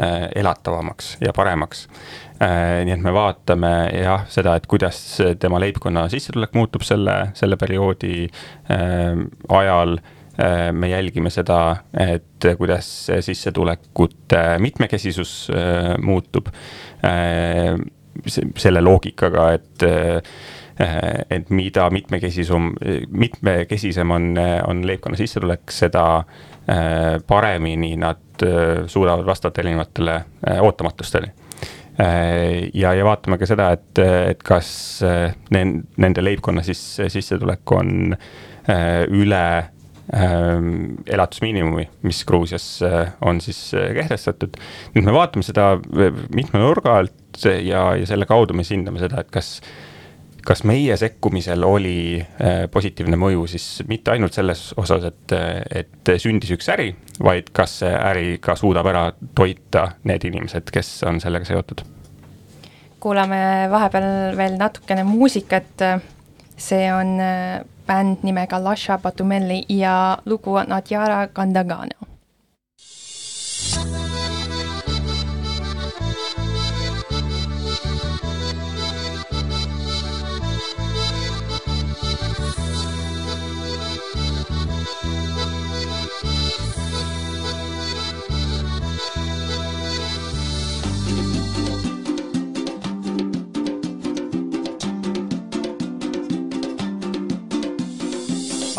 äh, 0.04 0.30
elatavamaks 0.36 1.18
ja 1.22 1.34
paremaks. 1.36 1.88
Äh, 2.42 2.82
nii 2.86 2.96
et 2.96 3.04
me 3.04 3.14
vaatame 3.14 3.74
jah, 3.96 4.26
seda, 4.30 4.56
et 4.58 4.68
kuidas 4.70 4.98
tema 5.40 5.60
leibkonna 5.62 6.08
sissetulek 6.12 6.56
muutub 6.58 6.86
selle, 6.86 7.32
selle 7.38 7.58
perioodi 7.62 8.26
ajal 9.50 10.00
me 10.74 10.88
jälgime 10.88 11.30
seda, 11.30 11.58
et 11.94 12.46
kuidas 12.58 12.88
sissetulekute 13.22 14.40
mitmekesisus 14.64 15.52
muutub. 16.02 16.48
selle 18.58 18.82
loogikaga, 18.82 19.44
et, 19.54 19.86
et 21.30 21.50
mida 21.50 21.90
mitmekesisum, 21.90 22.72
mitmekesisem 23.12 24.12
on, 24.12 24.32
on 24.68 24.82
leibkonna 24.88 25.20
sissetulek, 25.20 25.68
seda 25.72 26.06
Äh, 26.24 26.51
paremini 27.28 27.96
nad 27.98 28.44
äh, 28.44 28.88
suudavad 28.88 29.26
vastata 29.26 29.62
erinevatele 29.62 30.16
äh, 30.16 30.62
ootamatustele. 30.62 31.32
ja, 32.74 32.94
ja 32.96 33.04
vaatame 33.06 33.38
ka 33.38 33.46
seda, 33.46 33.68
et, 33.76 34.00
et 34.00 34.40
kas 34.48 34.70
nende 35.54 36.24
leibkonna 36.24 36.64
siis 36.66 36.80
sissetulek 37.14 37.74
on 37.76 38.16
üle 39.12 39.42
elatusmiinimumi, 40.10 41.84
mis 42.08 42.24
Gruusias 42.26 42.80
on 43.22 43.42
siis 43.44 43.60
kehtestatud. 44.00 44.58
nüüd 44.96 45.06
me 45.06 45.14
vaatame 45.14 45.46
seda 45.46 45.76
mitme 46.34 46.64
nurga 46.64 46.96
alt 47.04 47.44
ja, 47.44 47.84
ja 48.00 48.08
selle 48.10 48.26
kaudu 48.26 48.56
me 48.58 48.66
siis 48.66 48.80
hindame 48.80 49.04
seda, 49.04 49.22
et 49.22 49.30
kas 49.36 49.60
kas 50.46 50.64
meie 50.68 50.98
sekkumisel 50.98 51.64
oli 51.64 52.20
äh, 52.22 52.66
positiivne 52.72 53.18
mõju 53.20 53.48
siis 53.52 53.66
mitte 53.90 54.14
ainult 54.16 54.34
selles 54.34 54.72
osas, 54.80 55.06
et, 55.12 55.36
et 55.84 56.14
sündis 56.22 56.52
üks 56.56 56.70
äri, 56.74 56.92
vaid 57.24 57.52
kas 57.56 57.80
see 57.84 57.92
äri 57.94 58.38
ka 58.42 58.56
suudab 58.60 58.90
ära 58.92 59.08
toita 59.38 59.92
need 60.10 60.26
inimesed, 60.30 60.72
kes 60.74 61.02
on 61.10 61.22
sellega 61.24 61.48
seotud? 61.50 61.86
kuulame 63.02 63.66
vahepeal 63.72 64.38
veel 64.38 64.60
natukene 64.60 65.04
muusikat. 65.04 65.88
see 66.62 66.94
on 66.94 67.18
äh, 67.20 67.64
bänd 67.88 68.22
nimega 68.24 68.64
Lasha 68.64 68.98
Batumelli 68.98 69.66
ja 69.70 70.18
lugu 70.26 70.54
Nadjara 70.68 71.28
Kandagano. 71.28 71.98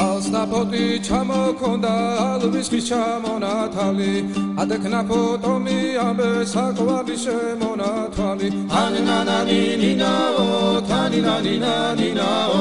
ალსნაფოტი 0.09 0.85
ჩამოქონდა 1.09 1.95
ალვისხის 2.29 2.85
ჩამონათალი. 2.89 4.15
ადეკნაფოტომი 4.63 5.77
ამბე 6.07 6.31
საყვარი 6.53 7.17
შემონათვალი 7.23 8.49
ანანანინინაო 8.81 10.45
თანინანინანინაო 10.91 12.61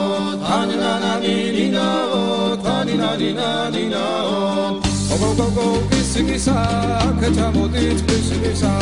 ანანანინინაო 0.58 2.22
თანინანინანინაო 2.66 4.40
ოგოგოგო 5.16 5.68
ისიგისა 6.00 6.58
აქ 7.10 7.22
ჩამოდით 7.38 8.00
ფისგისა 8.08 8.74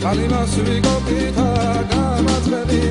წყალი 0.00 0.26
მას 0.34 0.52
ვიკოპითა 0.66 1.48
გამაცხადი 1.94 2.82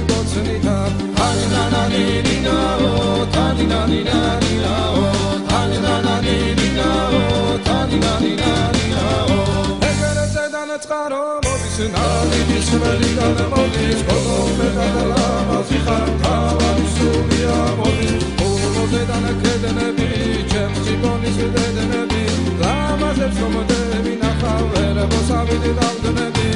წყარო 10.89 11.23
მოდის 11.45 11.77
ნავის 11.93 12.69
ველიდან 12.81 13.39
მოდის 13.51 13.99
გოგონე 14.07 14.67
გადალამაზი 14.77 15.79
ხარ 15.87 16.09
თავი 16.23 16.85
სულია 16.95 17.57
მოდის 17.79 18.23
ულოზედან 18.45 19.27
კედნები 19.43 20.07
ჩემში 20.53 20.95
გონის 21.03 21.39
დედნები 21.57 22.23
ლამაზებს 22.63 23.41
რომ 23.43 23.59
დევინახავ 23.73 24.63
ვერ 24.75 25.01
მოსავიდი 25.13 25.71
დავდნები 25.81 26.49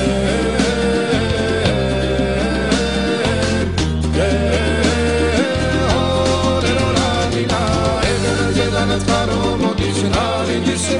ეე 0.00 1.23
Σε 10.86 10.96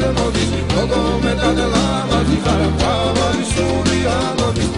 δεν 0.00 0.12
μόβεις 0.16 0.50
Λόγω 0.74 1.18
μετά 1.22 1.48
τα 1.58 1.66
μαζί 2.10 2.34
τη 2.34 2.48
χαρακτά 2.48 2.92
Μόλις 3.16 3.48
σου 3.54 3.66
διάλογης 3.88 4.70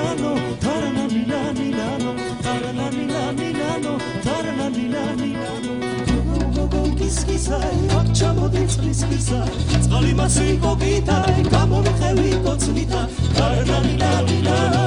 milano 0.00 0.56
tarana 0.60 1.04
mila 1.12 1.52
milano 1.52 2.14
tarana 2.42 2.90
mila 2.90 3.32
milano 3.32 3.92
tarana 4.24 4.66
mila 4.76 5.04
milano 5.20 5.74
გოგო 6.56 6.82
კისკისაი 6.98 7.78
აქ 7.98 8.08
ჩამოდი 8.18 8.62
წყლის 8.72 9.00
კისა 9.10 9.40
წყალი 9.84 10.12
მასი 10.20 10.46
გოგიტაი 10.64 11.44
გამომხევი 11.52 12.30
კოცნითა. 12.46 13.02
tarana 13.36 13.78
mila 13.86 14.12
milano 14.28 14.84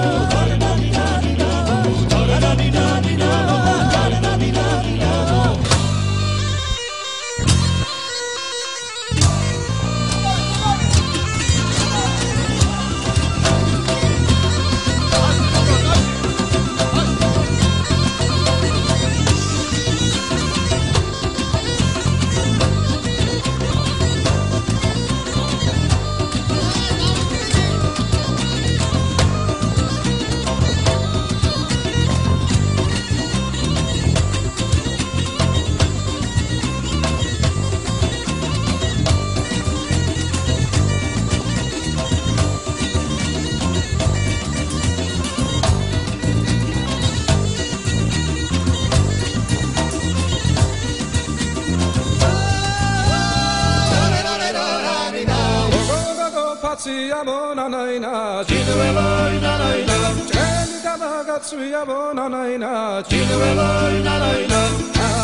diabo 61.73 62.13
na 62.13 62.29
na 62.29 62.45
na 62.53 63.01
Chinuelo 63.01 63.69
na 64.05 64.15
na 64.21 64.29
na 64.45 64.61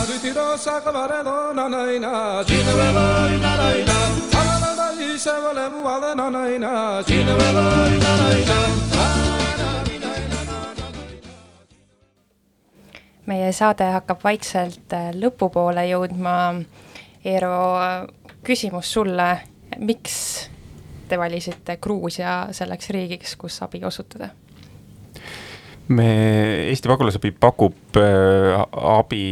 Aditiro 0.01 0.57
sakabaredo 0.57 1.53
na 1.53 1.69
na 1.69 1.85
na 2.01 2.13
Chinuelo 2.41 3.05
na 3.37 3.51
na 3.61 3.69
na 3.85 3.97
Sabalada 4.33 4.87
ise 4.97 5.29
volemu 5.29 5.85
ale 5.85 6.15
na 6.17 6.25
na 6.33 6.41
na 6.57 6.71
Chinuelo 7.05 7.65
na 8.01 8.11
na 8.17 8.29
na 8.49 8.59
meie 13.29 13.53
saade 13.53 13.85
hakkab 13.85 14.25
vaikselt 14.25 14.89
äh, 14.89 15.11
lõpupoole 15.13 15.83
jõudma. 15.85 16.33
Eero, 17.21 17.77
äh, 17.77 18.09
küsimus 18.41 18.89
sulle, 18.89 19.29
miks 19.77 20.49
te 21.05 21.13
valisite 21.21 21.77
Gruusia 21.77 22.47
selleks 22.49 22.89
riigiks, 22.89 23.37
kus 23.37 23.61
abi 23.61 23.85
osutada? 23.85 24.33
Me, 25.95 26.09
Eesti 26.69 26.91
pagulasabi 26.91 27.31
pakub 27.39 27.97
äh, 27.99 28.59
abi 28.93 29.23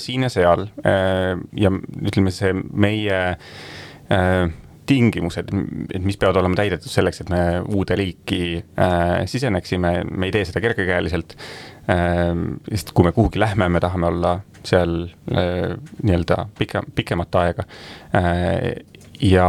siin 0.00 0.26
ja 0.26 0.32
seal 0.32 0.66
äh, 0.84 1.34
ja 1.58 1.72
ütleme, 1.72 2.32
see 2.34 2.54
meie 2.56 3.20
äh, 3.34 4.48
tingimused, 4.88 5.50
et 5.92 6.04
mis 6.04 6.16
peavad 6.16 6.38
olema 6.40 6.56
täidetud 6.56 6.88
selleks, 6.88 7.20
et 7.22 7.32
me 7.32 7.42
uude 7.76 7.96
liiki 7.98 8.42
äh, 8.56 9.24
siseneksime, 9.28 9.92
me 10.08 10.28
ei 10.28 10.34
tee 10.34 10.46
seda 10.48 10.62
kergekäeliselt 10.64 11.36
äh,. 11.92 12.32
sest 12.70 12.94
kui 12.96 13.04
me 13.04 13.12
kuhugi 13.16 13.40
lähme, 13.40 13.68
me 13.68 13.82
tahame 13.84 14.08
olla 14.08 14.38
seal 14.66 15.02
äh, 15.32 15.76
nii-öelda 16.02 16.46
pikem, 16.58 16.88
pikemat 16.96 17.40
aega 17.42 17.68
äh, 18.16 18.80
ja 19.20 19.48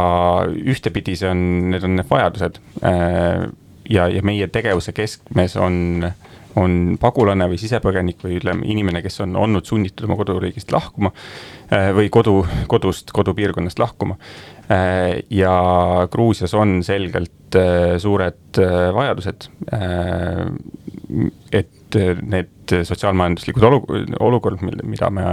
ühtepidi 0.50 1.16
see 1.16 1.30
on, 1.30 1.42
need 1.72 1.84
on 1.86 1.96
need 1.98 2.10
vajadused 2.10 2.60
äh, 2.84 3.48
ja, 3.90 4.08
ja 4.08 4.22
meie 4.26 4.48
tegevuse 4.52 4.92
keskmes 4.96 5.56
on, 5.60 6.10
on 6.58 6.96
pagulane 7.00 7.46
või 7.50 7.58
sisepõgenik 7.60 8.22
või 8.24 8.38
ütleme, 8.40 8.66
inimene, 8.70 9.02
kes 9.04 9.20
on 9.24 9.36
olnud 9.38 9.66
sunnitud 9.68 10.08
oma 10.08 10.16
koduriigist 10.18 10.72
lahkuma 10.74 11.12
äh, 11.70 11.90
või 11.96 12.10
kodu, 12.12 12.40
kodust, 12.70 13.12
kodupiirkonnast 13.14 13.78
lahkuma. 13.82 14.16
Äh, 14.70 15.20
ja 15.30 15.54
Gruusias 16.10 16.54
on 16.58 16.80
selgelt 16.86 17.58
äh, 17.58 17.96
suured 18.02 18.60
vajadused. 18.94 19.48
et 21.52 21.96
need 22.22 22.72
sotsiaalmajanduslikud 22.86 23.64
olu-, 23.66 23.84
olukorrad, 24.22 24.62
mida 24.86 25.08
me 25.10 25.24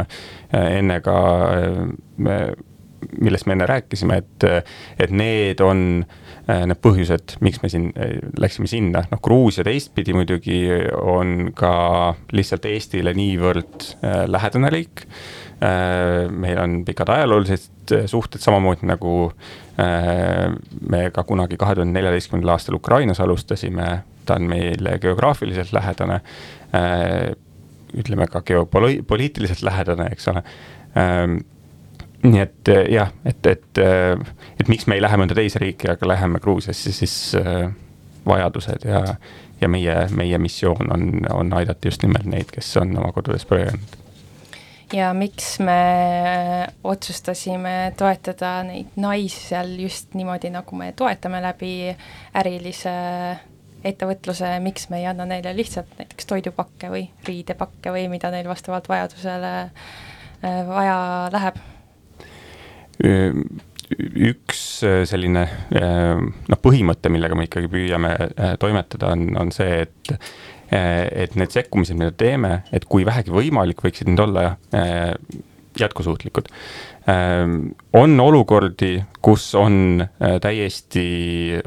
enne 0.58 1.00
ka, 1.06 1.18
millest 3.22 3.46
me 3.46 3.58
enne 3.58 3.68
rääkisime, 3.70 4.18
et, 4.24 4.48
et 4.98 5.14
need 5.14 5.62
on 5.62 6.06
need 6.48 6.80
põhjused, 6.80 7.36
miks 7.44 7.60
me 7.60 7.70
siin 7.72 7.90
läksime 8.40 8.70
sinna, 8.72 9.04
noh 9.12 9.20
Gruusia 9.24 9.66
teistpidi 9.68 10.14
muidugi 10.16 10.62
on 10.96 11.52
ka 11.58 11.72
lihtsalt 12.36 12.68
Eestile 12.70 13.12
niivõrd 13.18 13.90
lähedane 14.32 14.72
riik. 14.72 15.04
meil 16.32 16.60
on 16.62 16.84
pikad 16.86 17.10
ajaloolised 17.10 17.96
suhted, 18.08 18.40
samamoodi 18.40 18.88
nagu 18.88 19.32
me 19.76 21.02
ka 21.12 21.24
kunagi 21.24 21.58
kahe 21.58 21.76
tuhande 21.76 21.98
neljateistkümnendal 21.98 22.54
aastal 22.56 22.78
Ukrainas 22.80 23.20
alustasime, 23.20 24.04
ta 24.26 24.36
on 24.36 24.48
meile 24.48 25.00
geograafiliselt 25.00 25.74
lähedane. 25.74 26.22
ütleme 27.98 28.28
ka 28.28 28.42
geopoliitiliselt 28.42 29.62
lähedane, 29.64 30.10
eks 30.12 30.28
ole 30.28 30.44
nii 32.24 32.40
et 32.42 32.70
jah, 32.92 33.12
et, 33.26 33.46
et, 33.46 33.80
et 34.60 34.70
miks 34.72 34.88
me 34.88 34.98
ei 34.98 35.04
lähe 35.04 35.20
mõnda 35.20 35.36
teise 35.38 35.60
riiki, 35.62 35.90
aga 35.92 36.08
läheme 36.10 36.40
Gruusiasse, 36.44 36.92
siis 36.92 37.14
vajadused 38.28 38.86
ja, 38.86 39.04
ja 39.62 39.70
meie, 39.70 39.96
meie 40.16 40.38
missioon 40.38 40.92
on, 40.94 41.08
on 41.34 41.54
aidata 41.54 41.88
just 41.88 42.04
nimelt 42.04 42.28
neid, 42.30 42.52
kes 42.54 42.70
on 42.82 42.98
oma 42.98 43.12
kodudest 43.16 43.50
põgenenud. 43.50 43.98
ja 44.94 45.12
miks 45.14 45.58
me 45.60 45.80
otsustasime 46.84 47.94
toetada 47.98 48.62
neid 48.68 48.96
naisi 48.96 49.50
seal 49.52 49.74
just 49.80 50.14
niimoodi, 50.18 50.52
nagu 50.54 50.80
me 50.80 50.92
toetame 50.96 51.42
läbi 51.44 51.74
ärilise 52.38 52.98
ettevõtluse, 53.88 54.58
miks 54.60 54.90
me 54.90 55.02
ei 55.02 55.08
anna 55.08 55.26
neile 55.30 55.54
lihtsalt 55.56 55.98
näiteks 56.00 56.30
toidupakke 56.30 56.92
või 56.92 57.08
riidepakke 57.28 57.94
või 57.94 58.08
mida 58.12 58.32
neil 58.34 58.50
vastavalt 58.50 58.90
vajadusele 58.90 59.56
vaja 60.42 61.00
läheb? 61.34 61.66
Üks 63.00 64.62
äh, 64.84 65.02
selline 65.08 65.46
äh, 65.48 66.20
noh, 66.20 66.62
põhimõte, 66.64 67.12
millega 67.14 67.38
me 67.38 67.48
ikkagi 67.48 67.70
püüame 67.72 68.14
toimetada, 68.62 69.14
on, 69.16 69.32
on 69.40 69.54
see, 69.56 69.86
et 69.88 70.18
et 70.68 71.38
need 71.40 71.54
sekkumised, 71.56 71.96
mida 71.96 72.12
teeme, 72.12 72.50
et 72.76 72.84
kui 72.92 73.06
vähegi 73.08 73.32
võimalik, 73.32 73.80
võiksid 73.86 74.10
need 74.10 74.20
olla 74.20 74.58
jätkusuutlikud. 75.80 76.50
Ähm, 77.08 77.70
on 77.94 78.20
olukordi, 78.20 79.04
kus 79.22 79.56
on 79.56 80.02
äh, 80.02 80.38
täiesti 80.42 81.06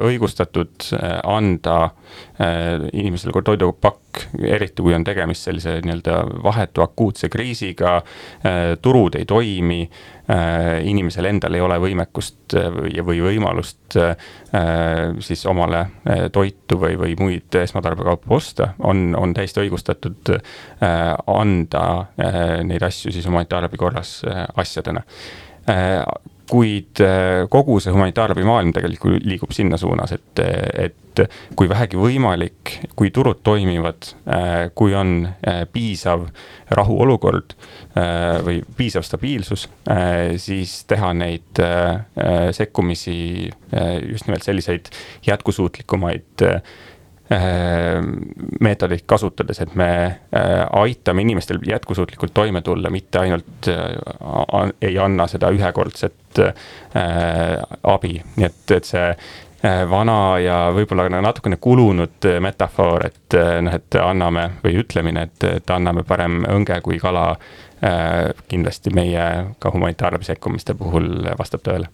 õigustatud 0.01 0.87
äh, 0.97 1.19
anda 1.29 1.77
äh, 1.85 2.87
inimesele 2.93 3.43
toidupakk, 3.45 4.25
eriti 4.45 4.85
kui 4.85 4.95
on 4.97 5.05
tegemist 5.05 5.45
sellise 5.49 5.79
nii-öelda 5.85 6.17
vahetu 6.45 6.83
akuutse 6.83 7.29
kriisiga, 7.31 8.01
turud 8.83 9.15
ei 9.15 9.25
toimi, 9.29 9.85
inimesel 10.87 11.29
endal 11.31 11.55
ei 11.55 11.63
ole 11.63 11.77
võimekust 11.83 12.57
või, 12.75 12.91
või 13.07 13.21
võimalust 13.23 13.97
siis 15.23 15.45
omale 15.51 15.85
toitu 16.35 16.79
või, 16.83 16.99
või 16.99 17.15
muid 17.19 17.59
esmatarbekaupu 17.63 18.35
osta, 18.35 18.73
on, 18.83 19.15
on 19.19 19.35
täiesti 19.35 19.63
õigustatud 19.63 20.35
anda 20.83 21.85
neid 22.67 22.87
asju 22.87 23.15
siis 23.15 23.27
humanitaarabi 23.31 23.79
korras 23.79 24.17
asjadena 24.59 25.07
kuid 26.51 27.01
äh, 27.01 27.47
kogu 27.51 27.79
see 27.81 27.93
humanitaarabimaailm 27.95 28.73
tegelikult 28.75 29.25
liigub 29.27 29.53
sinna 29.55 29.79
suunas, 29.79 30.13
et, 30.17 30.43
et 30.43 31.23
kui 31.59 31.69
vähegi 31.71 31.99
võimalik, 32.01 32.75
kui 32.99 33.13
turud 33.15 33.43
toimivad, 33.47 34.11
äh, 34.31 34.71
kui 34.75 34.95
on 34.97 35.29
piisav 35.73 36.27
rahuolukord 36.71 37.57
või 38.47 38.61
piisav 38.79 39.03
stabiilsus, 39.03 39.65
siis 40.39 40.77
teha 40.89 41.09
neid 41.19 41.59
sekkumisi 42.55 43.17
just 44.07 44.29
nimelt 44.29 44.47
selliseid 44.47 44.93
jätkusuutlikumaid 45.27 46.47
Äh, 46.47 46.61
meetodeid 48.61 49.05
kasutades, 49.07 49.61
et 49.63 49.75
me 49.79 49.91
äh, 50.07 50.65
aitame 50.81 51.23
inimestel 51.23 51.61
jätkusuutlikult 51.67 52.35
toime 52.35 52.63
tulla, 52.63 52.91
mitte 52.91 53.19
ainult 53.19 53.69
äh, 53.69 54.73
ei 54.83 54.99
anna 54.99 55.27
seda 55.31 55.51
ühekordset 55.55 56.41
abi, 57.83 58.13
nii 58.37 58.47
et, 58.47 58.75
et 58.77 58.87
see 58.87 59.07
vana 59.91 60.39
ja 60.41 60.59
võib-olla 60.75 61.09
natukene 61.11 61.59
kulunud 61.61 62.29
metafoor, 62.41 63.07
et 63.11 63.37
noh, 63.67 63.75
et 63.75 63.99
anname 64.01 64.47
või 64.63 64.79
ütlemine, 64.81 65.27
et, 65.27 65.49
et 65.51 65.75
anname 65.75 66.07
parem 66.07 66.45
õnge 66.49 66.81
kui 66.87 66.99
kala. 67.03 67.35
kindlasti 68.49 68.91
meie 68.93 69.27
ka 69.59 69.71
humanitaarabi 69.73 70.25
sekkumiste 70.25 70.75
puhul 70.77 71.29
vastab 71.39 71.63
tõele 71.65 71.89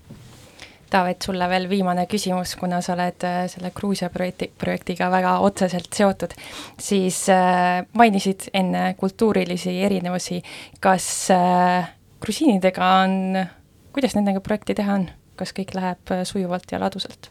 Taavet, 0.91 1.19
sulle 1.27 1.49
veel 1.51 1.69
viimane 1.71 2.05
küsimus, 2.07 2.55
kuna 2.61 2.79
sa 2.85 2.95
oled 2.95 3.25
äh, 3.27 3.43
selle 3.51 3.73
Gruusia 3.75 4.07
projekti, 4.15 4.47
projektiga 4.59 5.11
väga 5.11 5.39
otseselt 5.43 5.91
seotud, 5.97 6.37
siis 6.79 7.25
äh, 7.33 7.83
mainisid 7.99 8.49
enne 8.55 8.93
kultuurilisi 9.01 9.75
erinevusi, 9.83 10.39
kas 10.81 11.09
äh, 11.35 11.89
grusiinidega 12.23 12.91
on, 13.03 13.47
kuidas 13.93 14.17
nendega 14.17 14.41
projekti 14.45 14.77
teha 14.79 15.01
on, 15.01 15.09
kas 15.39 15.53
kõik 15.57 15.75
läheb 15.77 16.15
äh, 16.15 16.25
sujuvalt 16.29 16.73
ja 16.73 16.81
ladusalt? 16.83 17.31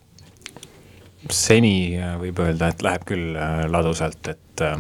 seni 1.33 1.97
äh, 1.97 2.13
võib 2.21 2.39
öelda, 2.43 2.69
et 2.69 2.83
läheb 2.85 3.05
küll 3.09 3.33
ladusalt, 3.71 4.29
et 4.29 4.61
äh, 4.61 4.77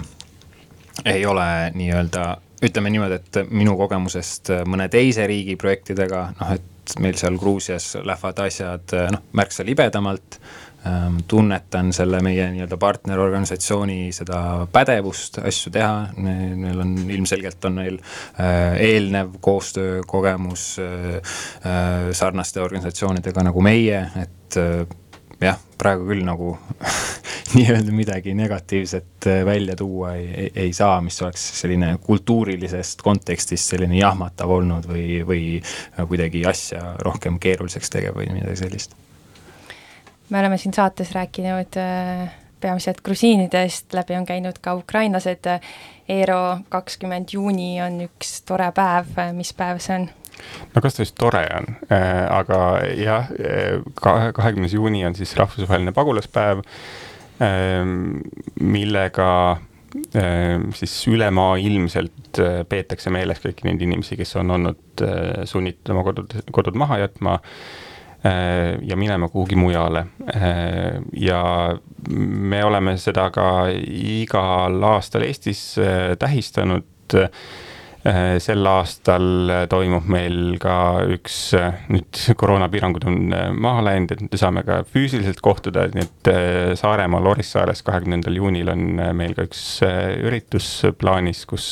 ei 1.15 1.25
ole 1.25 1.47
nii-öelda, 1.73 2.27
ütleme 2.65 2.91
niimoodi, 2.93 3.17
et 3.17 3.39
minu 3.49 3.73
kogemusest 3.79 4.51
mõne 4.69 4.87
teise 4.93 5.25
riigi 5.27 5.57
projektidega, 5.59 6.27
noh 6.39 6.53
et 6.55 6.71
et 6.85 6.99
meil 7.01 7.17
seal 7.17 7.39
Gruusias 7.41 7.95
lähevad 8.05 8.39
asjad 8.45 8.95
noh, 9.11 9.25
märksa 9.33 9.65
libedamalt 9.65 10.39
ähm,. 10.85 11.17
tunnetan 11.27 11.93
selle 11.93 12.19
meie 12.21 12.45
nii-öelda 12.53 12.77
partnerorganisatsiooni 12.77 14.11
seda 14.13 14.67
pädevust 14.71 15.39
asju 15.41 15.73
teha, 15.73 16.11
neil 16.17 16.83
on 16.83 16.93
ilmselgelt 17.09 17.65
on 17.65 17.79
neil 17.81 17.97
äh, 17.97 18.77
eelnev 18.91 19.39
koostöökogemus 19.41 20.67
äh, 20.79 21.09
äh, 21.15 22.11
sarnaste 22.11 22.61
organisatsioonidega 22.61 23.47
nagu 23.49 23.65
meie, 23.65 24.05
et 24.21 24.59
jah, 25.41 25.57
praegu 25.77 26.05
küll 26.11 26.23
nagu 26.27 26.53
nii-öelda 27.55 27.91
midagi 27.91 28.33
negatiivset 28.33 29.27
äh, 29.27 29.45
välja 29.45 29.75
tuua 29.75 30.13
ei, 30.13 30.27
ei, 30.33 30.51
ei 30.55 30.73
saa, 30.73 31.01
mis 31.01 31.21
oleks 31.21 31.61
selline 31.61 31.97
kultuurilisest 32.03 33.01
kontekstist 33.01 33.71
selline 33.71 33.97
jahmatav 33.99 34.51
olnud 34.51 34.87
või, 34.89 35.21
või 35.27 35.43
kuidagi 36.07 36.45
asja 36.47 36.95
rohkem 37.05 37.39
keeruliseks 37.39 37.93
tegev 37.93 38.17
või 38.19 38.27
midagi 38.33 38.59
sellist. 38.65 38.95
me 40.29 40.39
oleme 40.39 40.57
siin 40.57 40.73
saates 40.73 41.13
rääkinud 41.15 41.79
äh, 41.79 42.33
peamiselt 42.59 43.01
grusiinidest, 43.05 43.93
läbi 43.93 44.15
on 44.17 44.25
käinud 44.25 44.59
ka 44.61 44.73
ukrainlased. 44.75 45.47
Eero 46.09 46.57
kakskümmend 46.69 47.33
juuni 47.33 47.81
on 47.81 48.01
üks 48.07 48.41
tore 48.45 48.71
päev, 48.75 49.15
mis 49.33 49.53
päev 49.53 49.79
see 49.79 50.01
on? 50.01 50.09
no 50.75 50.81
kas 50.83 50.97
ta 50.97 51.05
just 51.05 51.15
tore 51.15 51.45
on 51.55 51.69
äh,, 51.87 52.25
aga 52.29 52.59
jah, 52.99 53.29
äh, 53.39 53.79
kahekümnes 54.35 54.73
juuni 54.73 55.05
on 55.07 55.15
siis 55.15 55.31
rahvusvaheline 55.39 55.93
pagulaspäev 55.95 56.59
äh,, 56.59 57.04
millega 57.39 59.29
äh, 59.51 60.61
siis 60.75 60.93
ülemaailmselt 61.07 62.39
äh, 62.39 62.61
peetakse 62.69 63.11
meeles 63.13 63.41
kõiki 63.43 63.67
neid 63.67 63.81
inimesi, 63.83 64.17
kes 64.19 64.35
on 64.41 64.55
olnud 64.55 65.03
äh, 65.03 65.43
sunnitud 65.49 65.93
oma 65.95 66.05
kodud, 66.07 66.37
kodud 66.55 66.79
maha 66.79 67.01
jätma 67.03 67.37
äh, 67.39 68.75
ja 68.87 68.95
minema 68.99 69.29
kuhugi 69.29 69.59
mujale. 69.59 70.05
Ja 71.13 71.41
me 72.09 72.63
oleme 72.65 72.97
seda 73.01 73.29
ka 73.33 73.67
igal 73.71 74.83
aastal 74.93 75.25
Eestis 75.27 75.73
tähistanud 76.19 76.85
Äh, 77.13 77.29
sel 78.05 78.67
aastal 78.69 79.49
äh, 79.49 79.63
toimub 79.69 80.05
meil 80.13 80.59
ka 80.61 80.75
üks, 81.15 81.37
äh, 81.57 81.79
nüüd 81.89 82.19
koroonapiirangud 82.37 83.07
on 83.09 83.17
maha 83.57 83.81
läinud, 83.87 84.13
et 84.13 84.21
me 84.27 84.37
saame 84.37 84.61
ka 84.67 84.83
füüsiliselt 84.89 85.41
kohtuda, 85.45 85.87
nii 85.95 86.05
et 86.05 86.29
Saaremaal 86.77 87.31
Orissaares 87.33 87.81
kahekümnendal 87.85 88.37
juunil 88.37 88.69
on 88.69 88.83
meil 89.17 89.33
ka 89.37 89.47
üks 89.47 89.63
üritus 89.81 90.69
plaanis, 90.99 91.45
kus 91.49 91.67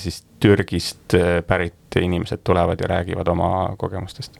siis 0.00 0.20
Türgist 0.40 1.16
pärit 1.46 1.96
inimesed 2.00 2.44
tulevad 2.44 2.80
ja 2.80 2.88
räägivad 2.92 3.28
oma 3.28 3.50
kogemustest. 3.80 4.36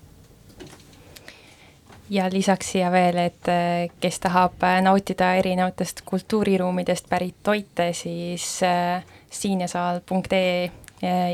Ja 2.10 2.26
lisaks 2.32 2.72
siia 2.72 2.90
veel, 2.90 3.20
et 3.22 3.48
kes 4.02 4.20
tahab 4.20 4.64
nautida 4.82 5.34
erinevatest 5.38 6.02
kultuuriruumidest 6.08 7.06
pärit 7.08 7.36
toite, 7.46 7.92
siis 7.94 8.56
äh, 8.66 9.04
siinjasaal.ee 9.30 10.70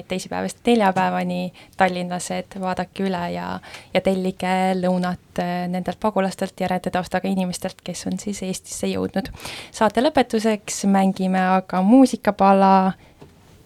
teisipäevast 0.09 0.59
neljapäevani 0.67 1.53
tallinlased, 1.77 2.61
vaadake 2.61 3.03
üle 3.09 3.23
ja, 3.35 3.49
ja 3.95 4.01
tellige 4.01 4.53
lõunat 4.79 5.41
eh, 5.43 5.67
nendelt 5.69 5.99
pagulastelt 6.01 6.61
ja 6.61 6.71
rändetaustaga 6.71 7.29
inimestelt, 7.29 7.83
kes 7.85 8.07
on 8.07 8.19
siis 8.23 8.43
Eestisse 8.47 8.87
jõudnud. 8.93 9.33
saate 9.75 10.05
lõpetuseks 10.05 10.85
mängime 10.87 11.43
aga 11.59 11.83
muusikapala 11.83 12.93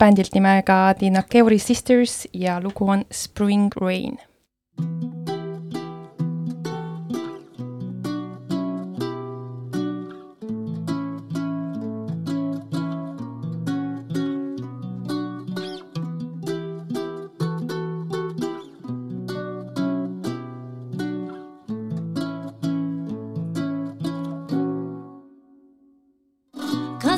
bändilt 0.00 0.34
nimega 0.34 0.94
The 0.98 1.10
Nakeuri 1.10 1.58
Sisters 1.58 2.26
ja 2.32 2.60
lugu 2.60 2.88
on 2.88 3.04
Spring 3.12 3.68
Rain. 3.76 4.18
thank 4.80 5.14
you 5.14 5.19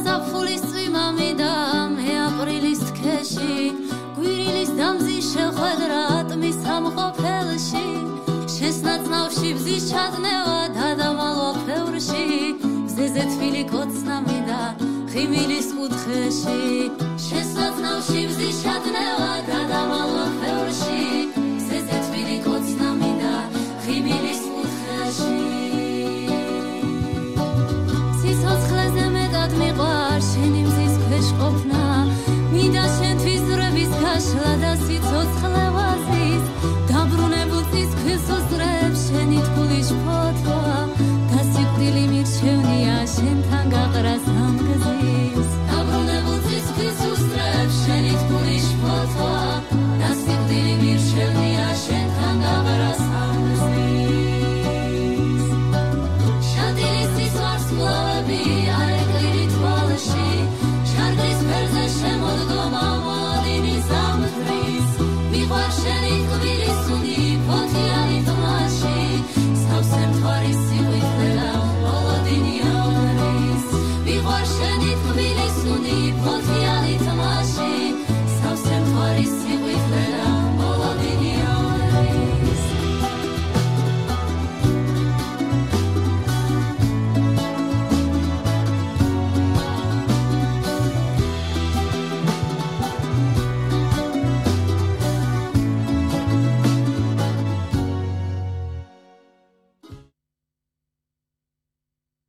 გაზაფხულის 0.02 0.62
წვიმამი 0.66 1.26
და 1.38 1.50
მე 1.94 2.14
აპრილის 2.26 2.80
თქეში 2.88 3.58
გვირილის 4.16 4.72
დამზის 4.74 5.28
შეხვედრა 5.34 6.00
ატმის 6.14 6.58
სამყოფელში 6.64 7.84
შესნაცნავში 8.54 9.52
ბზის 9.60 9.86
ჩადნევა 9.92 10.58
დადამალვა 10.74 11.50
ფევრში. 11.68 12.26
გზეზე 12.90 13.24
თბილი 13.30 13.62
კოცნამი 13.70 14.38
და 14.50 14.60
ღიმილის 15.14 15.70
კუთხეში. 15.78 16.60
შესაძლავში 17.28 18.26
ბზის 18.34 18.56
ჩადნევა 18.66 19.32
გადამალვა 19.54 20.26
ხევრში 20.42 21.11
tenga 43.72 43.88
gracia. 43.88 44.21